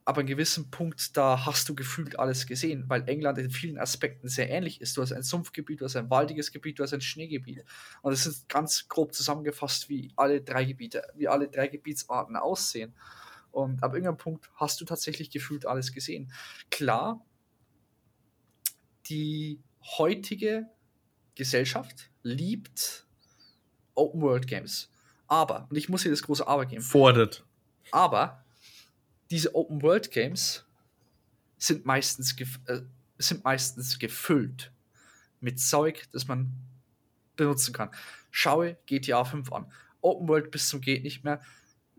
[0.09, 4.26] aber an gewissem Punkt, da hast du gefühlt alles gesehen, weil England in vielen Aspekten
[4.28, 4.96] sehr ähnlich ist.
[4.96, 7.62] Du hast ein Sumpfgebiet, du hast ein waldiges Gebiet, du hast ein Schneegebiet.
[8.00, 12.94] Und es ist ganz grob zusammengefasst, wie alle drei Gebiete, wie alle drei Gebietsarten aussehen.
[13.51, 16.32] Und ab irgendeinem Punkt hast du tatsächlich gefühlt alles gesehen.
[16.70, 17.24] Klar,
[19.07, 19.61] die
[19.96, 20.66] heutige
[21.34, 23.07] Gesellschaft liebt
[23.94, 24.90] Open World Games.
[25.26, 26.82] Aber, und ich muss hier das große Aber geben.
[26.82, 27.44] Fordert.
[27.90, 28.44] Aber
[29.30, 30.64] diese Open World Games
[31.59, 32.34] sind meistens,
[32.66, 32.80] äh,
[33.18, 34.72] sind meistens gefüllt
[35.40, 36.53] mit Zeug, das man
[37.36, 37.90] benutzen kann.
[38.30, 39.72] Schaue GTA 5 an.
[40.01, 41.40] Open World bis zum geht nicht mehr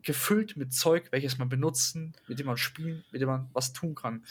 [0.04, 3.96] gefüllt mit Zeug, welches man benutzen, mit dem man spielen, mit dem man was tun
[3.96, 4.24] kann.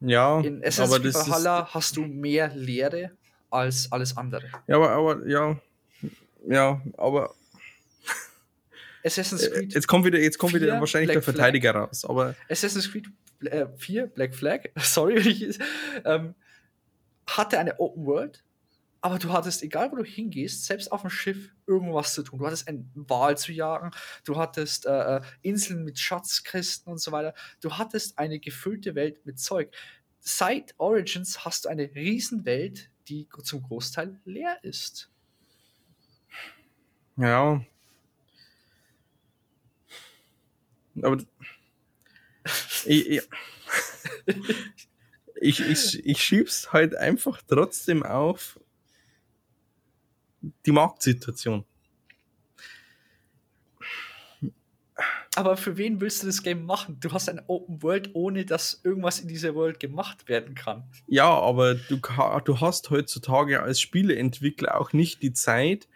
[0.00, 3.12] Ja, in Assassin's Creed Valhalla hast du mehr Leere
[3.50, 4.46] als alles andere.
[4.66, 5.58] Ja, aber, aber ja,
[6.48, 7.34] ja, aber
[9.04, 9.74] Assassin's äh, Creed.
[9.74, 11.88] Jetzt kommt wieder, jetzt kommt wieder wahrscheinlich Black der Verteidiger Flag.
[11.88, 12.04] raus.
[12.04, 13.06] Aber Assassin's Creed
[13.44, 15.54] äh, 4, Black Flag, sorry,
[16.04, 16.34] ähm,
[17.26, 18.42] hatte eine Open World,
[19.06, 22.40] aber du hattest, egal wo du hingehst, selbst auf dem Schiff irgendwas zu tun.
[22.40, 23.92] Du hattest einen Wal zu jagen,
[24.24, 27.32] du hattest äh, äh, Inseln mit Schatzkisten und so weiter.
[27.60, 29.72] Du hattest eine gefüllte Welt mit Zeug.
[30.18, 35.08] Seit Origins hast du eine Riesenwelt, die zum Großteil leer ist.
[37.16, 37.64] Ja.
[41.00, 41.18] Aber
[42.84, 43.22] ich, ich,
[45.36, 48.58] ich, ich, ich schieb's halt einfach trotzdem auf
[50.64, 51.64] die Marktsituation.
[55.36, 56.96] Aber für wen willst du das Game machen?
[56.98, 60.84] Du hast ein Open World, ohne dass irgendwas in dieser World gemacht werden kann.
[61.08, 62.00] Ja, aber du,
[62.44, 65.88] du hast heutzutage als Spieleentwickler auch nicht die Zeit,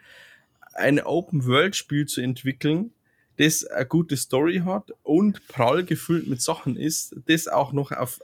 [0.73, 2.93] ein Open World Spiel zu entwickeln,
[3.37, 8.19] das eine gute Story hat und prall gefüllt mit Sachen ist, das auch noch auf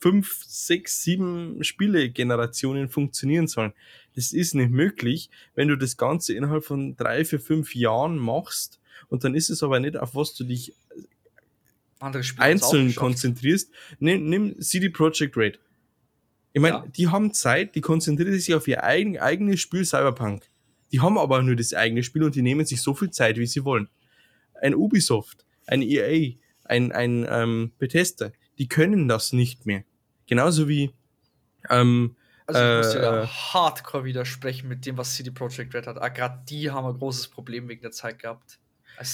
[0.00, 3.72] fünf, sechs, sieben Spielegenerationen funktionieren sollen.
[4.14, 8.80] Das ist nicht möglich, wenn du das Ganze innerhalb von drei, vier, fünf Jahren machst
[9.08, 10.74] und dann ist es aber nicht, auf was du dich
[12.00, 13.70] einzeln konzentrierst.
[13.98, 15.58] Nimm, nimm CD Projekt Red.
[16.52, 16.86] Ich meine, ja.
[16.96, 20.48] die haben Zeit, die konzentrieren sich auf ihr eigen, eigenes Spiel Cyberpunk.
[20.92, 23.46] Die haben aber nur das eigene Spiel und die nehmen sich so viel Zeit, wie
[23.46, 23.88] sie wollen.
[24.54, 26.32] Ein Ubisoft, ein EA,
[26.64, 29.84] ein, ein ähm, Bethesda, die können das nicht mehr.
[30.30, 30.94] Genauso wie
[31.68, 32.16] ähm,
[32.46, 36.00] also ich muss dir da äh, hardcore widersprechen mit dem, was CD Projekt Red hat.
[36.00, 38.58] Ah, Gerade die haben ein großes Problem wegen der Zeit gehabt.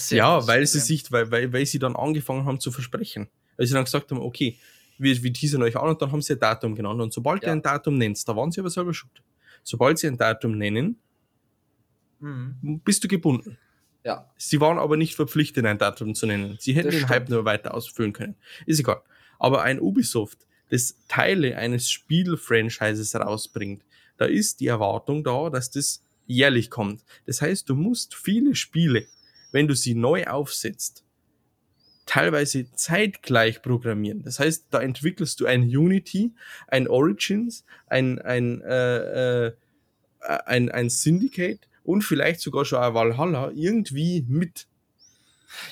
[0.09, 3.27] Ja, weil sie sich, weil, weil, weil sie dann angefangen haben zu versprechen.
[3.55, 4.57] Weil sie dann gesagt haben, okay,
[4.97, 7.01] wir, wir teasern euch an und dann haben sie ein Datum genannt.
[7.01, 7.49] Und sobald ja.
[7.49, 9.23] ihr ein Datum nennst, da waren sie aber selber schuld.
[9.63, 10.99] Sobald sie ein Datum nennen,
[12.19, 12.81] mhm.
[12.83, 13.57] bist du gebunden.
[14.03, 14.29] Ja.
[14.37, 16.57] Sie waren aber nicht verpflichtet, ein Datum zu nennen.
[16.59, 17.11] Sie hätten das den stimmt.
[17.11, 18.35] Hype nur weiter ausfüllen können.
[18.65, 19.01] Ist egal.
[19.39, 23.83] Aber ein Ubisoft, das Teile eines Spielfranchises rausbringt,
[24.17, 27.03] da ist die Erwartung da, dass das jährlich kommt.
[27.25, 29.05] Das heißt, du musst viele Spiele,
[29.51, 31.03] wenn du sie neu aufsetzt,
[32.05, 34.23] teilweise zeitgleich programmieren.
[34.23, 36.33] Das heißt, da entwickelst du ein Unity,
[36.67, 39.53] ein Origins, ein, ein, äh, äh,
[40.21, 44.67] ein, ein Syndicate und vielleicht sogar schon ein Valhalla irgendwie mit.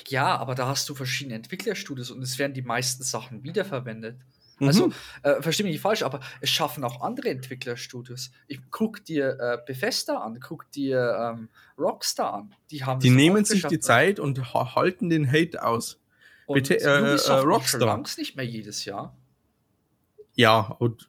[0.08, 4.16] Ja, aber da hast du verschiedene Entwicklerstudios und es werden die meisten Sachen wiederverwendet.
[4.58, 4.92] Also, Mhm.
[5.22, 8.30] äh, versteh mich nicht falsch, aber es schaffen auch andere Entwicklerstudios.
[8.46, 12.54] Ich guck dir äh, Bethesda an, guck dir ähm, Rockstar an.
[12.70, 16.00] Die haben Die nehmen sich die Zeit und ha halten den Hate aus.
[16.46, 17.48] Und Bethe- äh, äh, Ubisoft schon
[17.82, 18.04] Rockstar.
[18.18, 19.14] nicht mehr jedes Jahr.
[20.34, 21.08] Ja, und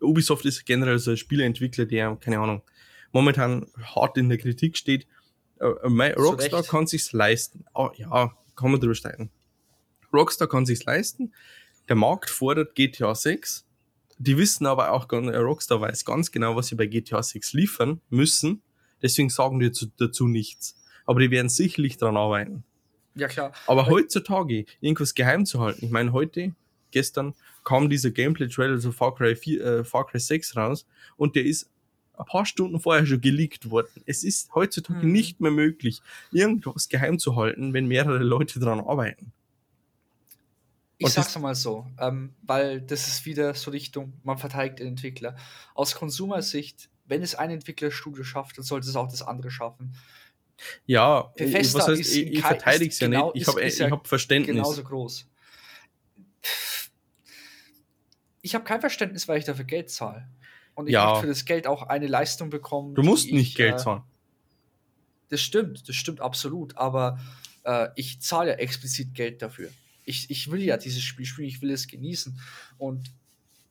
[0.00, 2.62] Ubisoft ist generell so ein Spieleentwickler, der, keine Ahnung,
[3.12, 5.06] momentan hart in der Kritik steht.
[5.60, 7.64] Äh, äh, Rockstar kann sich's leisten.
[7.74, 9.30] Ah, ja, kann man drüber streiten.
[10.12, 11.32] Rockstar kann sich's leisten.
[11.90, 13.66] Der Markt fordert GTA 6.
[14.18, 18.00] Die wissen aber auch, äh, Rockstar weiß ganz genau, was sie bei GTA 6 liefern
[18.10, 18.62] müssen.
[19.02, 20.76] Deswegen sagen die dazu, dazu nichts.
[21.04, 22.62] Aber die werden sicherlich dran arbeiten.
[23.16, 23.52] Ja, klar.
[23.66, 26.54] Aber Weil- heutzutage irgendwas geheim zu halten, ich meine, heute,
[26.92, 27.34] gestern,
[27.64, 30.86] kam dieser Gameplay-Trailer zu Far Cry, 4, äh, Far Cry 6 raus
[31.16, 31.68] und der ist
[32.16, 33.88] ein paar Stunden vorher schon geleakt worden.
[34.06, 35.12] Es ist heutzutage Mhm.
[35.12, 39.32] nicht mehr möglich, irgendwas geheim zu halten, wenn mehrere Leute dran arbeiten.
[41.02, 44.88] Ich Und sag's mal so, ähm, weil das ist wieder so Richtung, man verteidigt den
[44.88, 45.34] Entwickler.
[45.74, 49.96] Aus Konsumersicht, wenn es ein Entwicklerstudio schafft, dann sollte es auch das andere schaffen.
[50.84, 53.40] Ja, ich- Bethesda was heißt, ich, ich verteidige es ja genau- nicht.
[53.40, 54.54] Ich habe ja hab Verständnis.
[54.54, 55.26] Genauso groß.
[58.42, 60.28] Ich habe kein Verständnis, weil ich dafür Geld zahle.
[60.74, 61.06] Und ich Ja.
[61.06, 62.94] möchte für das Geld auch eine Leistung bekommen.
[62.94, 64.02] Du musst nicht ich, Geld äh, zahlen.
[65.30, 66.76] Das stimmt, das stimmt absolut.
[66.76, 67.18] Aber
[67.64, 69.70] äh, ich zahle ja explizit Geld dafür.
[70.04, 72.38] Ich, ich will ja dieses Spiel spielen, ich will es genießen.
[72.78, 73.12] Und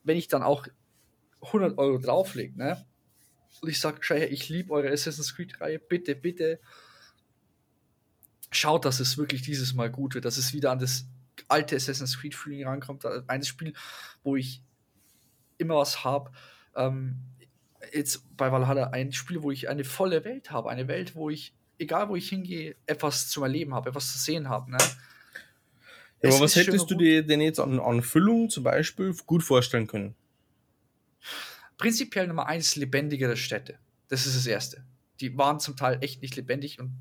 [0.03, 0.67] wenn ich dann auch
[1.41, 2.85] 100 Euro drauflege, ne?
[3.61, 6.59] Und ich sage, ich liebe eure Assassin's Creed-Reihe, bitte, bitte.
[8.51, 11.07] Schaut, dass es wirklich dieses Mal gut wird, dass es wieder an das
[11.47, 13.05] alte Assassin's Creed-Feeling rankommt.
[13.27, 13.73] Ein Spiel,
[14.23, 14.61] wo ich
[15.57, 16.31] immer was habe.
[16.75, 17.19] Ähm,
[17.93, 20.69] jetzt bei Valhalla ein Spiel, wo ich eine volle Welt habe.
[20.69, 24.49] Eine Welt, wo ich, egal wo ich hingehe, etwas zum Erleben habe, etwas zu sehen
[24.49, 24.71] habe.
[24.71, 24.77] Ne?
[26.21, 29.87] Ja, aber was hättest du dir denn jetzt an, an Füllung zum Beispiel gut vorstellen
[29.87, 30.15] können?
[31.77, 33.79] Prinzipiell Nummer eins lebendigere Städte.
[34.09, 34.83] Das ist das Erste.
[35.21, 36.97] Die waren zum Teil echt nicht lebendig und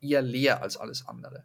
[0.00, 1.44] eher leer als alles andere.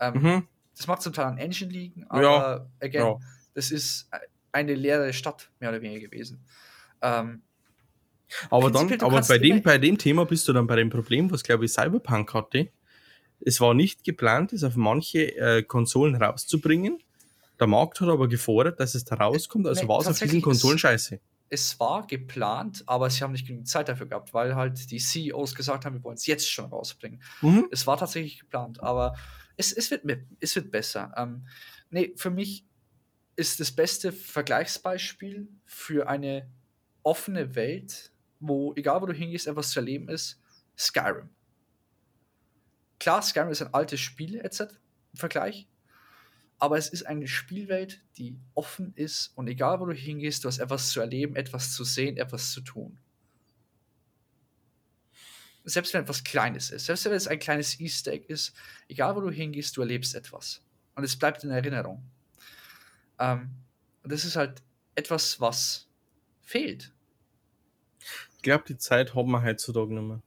[0.00, 0.48] Ähm, Mhm.
[0.76, 3.18] Das mag zum Teil an Engine liegen, aber Ja, again, ja.
[3.54, 4.10] das ist
[4.52, 6.44] eine leere Stadt, mehr oder weniger gewesen.
[7.00, 7.42] Ähm,
[8.50, 11.42] Aber dann, aber bei dem, bei dem Thema bist du dann bei dem Problem, was
[11.42, 12.68] glaube ich Cyberpunk hatte.
[13.46, 16.98] Es war nicht geplant, es auf manche äh, Konsolen rauszubringen.
[17.60, 20.42] Der Markt hat aber gefordert, dass es da rauskommt, also Nee, war es auf diesen
[20.42, 21.20] Konsolen scheiße.
[21.48, 25.54] es war geplant, aber sie haben nicht genügend Zeit dafür gehabt, weil halt die CEOs
[25.54, 27.22] gesagt haben, wir wollen es jetzt schon rausbringen.
[27.40, 27.68] Mhm.
[27.70, 29.14] Es war tatsächlich geplant, aber
[29.56, 30.02] es, es, wird,
[30.40, 31.14] es wird besser.
[31.16, 31.46] Ähm,
[31.90, 32.66] nee, für mich
[33.36, 36.50] ist das beste Vergleichsbeispiel für eine
[37.04, 38.10] offene Welt,
[38.40, 40.40] wo, egal wo du hingehst, etwas zu erleben ist,
[40.76, 41.30] Skyrim.
[42.98, 44.60] Klar, Skyrim ist ein altes Spiel etc.
[45.12, 45.68] im Vergleich,
[46.58, 50.58] aber es ist eine Spielwelt, die offen ist und egal wo du hingehst, du hast
[50.58, 52.98] etwas zu erleben, etwas zu sehen, etwas zu tun.
[55.64, 58.54] Selbst wenn etwas Kleines ist, selbst wenn es ein kleines Easter Egg ist,
[58.88, 60.62] egal wo du hingehst, du erlebst etwas.
[60.94, 62.08] Und es bleibt in Erinnerung.
[63.18, 63.50] Ähm,
[64.02, 64.62] und das ist halt
[64.94, 65.88] etwas, was
[66.40, 66.94] fehlt.
[68.36, 70.22] Ich glaube, die Zeit haben wir heutzutage nicht mehr.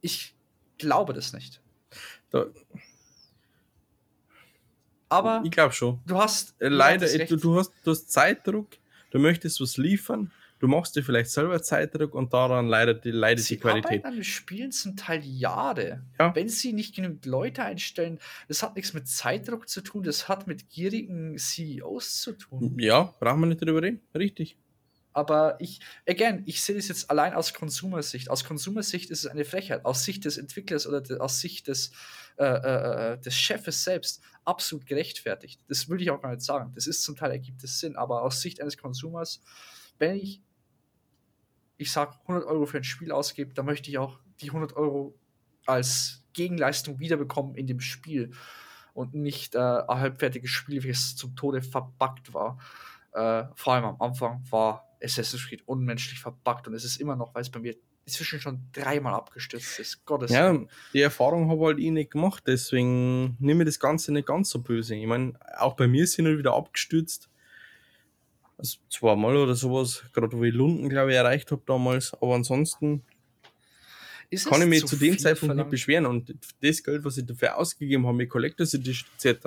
[0.00, 0.33] Ich
[0.84, 1.60] glaube das nicht.
[2.30, 2.46] Da,
[5.08, 6.00] Aber ich glaube schon.
[6.06, 7.30] du hast Äh, du Leider, äh, recht.
[7.30, 8.68] du, du, hast, du hast Zeitdruck,
[9.10, 13.44] du möchtest was liefern, du machst dir vielleicht selber Zeitdruck und daran leidet die, leidet
[13.44, 14.04] Sie die Qualität.
[14.04, 16.02] an Spielen zum Teil Jahre.
[16.18, 16.34] Ja.
[16.34, 20.46] Wenn sie nicht genügend Leute einstellen, das hat nichts mit Zeitdruck zu tun, das hat
[20.46, 22.76] mit gierigen CEOs zu tun.
[22.78, 24.00] Ja, brauchen wir nicht drüber reden.
[24.14, 24.56] Richtig.
[25.14, 28.30] Aber ich, again, ich sehe das jetzt allein aus Konsumersicht.
[28.30, 29.84] Aus Konsumersicht ist es eine Frechheit.
[29.84, 31.92] Aus Sicht des Entwicklers oder de, aus Sicht des,
[32.36, 35.60] äh, äh, äh, des Chefes selbst absolut gerechtfertigt.
[35.68, 36.72] Das würde ich auch gar nicht sagen.
[36.74, 39.40] Das ist zum Teil ergibt es Sinn, aber aus Sicht eines Konsumers,
[39.98, 40.42] wenn ich,
[41.76, 45.16] ich sag 100 Euro für ein Spiel ausgebe, dann möchte ich auch die 100 Euro
[45.64, 48.32] als Gegenleistung wiederbekommen in dem Spiel
[48.94, 52.58] und nicht äh, ein halbfertiges Spiel, welches zum Tode verbuggt war.
[53.12, 57.34] Äh, vor allem am Anfang war Assassin's Creed unmenschlich verbuggt und es ist immer noch,
[57.34, 57.76] weil es bei mir
[58.06, 60.04] inzwischen schon dreimal abgestürzt ist.
[60.04, 60.68] Gottes Ja, Willen.
[60.92, 64.58] die Erfahrung habe halt ich nicht gemacht, deswegen nehme ich das Ganze nicht ganz so
[64.60, 64.94] böse.
[64.94, 67.28] Ich meine, auch bei mir sind halt wieder abgestürzt.
[68.58, 72.12] Also zweimal oder sowas, gerade wo ich Lunden, glaube ich, erreicht habe damals.
[72.14, 73.02] Aber ansonsten
[74.30, 75.66] Ist kann ich mich zu dem Zeitpunkt verlangt?
[75.66, 76.06] nicht beschweren.
[76.06, 79.46] Und das Geld, was ich dafür ausgegeben habe mit Collectors Edition etc.,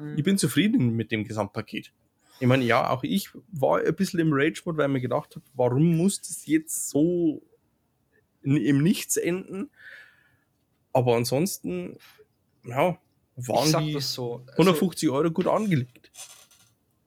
[0.00, 0.16] Mhm.
[0.16, 1.92] ich bin zufrieden mit dem Gesamtpaket.
[2.40, 5.44] Ich meine, ja, auch ich war ein bisschen im Rage-Mode, weil ich mir gedacht habe,
[5.54, 7.42] warum muss das jetzt so
[8.42, 9.70] im Nichts enden.
[10.92, 11.96] Aber ansonsten,
[12.64, 12.98] ja,
[13.36, 14.36] waren die so.
[14.36, 16.10] also, 150 Euro gut angelegt.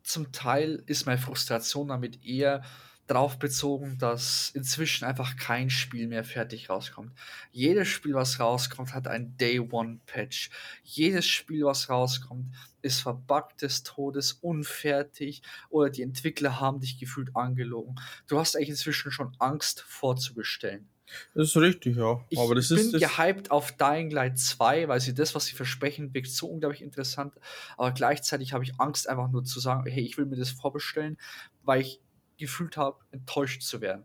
[0.03, 2.63] Zum Teil ist meine Frustration damit eher
[3.11, 7.11] darauf bezogen, dass inzwischen einfach kein Spiel mehr fertig rauskommt.
[7.51, 10.49] Jedes Spiel, was rauskommt, hat ein Day One Patch.
[10.83, 17.35] Jedes Spiel, was rauskommt, ist verbuggt des Todes, unfertig oder die Entwickler haben dich gefühlt
[17.35, 17.95] angelogen.
[18.27, 20.87] Du hast eigentlich inzwischen schon Angst vorzubestellen.
[21.35, 22.23] Das ist richtig, ja.
[22.29, 25.47] Ich Aber das bin ist das, gehypt auf Dying Light 2, weil sie das, was
[25.47, 27.33] sie versprechen, wirkt so unglaublich interessant.
[27.75, 31.17] Aber gleichzeitig habe ich Angst, einfach nur zu sagen, hey, ich will mir das vorbestellen,
[31.63, 31.99] weil ich
[32.41, 34.03] gefühlt habe, enttäuscht zu werden.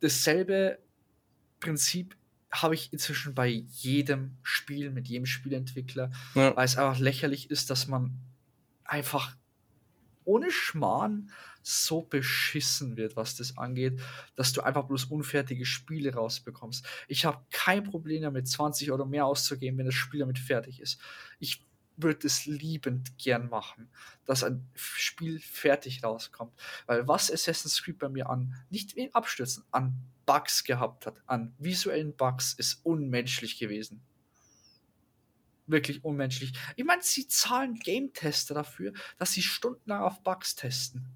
[0.00, 0.78] Dasselbe
[1.60, 2.16] Prinzip
[2.52, 6.54] habe ich inzwischen bei jedem Spiel, mit jedem Spielentwickler, Ja.
[6.56, 8.18] weil es einfach lächerlich ist, dass man
[8.84, 9.36] einfach
[10.24, 11.30] ohne Schmarrn
[11.62, 14.00] so beschissen wird, was das angeht,
[14.36, 16.86] dass du einfach bloß unfertige Spiele rausbekommst.
[17.08, 21.00] Ich habe kein Problem damit, 20 Euro mehr auszugeben, wenn das Spiel damit fertig ist.
[21.40, 21.64] Ich
[21.96, 23.88] würde es liebend gern machen,
[24.24, 26.52] dass ein Spiel fertig rauskommt.
[26.86, 29.94] Weil was Assassin's Creed bei mir an, nicht wegen Abstürzen, an
[30.26, 34.02] Bugs gehabt hat, an visuellen Bugs, ist unmenschlich gewesen.
[35.66, 36.52] Wirklich unmenschlich.
[36.76, 41.06] Ich meine, sie zahlen Game-Tester dafür, dass sie stundenlang auf Bugs testen.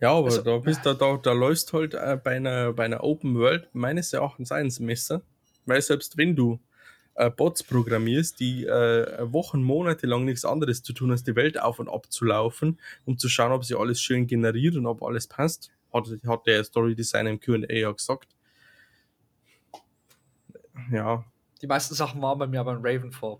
[0.00, 3.02] ja, aber also- da bist du, da, da läufst halt äh, bei einer, bei einer
[3.02, 5.22] Open World meines Erachtens eins Messer.
[5.64, 6.60] Weil selbst wenn du
[7.14, 11.60] äh, Bots programmierst, die äh, Wochen, Monate lang nichts anderes zu tun, als die Welt
[11.60, 15.02] auf und ab zu laufen, um zu schauen, ob sie alles schön generiert und ob
[15.02, 18.34] alles passt, hat, hat der Story Designer im QA ja gesagt.
[20.90, 21.24] Ja,
[21.60, 23.38] Die meisten Sachen waren bei mir aber in Ravenfall.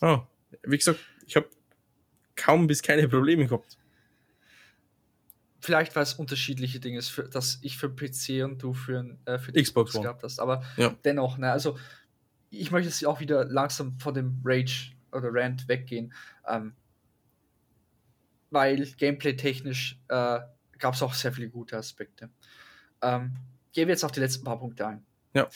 [0.00, 0.22] ah,
[0.62, 1.48] wie gesagt, ich habe
[2.36, 3.76] kaum bis keine Probleme gehabt.
[5.62, 9.38] Vielleicht, weil es unterschiedliche Dinge ist, für, dass ich für PC und du für, äh,
[9.38, 10.04] für Xbox One.
[10.04, 10.40] gehabt hast.
[10.40, 10.94] Aber Ja.
[11.04, 11.76] dennoch, ne, also
[12.50, 16.12] ich möchte jetzt auch wieder langsam von dem Rage oder Rant weggehen.
[16.46, 16.74] Ähm,
[18.50, 20.40] weil gameplay-technisch äh,
[20.78, 22.30] gab es auch sehr viele gute Aspekte.
[23.02, 23.36] Ähm,
[23.72, 25.06] gehen wir jetzt auf die letzten paar Punkte ein.
[25.34, 25.48] Ja.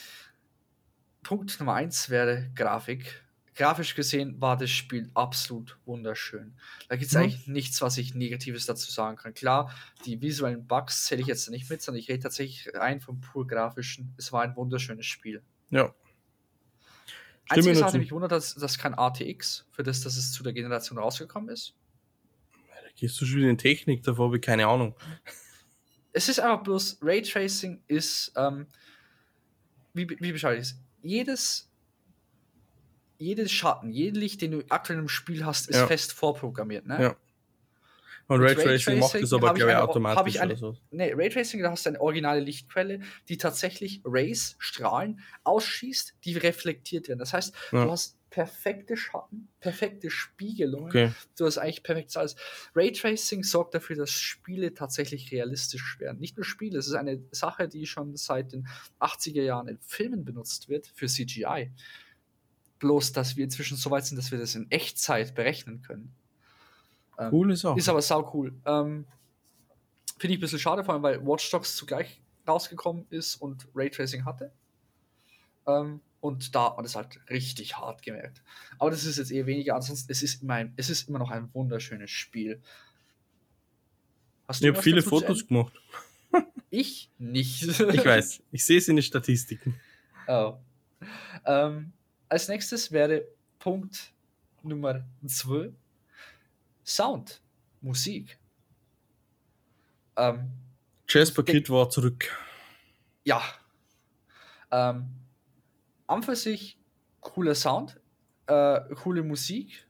[1.22, 3.22] Punkt Nummer eins wäre Grafik.
[3.56, 6.54] Grafisch gesehen war das Spiel absolut wunderschön.
[6.88, 7.22] Da gibt es Mhm.
[7.22, 9.32] eigentlich nichts, was ich Negatives dazu sagen kann.
[9.34, 9.72] Klar,
[10.04, 13.46] die visuellen Bugs zähle ich jetzt nicht mit, sondern ich rede tatsächlich rein vom pur
[13.46, 14.12] grafischen.
[14.18, 15.42] Es war ein wunderschönes Spiel.
[15.70, 15.94] Ja.
[17.48, 20.42] Einzige Stimme Sache, die mich wundert, dass das kein RTX, für das, dass es zu
[20.42, 21.74] der Generation rausgekommen ist.
[22.52, 24.94] Da gehst du schon wieder in Technik, davor habe ich keine Ahnung.
[26.12, 28.66] Es ist einfach bloß, Raytracing ist, ähm,
[29.92, 30.76] wie, wie beschreibe ich es?
[31.02, 31.68] Jedes,
[33.18, 35.86] jedes Schatten, jeden Licht, den du aktuell im Spiel hast, ist Ja.
[35.86, 36.86] fest vorprogrammiert.
[36.86, 37.02] Ne?
[37.02, 37.16] Ja.
[38.26, 40.76] Und Raytracing macht das aber, glaube ich, eine- automatisch ich eine, oder so.
[40.90, 47.08] Nee, Raytracing, da hast du eine originale Lichtquelle, die tatsächlich Rays, Strahlen, ausschießt, die reflektiert
[47.08, 47.18] werden.
[47.18, 47.84] Das heißt, Ja.
[47.84, 50.88] du hast perfekte Schatten, perfekte Spiegelungen.
[50.88, 51.12] Okay.
[51.38, 52.36] Du hast eigentlich perfektes alles.
[52.74, 56.18] Raytracing sorgt dafür, dass Spiele tatsächlich realistisch werden.
[56.18, 58.66] Nicht nur Spiele, es ist eine Sache, die schon seit den
[59.00, 61.70] 80er Jahren in Filmen benutzt wird für CGI.
[62.80, 66.14] Bloß, dass wir inzwischen so weit sind, dass wir das in Echtzeit berechnen können.
[67.18, 67.78] Ähm, Coole Sache.
[67.78, 68.52] ist aber sau cool.
[68.64, 69.06] Ähm,
[70.18, 74.24] Finde ich ein bisschen schade, vor allem weil Watch Dogs zugleich rausgekommen ist und Raytracing
[74.24, 74.52] hatte.
[75.66, 78.42] Ähm, und da hat man das halt richtig hart gemerkt.
[78.78, 79.74] Aber das ist jetzt eher weniger.
[79.74, 82.62] Ansonsten, es ist immer, ein, es ist immer noch ein wunderschönes Spiel.
[84.48, 85.72] Hast ich habe viele Fotos gemacht.
[86.70, 87.62] Ich nicht.
[87.62, 88.42] Ich weiß.
[88.50, 89.78] Ich sehe es in den Statistiken.
[90.26, 90.54] Oh.
[91.46, 91.92] Ähm,
[92.28, 93.28] als nächstes wäre
[93.60, 94.12] Punkt
[94.64, 95.72] Nummer 2
[96.84, 97.42] Sound,
[97.80, 98.38] Musik.
[100.16, 100.50] Ähm,
[101.08, 102.30] Jasper Kid war zurück.
[103.24, 103.42] ja.
[104.70, 105.08] Ähm,
[106.06, 106.78] an für sich
[107.20, 108.00] cooler Sound,
[108.46, 109.86] äh, coole Musik.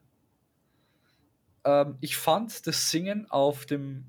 [1.64, 4.04] Ähm, ich fand das Singen auf dem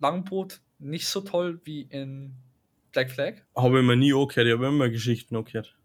[0.00, 2.34] Langboot nicht so toll wie in
[2.92, 3.42] Black Flag.
[3.56, 4.46] Habe ich mir nie angehört.
[4.46, 5.76] Ich habe immer Geschichten angehört.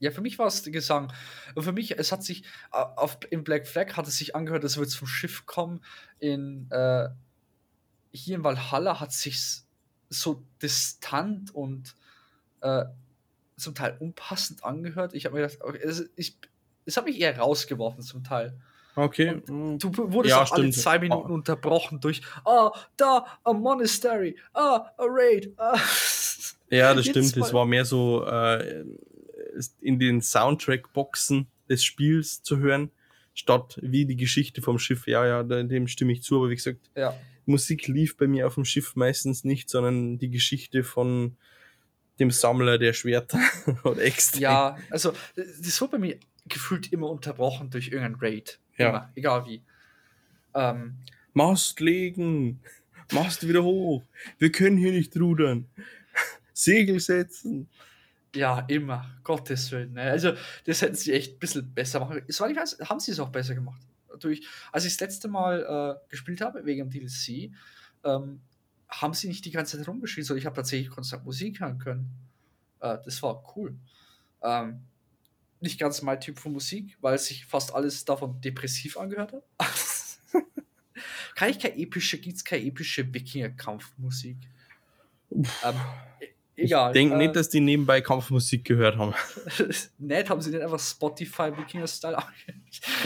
[0.00, 1.12] Ja, für mich war es der Gesang.
[1.54, 2.42] Und für mich, es hat sich,
[2.72, 5.80] äh, auf, in Black Flag hat es sich angehört, als würde es vom Schiff kommen.
[6.18, 7.08] In, äh,
[8.12, 9.38] hier in Valhalla hat es sich
[10.08, 11.94] so distant und
[12.60, 12.84] äh,
[13.56, 15.14] zum Teil unpassend angehört.
[15.14, 16.36] Ich habe mir gedacht, okay, es, ich,
[16.84, 18.58] es hat mich eher rausgeworfen zum Teil.
[18.94, 19.42] Okay.
[19.46, 21.34] Du wurdest Ja, auch alle zwei Minuten Ah.
[21.34, 25.52] unterbrochen durch, ah, da, a Monastery, ah, a Raid.
[25.56, 25.78] Ah.
[26.70, 27.46] Ja, das Jedes stimmt.
[27.46, 28.84] Es war mehr so äh,
[29.80, 32.90] in den Soundtrack-Boxen des Spiels zu hören,
[33.34, 35.06] statt wie die Geschichte vom Schiff.
[35.06, 37.14] Ja, ja, dem stimme ich zu, aber wie gesagt, Ja.
[37.46, 41.36] Musik lief bei mir auf dem Schiff meistens nicht, sondern die Geschichte von
[42.18, 43.40] dem Sammler der Schwerter
[43.84, 44.40] oder extra.
[44.40, 48.60] Ja, also das wurde bei mir gefühlt immer unterbrochen durch irgendein Raid.
[48.76, 48.88] Ja.
[48.88, 49.62] Immer, egal wie.
[50.54, 50.96] Ähm,
[51.32, 52.60] Mast legen,
[53.12, 54.02] Mast wieder hoch.
[54.38, 55.66] Wir können hier nicht rudern.
[56.52, 57.68] Segel setzen.
[58.34, 59.18] Ja, immer.
[59.22, 59.94] Gottes Willen.
[59.94, 60.02] Ne?
[60.02, 60.32] Also,
[60.64, 62.22] das hätten sie echt ein bisschen besser machen.
[62.26, 63.80] Es war nicht ganz, haben sie es auch besser gemacht.
[64.10, 67.52] Natürlich, als ich das letzte Mal äh, gespielt habe, wegen dem DLC,
[68.04, 68.40] ähm,
[68.88, 72.10] haben sie nicht die ganze Zeit rumgeschrien, sondern ich habe tatsächlich konstant Musik hören können.
[72.80, 73.76] Äh, das war cool.
[74.42, 74.82] Ähm,
[75.60, 79.44] nicht ganz mein Typ von Musik, weil sich fast alles davon depressiv angehört hat.
[81.34, 84.36] Kann ich keine epische, gibt es keine epische Wikinger-Kampfmusik?
[85.30, 85.74] Ähm,
[86.58, 86.90] egal.
[86.90, 89.14] Ich denke äh, nicht, dass die nebenbei Kampfmusik gehört haben.
[89.98, 92.18] Nett, haben sie nicht einfach Spotify Wikinger-Style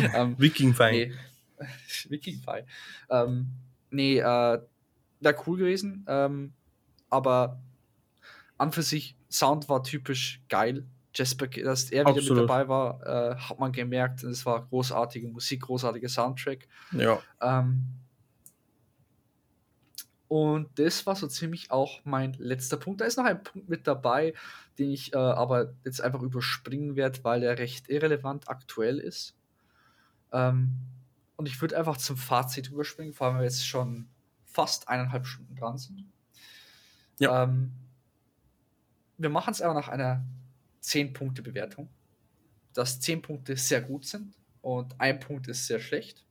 [0.15, 0.95] ähm, Viking fein.
[0.95, 1.13] Nee.
[2.09, 2.65] Wikinger.
[3.11, 3.49] Ähm,
[3.91, 6.05] nee, äh, wäre cool gewesen.
[6.09, 6.53] Ähm,
[7.11, 7.61] aber
[8.59, 10.85] an für sich, Sound war typisch geil.
[11.15, 12.43] Jasper, dass er wieder Absolut.
[12.43, 14.25] mit dabei war, äh, hat man gemerkt.
[14.25, 16.67] Und es war großartige Musik, großartiger Soundtrack.
[16.93, 17.21] Ja.
[17.41, 17.85] Ähm,
[20.33, 23.03] und das war so ziemlich auch mein letzter Punkt.
[23.03, 24.33] Da ist noch ein Punkt mit dabei,
[24.79, 29.37] den ich äh, aber jetzt einfach überspringen werde, weil er recht irrelevant aktuell ist.
[30.33, 30.71] Ähm,
[31.37, 34.09] und ich würde einfach zum Fazit überspringen, vor allem weil wir jetzt schon
[34.47, 36.03] fast eineinhalb Stunden dran sind.
[37.19, 37.43] Ja.
[37.43, 37.73] Ähm,
[39.19, 40.25] wir machen es aber nach einer
[40.83, 41.91] 10-Punkte-Bewertung.
[42.73, 44.33] Dass 10 Punkte sehr gut sind
[44.63, 46.25] und ein Punkt ist sehr schlecht.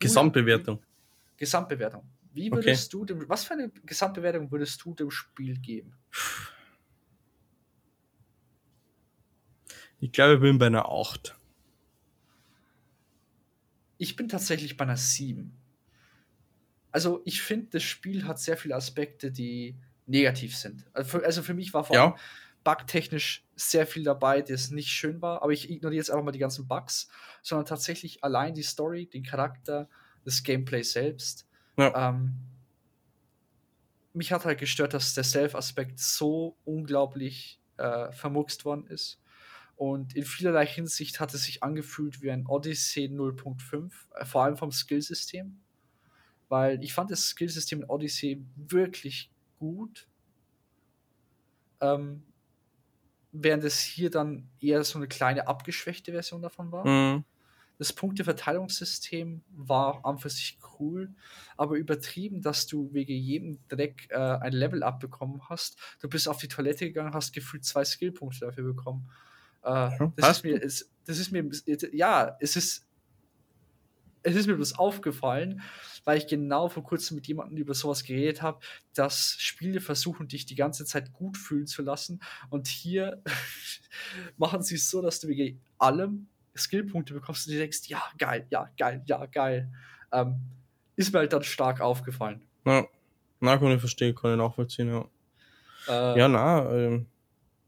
[0.00, 0.82] Gesamtbewertung.
[1.36, 2.02] Gesamtbewertung.
[2.36, 2.52] Wie Okay.
[2.54, 5.98] würdest du dem, was für eine Gesamtbewertung würdest du dem Spiel geben?
[10.00, 11.36] Ich glaube, ich bin bei einer 8.
[13.98, 15.62] Ich bin tatsächlich bei einer 7.
[16.92, 20.86] Also, ich finde, das Spiel hat sehr viele Aspekte, die negativ sind.
[20.94, 22.20] Also für, also für mich war vor allem Ja.
[22.64, 26.38] bugtechnisch sehr viel dabei, das nicht schön war, aber ich ignoriere jetzt einfach mal die
[26.38, 27.08] ganzen Bugs,
[27.42, 29.88] sondern tatsächlich allein die Story, den Charakter,
[30.24, 31.45] das Gameplay selbst.
[31.76, 32.10] Ja.
[32.10, 32.34] Ähm,
[34.12, 39.20] mich hat halt gestört, dass der Self-Aspekt so unglaublich äh, vermurkst worden ist.
[39.76, 44.56] Und in vielerlei Hinsicht hat es sich angefühlt wie ein Odyssey 0.5, äh, vor allem
[44.56, 45.60] vom Skillsystem.
[46.48, 50.08] Weil ich fand das Skillsystem in Odyssey wirklich gut.
[51.80, 52.22] Ähm,
[53.32, 56.86] während es hier dann eher so eine kleine abgeschwächte Version davon war.
[56.86, 57.24] Mhm.
[57.78, 61.14] Das Punkteverteilungssystem war an für sich cool,
[61.56, 65.78] aber übertrieben, dass du wegen jedem Dreck äh, ein Level abbekommen hast.
[66.00, 69.10] Du bist auf die Toilette gegangen, hast gefühlt zwei Skillpunkte dafür bekommen.
[69.62, 71.48] Äh, das, hast ist mir, ist, das ist mir,
[71.92, 72.86] ja, es ist,
[74.22, 75.62] es ist mir bloß aufgefallen,
[76.04, 78.60] weil ich genau vor kurzem mit jemandem über sowas geredet habe,
[78.94, 82.20] dass Spiele versuchen, dich die ganze Zeit gut fühlen zu lassen.
[82.48, 83.22] Und hier
[84.36, 88.46] machen sie es so, dass du wegen allem Skillpunkte bekommst und dir denkst, ja, geil,
[88.50, 89.72] ja, geil, ja, geil.
[90.12, 90.40] Ähm,
[90.96, 92.42] ist mir halt dann stark aufgefallen.
[92.64, 92.86] Ja.
[93.40, 95.08] Na, kann ich verstehen, kann ich nachvollziehen, ja.
[95.88, 97.06] Äh, Ja, na, ähm,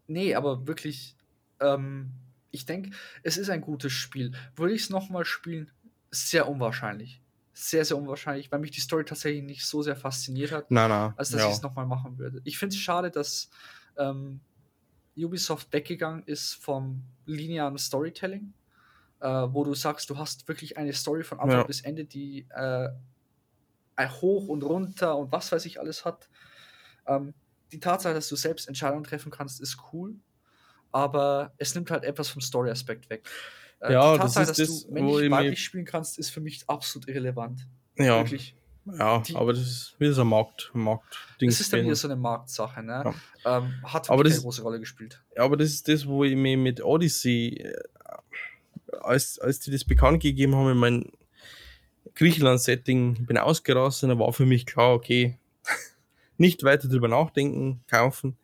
[0.06, 1.15] Nee, aber wirklich,
[1.60, 2.10] ähm,
[2.51, 2.90] ich denke,
[3.23, 4.32] es ist ein gutes Spiel.
[4.56, 5.70] Würde ich es nochmal spielen?
[6.10, 7.20] Sehr unwahrscheinlich.
[7.52, 11.15] Sehr, sehr unwahrscheinlich, weil mich die Story tatsächlich nicht so sehr fasziniert hat, na, na.
[11.16, 11.48] als dass ja.
[11.48, 12.40] ich es nochmal machen würde.
[12.44, 13.51] Ich finde es schade, dass
[13.98, 14.40] ähm,
[15.16, 18.55] Ubisoft weggegangen ist vom linearen Storytelling,
[19.20, 21.65] äh, wo du sagst, du hast wirklich eine Story von Anfang Ja.
[21.66, 22.89] bis Ende, die äh,
[23.97, 26.28] ein Hoch und runter und was weiß ich alles hat.
[27.07, 27.35] Ähm,
[27.73, 30.16] die Tatsache, dass du selbst Entscheidungen treffen kannst, ist cool,
[30.93, 33.28] aber es nimmt halt etwas vom Story-Aspekt weg.
[33.81, 36.40] Äh, Ja, die das Tatsache, ist dass das, du männlich weiblich spielen kannst, ist für
[36.40, 37.66] mich absolut irrelevant.
[37.97, 38.55] Ja, Wirklich.
[38.99, 42.09] ja Die- aber das ist wieder so ein Markt, Markt Das ist dann wieder so
[42.09, 43.15] eine Marktsache, ne?
[43.45, 45.23] Ähm, hat Aber das keine große Rolle gespielt.
[45.36, 47.74] aber das ist das, wo ich mir mit Odyssey, äh,
[49.03, 51.12] als, als die das bekannt gegeben haben, in mein
[52.15, 55.39] Griechenland-Setting, bin ausgerastet, da war für mich klar, okay,
[56.37, 58.37] nicht weiter drüber nachdenken, kaufen,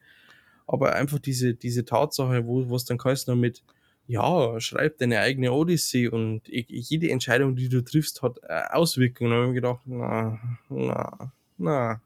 [0.67, 3.63] aber einfach diese, diese Tatsache, wo es dann heißt mit,
[4.07, 9.31] ja, schreib deine eigene Odyssey und jede Entscheidung, die du triffst, hat äh, Auswirkungen.
[9.31, 12.01] Da habe ich mir gedacht, na, na, na.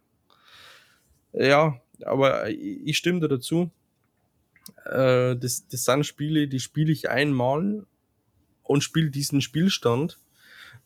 [1.33, 3.71] Ja, aber ich ich stimme da dazu.
[4.85, 7.85] Äh, das, das sind Spiele, die spiele ich einmal
[8.69, 10.19] und spiele diesen Spielstand.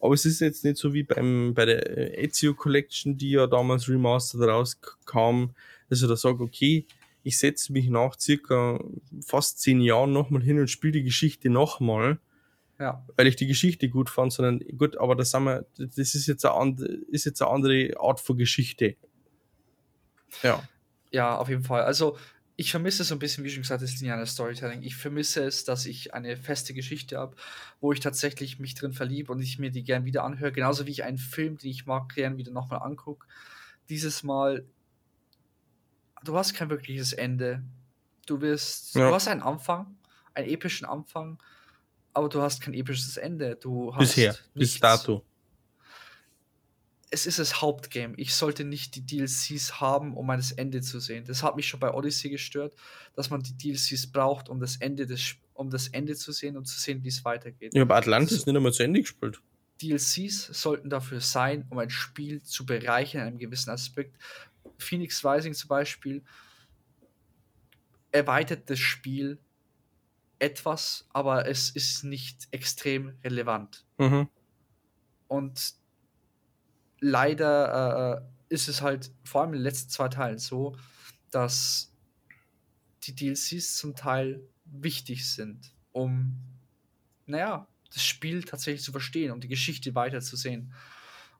[0.00, 3.46] Aber es ist jetzt nicht so wie beim, bei der äh, Ezio Collection, die ja
[3.46, 5.50] damals remastered rauskam,
[5.88, 6.86] dass ich da sage, okay,
[7.22, 8.82] ich setze mich nach circa
[9.24, 12.18] fast zehn Jahren nochmal hin und spiele die Geschichte nochmal.
[12.78, 13.06] Ja.
[13.16, 16.44] weil ich die Geschichte gut fand, sondern gut, aber das, haben wir, das ist, jetzt
[16.44, 16.74] eine,
[17.12, 18.96] ist jetzt eine andere Art von Geschichte.
[20.42, 20.64] Ja.
[21.12, 21.82] Ja, auf jeden Fall.
[21.82, 22.16] Also,
[22.62, 24.82] ich vermisse so ein bisschen, wie schon gesagt, das lineare Storytelling.
[24.82, 27.34] Ich vermisse es, dass ich eine feste Geschichte habe,
[27.80, 30.52] wo ich tatsächlich mich drin verliebe und ich mir die gern wieder anhöre.
[30.52, 33.26] Genauso wie ich einen Film, den ich mag, gern wieder nochmal angucke.
[33.88, 34.64] Dieses Mal,
[36.24, 37.64] du hast kein wirkliches Ende.
[38.26, 39.08] Du wirst, Ja.
[39.08, 39.96] du hast einen Anfang,
[40.34, 41.42] einen epischen Anfang,
[42.14, 43.56] aber du hast kein episches Ende.
[43.56, 45.24] Du hast Bisher, bis nichts dato.
[47.12, 48.14] Es ist das Hauptgame.
[48.16, 51.26] Ich sollte nicht die DLCs haben, um das Ende zu sehen.
[51.26, 52.74] Das hat mich schon bei Odyssey gestört,
[53.14, 56.64] dass man die DLCs braucht, um das Ende des, um das Ende zu sehen und
[56.64, 57.74] zu sehen, wie es weitergeht.
[57.74, 58.50] Ich habe Atlantis So.
[58.50, 59.42] nicht einmal zu Ende gespielt.
[59.82, 64.16] DLCs sollten dafür sein, um ein Spiel zu bereichern in einem gewissen Aspekt.
[64.78, 66.22] Phoenix Rising zum Beispiel
[68.10, 69.38] erweitert das Spiel
[70.38, 73.84] etwas, aber es ist nicht extrem relevant.
[73.98, 74.28] Mhm.
[75.28, 75.74] Und
[77.02, 80.76] leider äh, ist es halt vor allem in den letzten zwei Teilen so,
[81.30, 81.92] dass
[83.02, 86.38] die DLCs zum Teil wichtig sind, um,
[87.26, 90.72] naja, das Spiel tatsächlich zu verstehen, um die Geschichte weiterzusehen.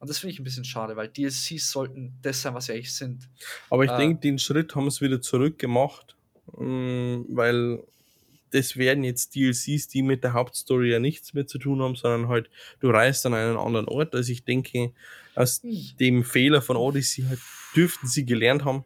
[0.00, 2.92] Und das finde ich ein bisschen schade, weil DLCs sollten das sein, was sie eigentlich
[2.92, 3.28] sind.
[3.70, 3.98] Aber ich Äh.
[3.98, 6.16] denke, den Schritt haben sie wieder zurückgemacht,
[6.58, 7.84] mh, weil
[8.52, 12.28] das werden jetzt DLCs, die mit der Hauptstory ja nichts mehr zu tun haben, sondern
[12.28, 12.50] halt,
[12.80, 14.14] du reist an einen anderen Ort.
[14.14, 14.92] Also ich denke,
[15.34, 17.40] aus dem Fehler von Odyssey halt,
[17.74, 18.84] dürften sie gelernt haben.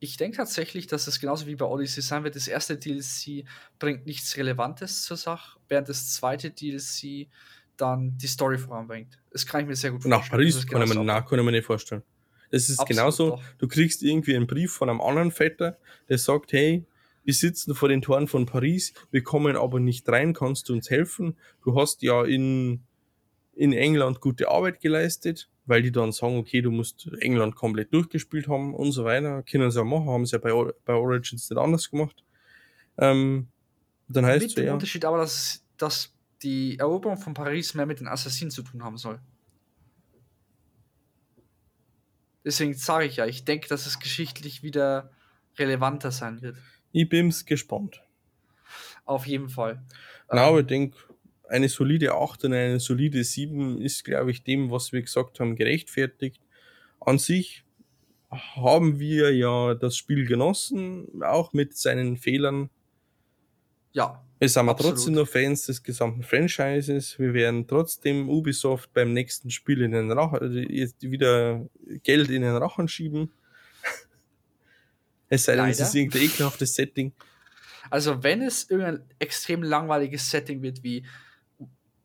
[0.00, 2.36] Ich denke tatsächlich, dass es genauso wie bei Odyssey sein wird.
[2.36, 3.44] Das erste DLC
[3.78, 7.28] bringt nichts Relevantes zur Sache, während das zweite DLC
[7.76, 9.18] dann die Story voranbringt.
[9.30, 10.38] Das kann ich mir sehr gut Nach vorstellen.
[10.38, 11.30] Paris dass es kann ich, mir, genauso na, abläuft.
[11.30, 12.02] kann ich mir nicht vorstellen.
[12.50, 13.42] Das ist Absolut genauso, doch.
[13.58, 15.78] du kriegst irgendwie einen Brief von einem anderen Vetter,
[16.08, 16.84] der sagt, hey,
[17.24, 20.90] wir sitzen vor den Toren von Paris, wir kommen aber nicht rein, kannst du uns
[20.90, 21.36] helfen?
[21.64, 22.82] Du hast ja in,
[23.54, 28.48] in England gute Arbeit geleistet, weil die dann sagen, okay, du musst England komplett durchgespielt
[28.48, 29.42] haben und so weiter.
[29.44, 32.24] Können sie ja machen, haben sie ja bei, bei Origins nicht anders gemacht.
[32.98, 33.48] Ähm,
[34.08, 37.86] dann heißt Mit es dem ja, Unterschied aber, dass, dass die Eroberung von Paris mehr
[37.86, 39.20] mit den Assassinen zu tun haben soll.
[42.44, 45.12] Deswegen sage ich ja, ich denke, dass es geschichtlich wieder
[45.56, 46.56] relevanter sein wird.
[46.92, 48.02] Ich bin's gespannt.
[49.04, 49.82] Auf jeden Fall.
[50.30, 50.96] Na, aber ich denke,
[51.48, 55.56] eine solide 8 und eine solide 7 ist, glaube ich, dem, was wir gesagt haben,
[55.56, 56.40] gerechtfertigt.
[57.00, 57.64] An sich
[58.30, 62.70] haben wir ja das Spiel genossen, auch mit seinen Fehlern.
[63.92, 67.18] ja, Wir sind aber trotzdem noch Fans des gesamten Franchises.
[67.18, 71.68] Wir werden trotzdem Ubisoft beim nächsten Spiel in den Rachen, also jetzt wieder
[72.02, 73.30] Geld in den Rachen schieben.
[75.34, 77.12] Es sei denn, es ist irgendein ekelhaftes Setting.
[77.88, 81.06] Also, wenn es irgendein extrem langweiliges Setting wird wie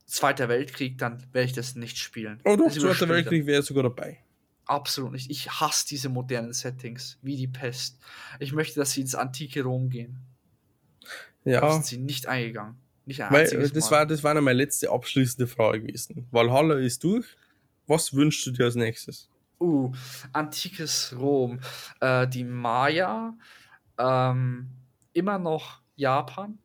[0.06, 2.40] Zweiter Weltkrieg, dann werde ich das nicht spielen.
[2.46, 4.20] Oh doch, Zweiter Weltkrieg wäre sogar dabei.
[4.64, 5.30] Absolut nicht.
[5.30, 8.00] Ich hasse diese modernen Settings, wie die Pest.
[8.40, 10.20] Ich möchte, dass sie ins antike Rom gehen.
[11.44, 11.72] Da Ja.
[11.74, 12.78] sind sie nicht eingegangen.
[13.06, 13.98] Nicht ein Weil, äh, das, Mal.
[13.98, 16.26] war, das war noch meine letzte abschließende Frage gewesen.
[16.32, 17.26] Valhalla ist durch.
[17.88, 19.30] Was wünschst du dir als nächstes?
[19.60, 19.92] Uh,
[20.34, 21.60] antikes Rom.
[22.00, 23.36] Äh, die Maya,
[23.98, 24.70] ähm,
[25.14, 26.60] immer noch Japan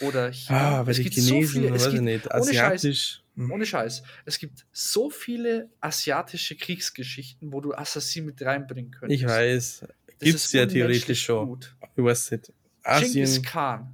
[0.00, 0.78] oder China.
[0.78, 3.22] Ah, weil es die gibt Chinesen, so viele, es gibt, nicht, ohne Scheiß, asiatisch.
[3.36, 3.50] hm.
[3.50, 9.20] ohne Scheiß, es gibt so viele asiatische Kriegsgeschichten, wo du Assassin mit reinbringen könntest.
[9.20, 9.86] Ich weiß,
[10.20, 11.48] gibt's ist ja theoretisch schon.
[11.48, 11.76] Gut.
[11.96, 12.52] Ich weiß nicht.
[12.82, 13.92] Asien, Genghis Khan.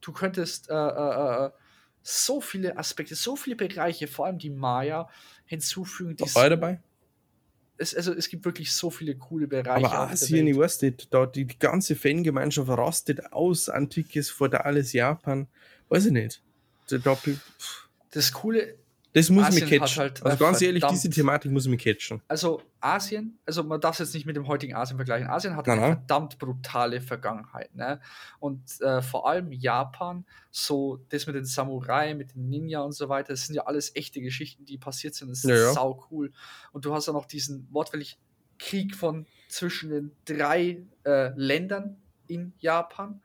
[0.00, 1.50] Du könntest äh, äh, äh,
[2.02, 5.08] so viele Aspekte, so viele Bereiche, vor allem die Maya,
[5.44, 6.80] hinzufügen, die dabei.
[7.78, 9.86] Es, also es gibt wirklich so viele coole Bereiche.
[9.86, 15.48] Aber der Asien, nicht, da die, die ganze Fangemeinschaft rastet aus, antikes, feudales Japan.
[15.88, 16.42] Weiß ich nicht.
[16.88, 17.18] Da, da,
[18.10, 18.76] Das Coole,
[19.14, 20.00] das muss Asien mich hat catchen.
[20.00, 22.22] halt, also ganz ehrlich, diese Thematik muss mich catchen.
[22.28, 25.28] also Asien, also man darf es jetzt nicht mit dem heutigen Asien vergleichen.
[25.28, 27.74] Asien hat eine verdammt brutale Vergangenheit.
[27.74, 28.00] Ne?
[28.40, 33.08] Und äh, vor allem Japan, so das mit den Samurai, mit den Ninja und so
[33.08, 35.28] weiter, das sind ja alles echte Geschichten, die passiert sind.
[35.30, 35.72] Das ist Ja, ja.
[35.72, 36.32] sau cool.
[36.72, 38.18] Und du hast ja noch diesen wortwörtlich
[38.58, 43.20] Krieg von zwischen den drei äh, Ländern in Japan,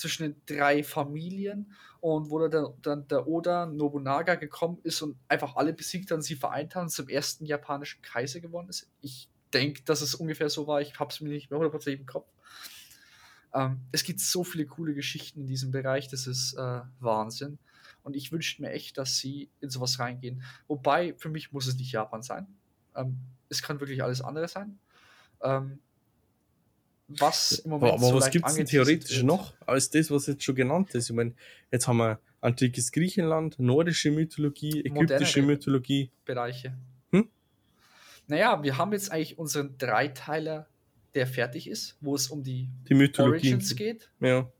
[0.00, 5.16] zwischen den drei Familien und wo da der, dann der Oda Nobunaga gekommen ist und
[5.28, 8.88] einfach alle besiegt und sie vereint hat und zum ersten japanischen Kaiser geworden ist.
[9.00, 10.80] Ich denke, dass es ungefähr so war.
[10.80, 12.28] Ich habe es mir nicht mehr hundertprozentig im Kopf.
[13.52, 17.58] Ähm, es gibt so viele coole Geschichten in diesem Bereich, das ist äh, Wahnsinn.
[18.02, 20.42] Und ich wünschte mir echt, dass sie in sowas reingehen.
[20.68, 22.46] Wobei, für mich muss es nicht Japan sein.
[22.94, 23.18] Ähm,
[23.48, 24.78] es kann wirklich alles andere sein.
[25.42, 25.80] Ähm,
[27.18, 30.42] was im Moment Aber, aber so was denn angeteasert theoretisch noch als das, was jetzt
[30.42, 31.10] schon genannt ist?
[31.10, 31.34] Ich meine,
[31.70, 36.10] jetzt haben wir Antikes Griechenland, nordische Mythologie, ägyptische Modernere Mythologie.
[36.24, 36.76] Bereiche.
[37.10, 37.28] Hm?
[38.28, 40.68] Naja, wir haben jetzt eigentlich unseren Dreiteiler,
[41.14, 43.32] der fertig ist, wo es um die Die Mythologie.
[43.52, 44.10] Origins geht.
[44.20, 44.50] Ja.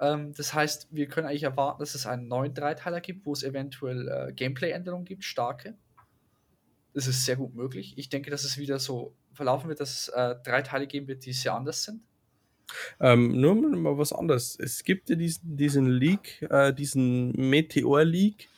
[0.00, 3.42] Ähm, das heißt, wir können eigentlich erwarten, dass es einen neuen Dreiteiler gibt, wo es
[3.42, 5.74] eventuell äh, Gameplay-Änderungen gibt, starke.
[6.94, 7.94] Das ist sehr gut möglich.
[7.96, 11.24] Ich denke, dass es wieder so verlaufen wird, dass es äh, drei Teile geben wird,
[11.24, 12.02] die sehr anders sind.
[13.00, 14.58] Ähm, nur mal was anderes.
[14.60, 18.48] Es gibt ja diesen, diesen Leak, äh, diesen Meteor-Leak,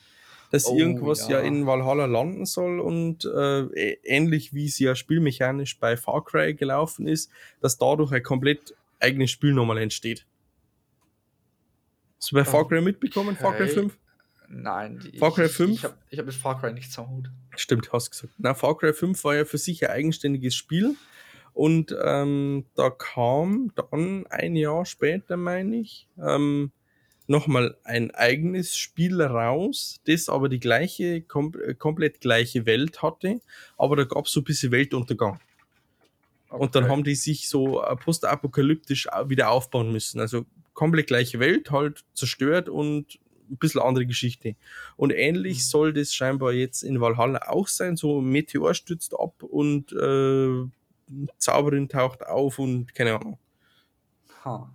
[0.51, 1.39] dass Oh, irgendwas ja.
[1.39, 1.47] ja.
[1.47, 7.07] in Valhalla landen soll und äh, ähnlich wie es ja spielmechanisch bei Far Cry gelaufen
[7.07, 7.31] ist,
[7.61, 10.25] dass dadurch ein komplett eigenes Spiel nochmal entsteht.
[12.19, 13.73] Hast du bei Far Cry mitbekommen, Far Cry Okay.
[13.73, 13.97] 5?
[14.49, 15.71] Nein, die, Far Cry ich, 5?
[15.71, 17.31] Ich habe hab mit Far Cry nichts am Hut.
[17.55, 18.33] Stimmt, hast gesagt.
[18.37, 20.95] Na, Far Cry 5 war ja für sich ein eigenständiges Spiel.
[21.53, 26.71] Und ähm, da kam dann ein Jahr später, meine ich, ähm,
[27.27, 33.41] nochmal ein eigenes Spiel raus, das aber die gleiche, kom äh, komplett gleiche Welt hatte,
[33.77, 35.41] aber da gab es so ein bisschen Weltuntergang.
[36.49, 36.91] Und dann Okay.
[36.91, 40.19] haben die sich so äh, postapokalyptisch au- wieder aufbauen müssen.
[40.19, 43.19] Also komplett gleiche Welt, halt zerstört und
[43.51, 44.55] ein bisschen andere Geschichte.
[44.97, 45.61] Und ähnlich Mhm.
[45.61, 47.97] soll das scheinbar jetzt in Valhalla auch sein.
[47.97, 50.65] So Meteor stürzt ab und äh,
[51.37, 53.37] Zauberin taucht auf und keine Ahnung.
[54.43, 54.71] Ha.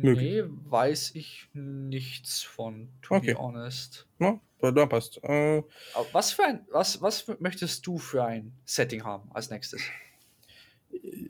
[0.00, 0.36] Möglich.
[0.36, 3.34] Nee, weiß ich nichts von, to Okay.
[3.34, 4.06] be honest.
[4.18, 5.22] Ja, da, da passt.
[5.24, 5.62] Äh,
[6.12, 9.82] was für ein, was, was möchtest du für ein Setting haben als nächstes?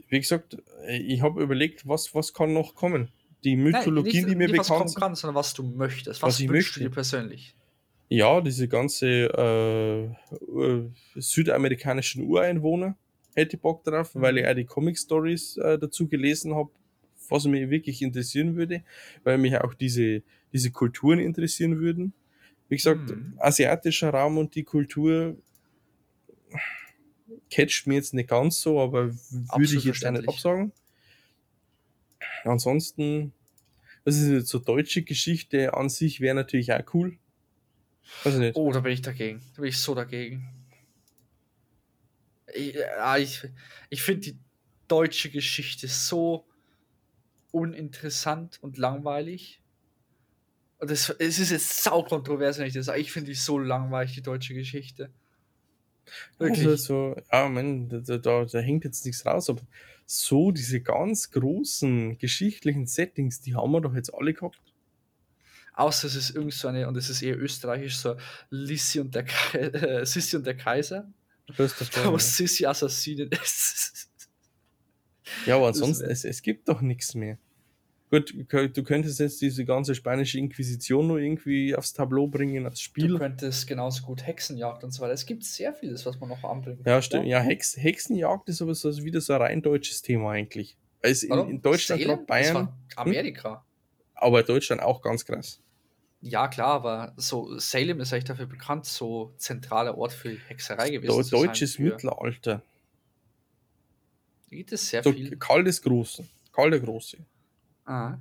[0.08, 0.56] wie gesagt,
[0.88, 3.10] ich habe überlegt, was, was kann noch kommen.
[3.44, 5.00] Die Mythologien, Nein, die mir nicht, was bekannt sind.
[5.00, 6.22] kann, sondern was du möchtest.
[6.22, 6.80] Was, Was ich möchte.
[6.80, 7.54] du dir persönlich?
[8.08, 12.96] Ja, diese ganze äh, äh, südamerikanischen Ureinwohner
[13.34, 14.20] hätte Bock drauf, Mhm.
[14.22, 16.70] weil ich auch die Comic-Stories äh, dazu gelesen habe,
[17.28, 18.82] was mich wirklich interessieren würde,
[19.24, 20.22] weil mich auch diese,
[20.52, 22.12] diese Kulturen interessieren würden.
[22.68, 23.34] Wie gesagt, Mhm.
[23.38, 25.36] asiatischer Raum und die Kultur
[27.50, 30.72] catcht mir jetzt nicht ganz so, aber würde ich jetzt auch nicht absagen.
[32.44, 33.32] Ansonsten,
[34.04, 37.18] das ist jetzt so deutsche Geschichte an sich, wäre natürlich auch cool.
[38.54, 39.42] Oh, da bin ich dagegen.
[39.54, 40.48] Da bin ich so dagegen.
[42.54, 43.42] Ich, ja, ich,
[43.90, 44.38] ich finde die
[44.88, 46.46] deutsche Geschichte so
[47.50, 49.60] uninteressant und langweilig.
[50.78, 53.00] Und es ist jetzt sau kontrovers, wenn ich das sage.
[53.00, 55.10] Ich finde die so langweilig, die deutsche Geschichte.
[56.38, 56.66] Wirklich.
[56.66, 59.62] Also so, ja, man, da, da- da, hängt jetzt nichts raus, aber
[60.06, 64.60] so diese ganz großen geschichtlichen Settings, die haben wir doch jetzt alle gehabt.
[65.74, 68.16] Außer es ist irgend so eine, und es ist eher österreichisch, so
[68.48, 71.12] Lissi und der, Kai, äh, Sissi und der Kaiser.
[71.56, 74.08] Das ist Da wo Sissi Assassinin ist.
[75.46, 77.38] ja, aber ansonsten, es, es gibt doch nichts mehr.
[78.08, 82.84] Gut, du könntest jetzt diese ganze spanische Inquisition nur irgendwie aufs Tableau bringen als Du
[82.84, 83.18] Spiel.
[83.18, 85.12] könntest genauso gut Hexenjagd und so weiter.
[85.12, 87.02] Es gibt sehr vieles, was man noch anbringen Ja, kann.
[87.02, 87.26] stimmt.
[87.26, 90.76] Ja, Hex, Hexenjagd ist aber so wieder so ein rein deutsches Thema eigentlich.
[91.02, 92.26] Es in, in Deutschland, Salem?
[92.26, 92.54] Bayern,
[92.88, 93.64] Das war Amerika.
[94.14, 95.60] aber Deutschland auch ganz krass.
[96.20, 101.22] Ja, klar, aber so Salem ist eigentlich dafür bekannt, so zentraler Ort für Hexerei gewesen
[101.24, 101.40] sein.
[101.42, 102.62] deutsches Mittelalter.
[104.50, 105.36] Da gibt es sehr So, viel.
[105.36, 106.28] Karl des Großen.
[106.52, 107.18] Karl der Große.
[107.86, 108.18] Ah.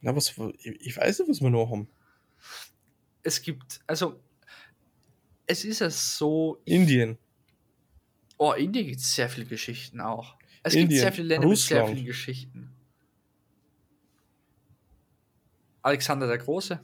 [0.00, 1.88] Na, was, ich weiß nicht, was wir noch haben.
[3.22, 4.20] Es gibt, also,
[5.46, 6.60] es ist ja so.
[6.64, 7.18] Indien.
[8.38, 10.36] Oh, Indien gibt es sehr viele Geschichten auch.
[10.64, 11.96] Es gibt Indien, sehr viele Länder mit sehr Russland.
[11.96, 12.74] vielen Geschichten.
[15.82, 16.80] Alexander der Große.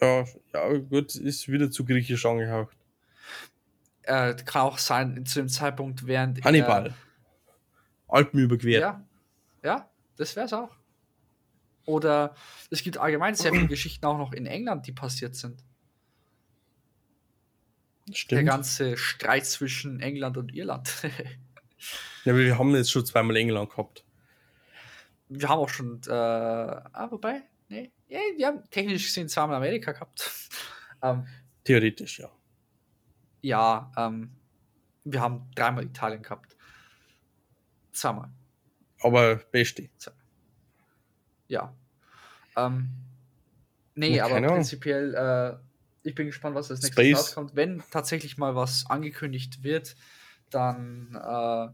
[0.00, 0.24] Ja,
[0.54, 2.76] ja, gut, ist wieder zu griechisch angehaucht.
[4.02, 6.44] Äh, kann auch sein, zu dem Zeitpunkt, während.
[6.44, 6.94] Hannibal.
[8.12, 8.80] Alpen Er, überquert.
[8.82, 9.04] ja,
[9.62, 10.76] ja, das wäre es auch.
[11.86, 12.34] Oder
[12.70, 15.64] es gibt allgemein sehr viele Geschichten auch noch in England, die passiert sind.
[18.08, 18.46] Der Stimmt.
[18.48, 20.92] ganze Streit zwischen England und Irland.
[22.26, 24.04] Ja, aber wir haben jetzt schon zweimal England gehabt.
[25.30, 29.92] wir haben auch schon, äh, ah, wobei, nee, ja, wir haben technisch gesehen zweimal Amerika
[29.92, 30.30] gehabt.
[31.02, 31.26] ähm,
[31.64, 32.30] Theoretisch, ja.
[33.40, 34.30] ja, ähm,
[35.04, 36.54] wir haben dreimal Italien gehabt.
[37.92, 38.30] Zweimal,
[39.02, 39.88] Aber beste.
[41.48, 41.74] ja.
[42.56, 42.90] Ähm,
[43.94, 45.56] nee, Ja, aber prinzipiell, äh,
[46.08, 47.18] ich bin gespannt, was als nächstes Space.
[47.18, 47.54] rauskommt.
[47.56, 49.94] Wenn tatsächlich mal was angekündigt wird,
[50.50, 51.68] dann äh,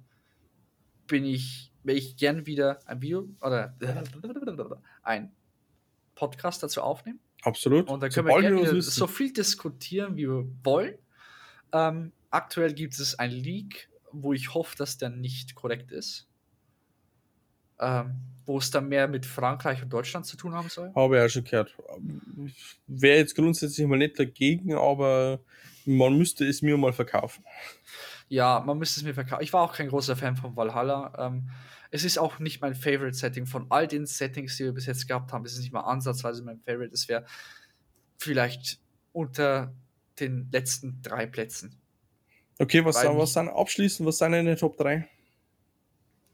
[1.06, 3.74] bin ich, will ich gern wieder ein Video oder
[5.02, 5.32] ein
[6.14, 7.20] Podcast dazu aufnehmen.
[7.42, 7.88] Absolut.
[7.88, 8.90] Und da können wir Sobald gerne wir wissen.
[8.90, 10.98] so viel diskutieren, wie wir wollen.
[11.72, 13.88] Ähm, aktuell gibt es ein Leak,
[14.22, 16.28] wo ich hoffe, dass der nicht korrekt ist.
[17.78, 18.14] ähm,
[18.44, 20.92] wo es dann mehr mit Frankreich und Deutschland zu tun haben soll.
[20.94, 21.74] Habe ich auch schon gehört.
[22.86, 25.40] Wäre jetzt grundsätzlich mal nicht dagegen, aber
[25.84, 27.44] man müsste es mir mal verkaufen.
[28.28, 29.42] Ja, man müsste es mir verkaufen.
[29.42, 31.12] Ich war auch kein großer Fan von Valhalla.
[31.18, 31.50] Ähm,
[31.90, 33.46] es ist auch nicht mein Favorite-Setting.
[33.46, 36.42] Von all den Settings, die wir bis jetzt gehabt haben, ist es nicht mal ansatzweise
[36.42, 36.92] mein Favorite.
[36.94, 37.26] Es wäre
[38.16, 38.80] vielleicht
[39.12, 39.74] unter
[40.20, 41.80] den letzten drei Plätzen.
[42.58, 45.06] Okay, was, Weil was dann abschließend, was sind deine Top 3?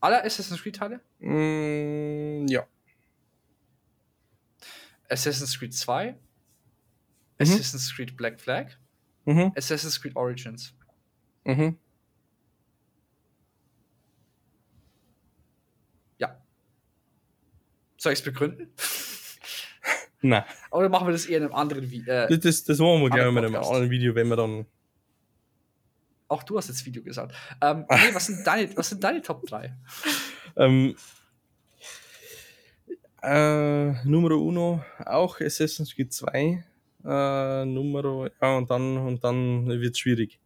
[0.01, 1.01] Aller Assassin's Creed-Teile?
[1.21, 2.67] Mm, ja.
[5.09, 6.15] Assassin's Creed 2,
[7.39, 8.79] Assassin's Creed Black Flag,
[9.25, 9.53] Mhm.
[9.55, 10.75] Assassin's Creed Origins.
[11.45, 11.77] Mhm.
[16.19, 16.37] Ja.
[17.99, 18.73] Soll ich es begründen?
[20.23, 22.13] Nein, Oder machen wir das eher in einem anderen Video?
[22.13, 24.67] Äh, das, das, das machen wir gerne mit einem anderen Video, wenn wir dann.
[26.33, 27.35] Auch du hast jetzt Video gesagt.
[27.61, 29.77] Ähm, nee, was sind deine, was sind deine Top 3?
[30.57, 30.97] Ähm,
[33.23, 36.65] äh, Numero uno, auch Assassin's Creed 2.
[37.05, 40.41] Äh, Numero, ja, und dann, und dann wird es schwierig.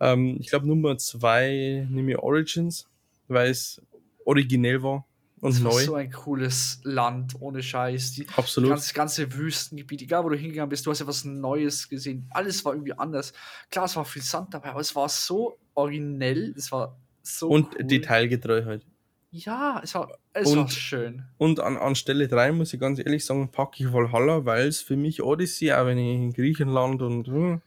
[0.00, 2.88] Ähm, ich glaube, Nummer 2 nehme ich Origins,
[3.28, 3.82] weil es
[4.24, 5.06] originell war
[5.40, 5.84] und war neu.
[5.84, 8.12] so ein cooles Land, ohne Scheiß.
[8.12, 8.70] Die, Absolut.
[8.70, 12.26] Das ganze Wüstengebiet, egal wo du hingegangen bist, du hast ja was Neues gesehen.
[12.30, 13.32] Alles war irgendwie anders.
[13.70, 17.74] Klar, es war viel Sand dabei, aber es war so originell, es war so und
[17.74, 17.84] cool.
[17.84, 18.86] detailgetreu halt.
[19.30, 21.24] Ja, es war, es war Und- schön.
[21.38, 24.80] Und an, an Stelle 3 muss ich ganz ehrlich sagen, packe ich Valhalla, weil es
[24.80, 27.62] für mich Odyssey, auch wenn ich in Griechenland und hm,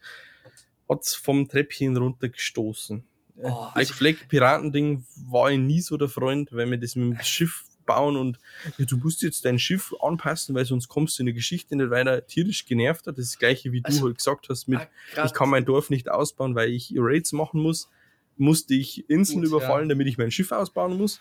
[0.88, 3.04] hat's vom Treppchen runtergestoßen.
[3.40, 7.18] Oh, Black also- Flag Piratending war ich nie so der Freund, weil wir das mit
[7.18, 8.38] dem Schiff bauen und
[8.76, 11.88] ja, du musst jetzt dein Schiff anpassen, weil sonst kommst du in der Geschichte nicht
[11.90, 13.16] weiter tierisch genervt hat.
[13.16, 14.80] Das ist das gleiche, wie du Also, halt gesagt hast, mit
[15.16, 17.88] Ah, ich kann mein Dorf nicht ausbauen, weil ich Raids machen muss.
[18.36, 21.20] Musste ich Inseln Gut, überfallen, damit ich mein Schiff ausbauen muss?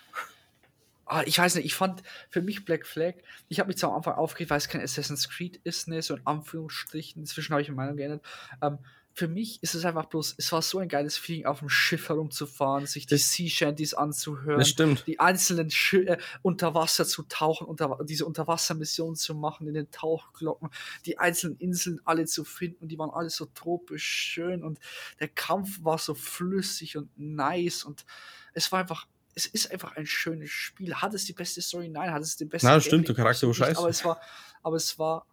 [1.05, 3.13] Ah, ich weiß nicht, ich fand für mich Black Flag,
[3.47, 6.15] ich habe mich zwar am Anfang aufgeregt, weil es kein Assassin's Creed ist, ne, so
[6.15, 8.25] in Anführungsstrichen, inzwischen habe ich meine Meinung geändert.
[8.61, 8.79] Ähm,
[9.17, 12.07] für mich ist es einfach bloß, es war so ein geiles Feeling, auf dem Schiff
[12.07, 15.07] herumzufahren, sich die Sea Shanties anzuhören, Das stimmt.
[15.07, 19.89] die einzelnen Schi äh, unter Wasser zu tauchen, unter, diese Unterwassermissionen zu machen, in den
[19.89, 20.69] Tauchglocken,
[21.07, 24.79] die einzelnen Inseln alle zu finden und die waren alle so tropisch schön und
[25.19, 28.05] der Kampf war so flüssig und nice und
[28.53, 30.93] es war einfach, es ist einfach ein schönes Spiel.
[30.93, 31.89] Hat es die beste Story?
[31.89, 32.11] Nein.
[32.11, 33.79] Hat es den besten Na, stimmt, der Charakter war scheiße.
[33.79, 34.21] Aber es war,
[34.61, 35.25] aber es war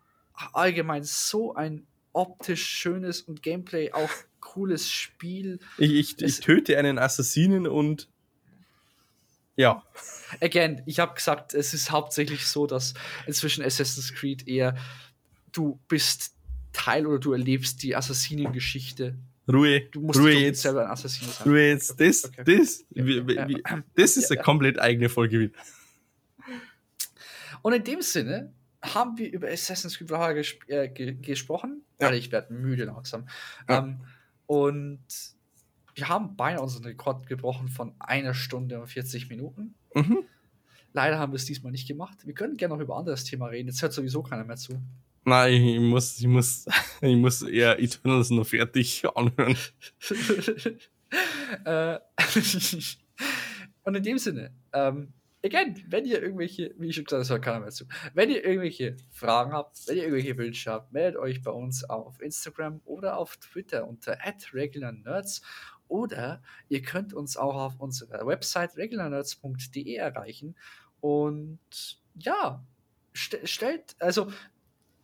[0.54, 4.10] allgemein so ein optisch schönes und Gameplay auch
[4.40, 5.58] cooles Spiel.
[5.78, 8.08] Ich, ich, ich töte einen Assassinen und
[9.56, 9.84] ja,
[10.40, 12.94] Again, ich habe gesagt, es ist hauptsächlich so, dass
[13.26, 14.76] inzwischen Assassin's Creed eher
[15.52, 16.34] du bist
[16.72, 19.14] Teil oder du erlebst die Assassinengeschichte.
[19.46, 21.46] Ruhe, Du musst Ruhe jetzt, selber ein Assassine sein.
[21.48, 22.42] Ruhe jetzt, das, Okay.
[22.58, 23.06] das, Ja.
[23.06, 23.62] wie,
[23.94, 24.42] das ist Ja, eine ja.
[24.42, 25.52] komplett eigene Folge wieder.
[27.62, 28.52] Und in dem Sinne
[28.84, 31.82] haben wir über Assassin's Creed Valhalla gesp äh, ge gesprochen.
[32.00, 32.08] Ja.
[32.08, 33.28] Alter, ich werde müde langsam.
[33.68, 33.78] Ja.
[33.78, 34.00] Ähm,
[34.46, 35.04] und
[35.94, 39.74] wir haben beinahe unseren Rekord gebrochen von einer Stunde und 40 Minuten.
[39.94, 40.24] Mhm.
[40.92, 42.26] Leider haben wir es diesmal nicht gemacht.
[42.26, 43.68] Wir können gerne noch über ein anderes Thema reden.
[43.68, 44.80] Jetzt hört sowieso keiner mehr zu.
[45.24, 46.66] Nein, ich muss, ich muss,
[47.00, 49.56] ich muss eher Eternals noch fertig anhören.
[51.64, 51.98] äh,
[53.84, 55.12] und in dem Sinne, ähm,
[55.44, 57.84] again, wenn ihr irgendwelche, wie ich schon gesagt habe, keiner mehr zu,
[58.14, 62.20] wenn ihr irgendwelche Fragen habt, wenn ihr irgendwelche Wünsche habt, meldet euch bei uns auf
[62.20, 64.18] Instagram oder auf Twitter unter
[64.52, 65.42] regularnerds
[65.86, 70.56] oder ihr könnt uns auch auf unserer Website regularnerds.de erreichen.
[71.00, 71.60] Und
[72.14, 72.64] ja,
[73.14, 74.32] st stellt, also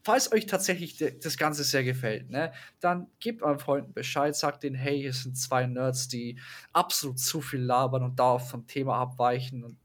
[0.02, 4.76] falls euch tatsächlich das Ganze sehr gefällt, ne, dann gebt euren Freunden Bescheid, sagt denen,
[4.76, 6.40] hey, hier sind zwei Nerds, die
[6.72, 9.76] absolut zu viel labern und da vom Thema abweichen und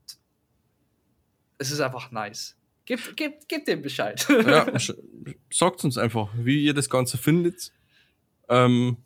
[1.58, 2.56] es ist einfach nice.
[2.86, 4.26] Gebt, gebt, gebt dem Bescheid.
[4.30, 4.68] Ja,
[5.52, 7.72] sagt uns einfach, wie ihr das Ganze findet.
[8.48, 8.98] Ähm,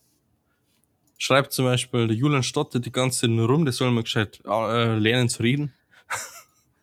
[1.18, 4.98] schreibt zum Beispiel, der Julian stottert die ganze Zeit rum, der soll mal gescheit äh,
[4.98, 5.74] lernen zu reden.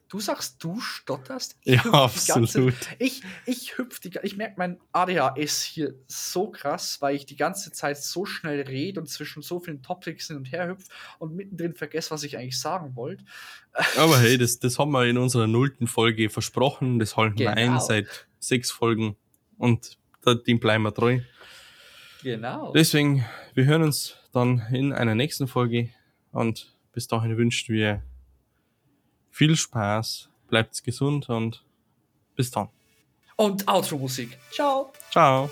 [0.08, 1.56] Du sagst, du stotterst?
[1.64, 1.90] Ja, hüpf
[2.24, 2.74] die ganze- absolut.
[3.00, 7.72] Ich, ich hüpf die, ich merke, mein ADHS hier so krass, weil ich die ganze
[7.72, 10.84] Zeit so schnell rede und zwischen so vielen Topics hin und her hüpf
[11.18, 13.24] und mittendrin vergesse, was ich eigentlich sagen wollte.
[13.98, 16.98] Aber hey, das, das haben wir in unserer nullten Folge versprochen.
[17.00, 17.74] Das halten wir Genau.
[17.74, 19.16] ein seit sechs Folgen.
[19.58, 19.98] Und
[20.46, 21.20] dem bleiben wir treu.
[22.22, 22.72] Genau.
[22.72, 23.24] Deswegen,
[23.54, 25.90] wir hören uns dann in einer nächsten Folge.
[26.32, 28.02] Und bis dahin wünschen wir
[29.36, 31.62] viel Spaß, bleibt gesund und
[32.36, 32.70] bis dann.
[33.36, 34.38] Und Outro-Musik.
[34.50, 34.94] Ciao.
[35.10, 35.50] Ciao.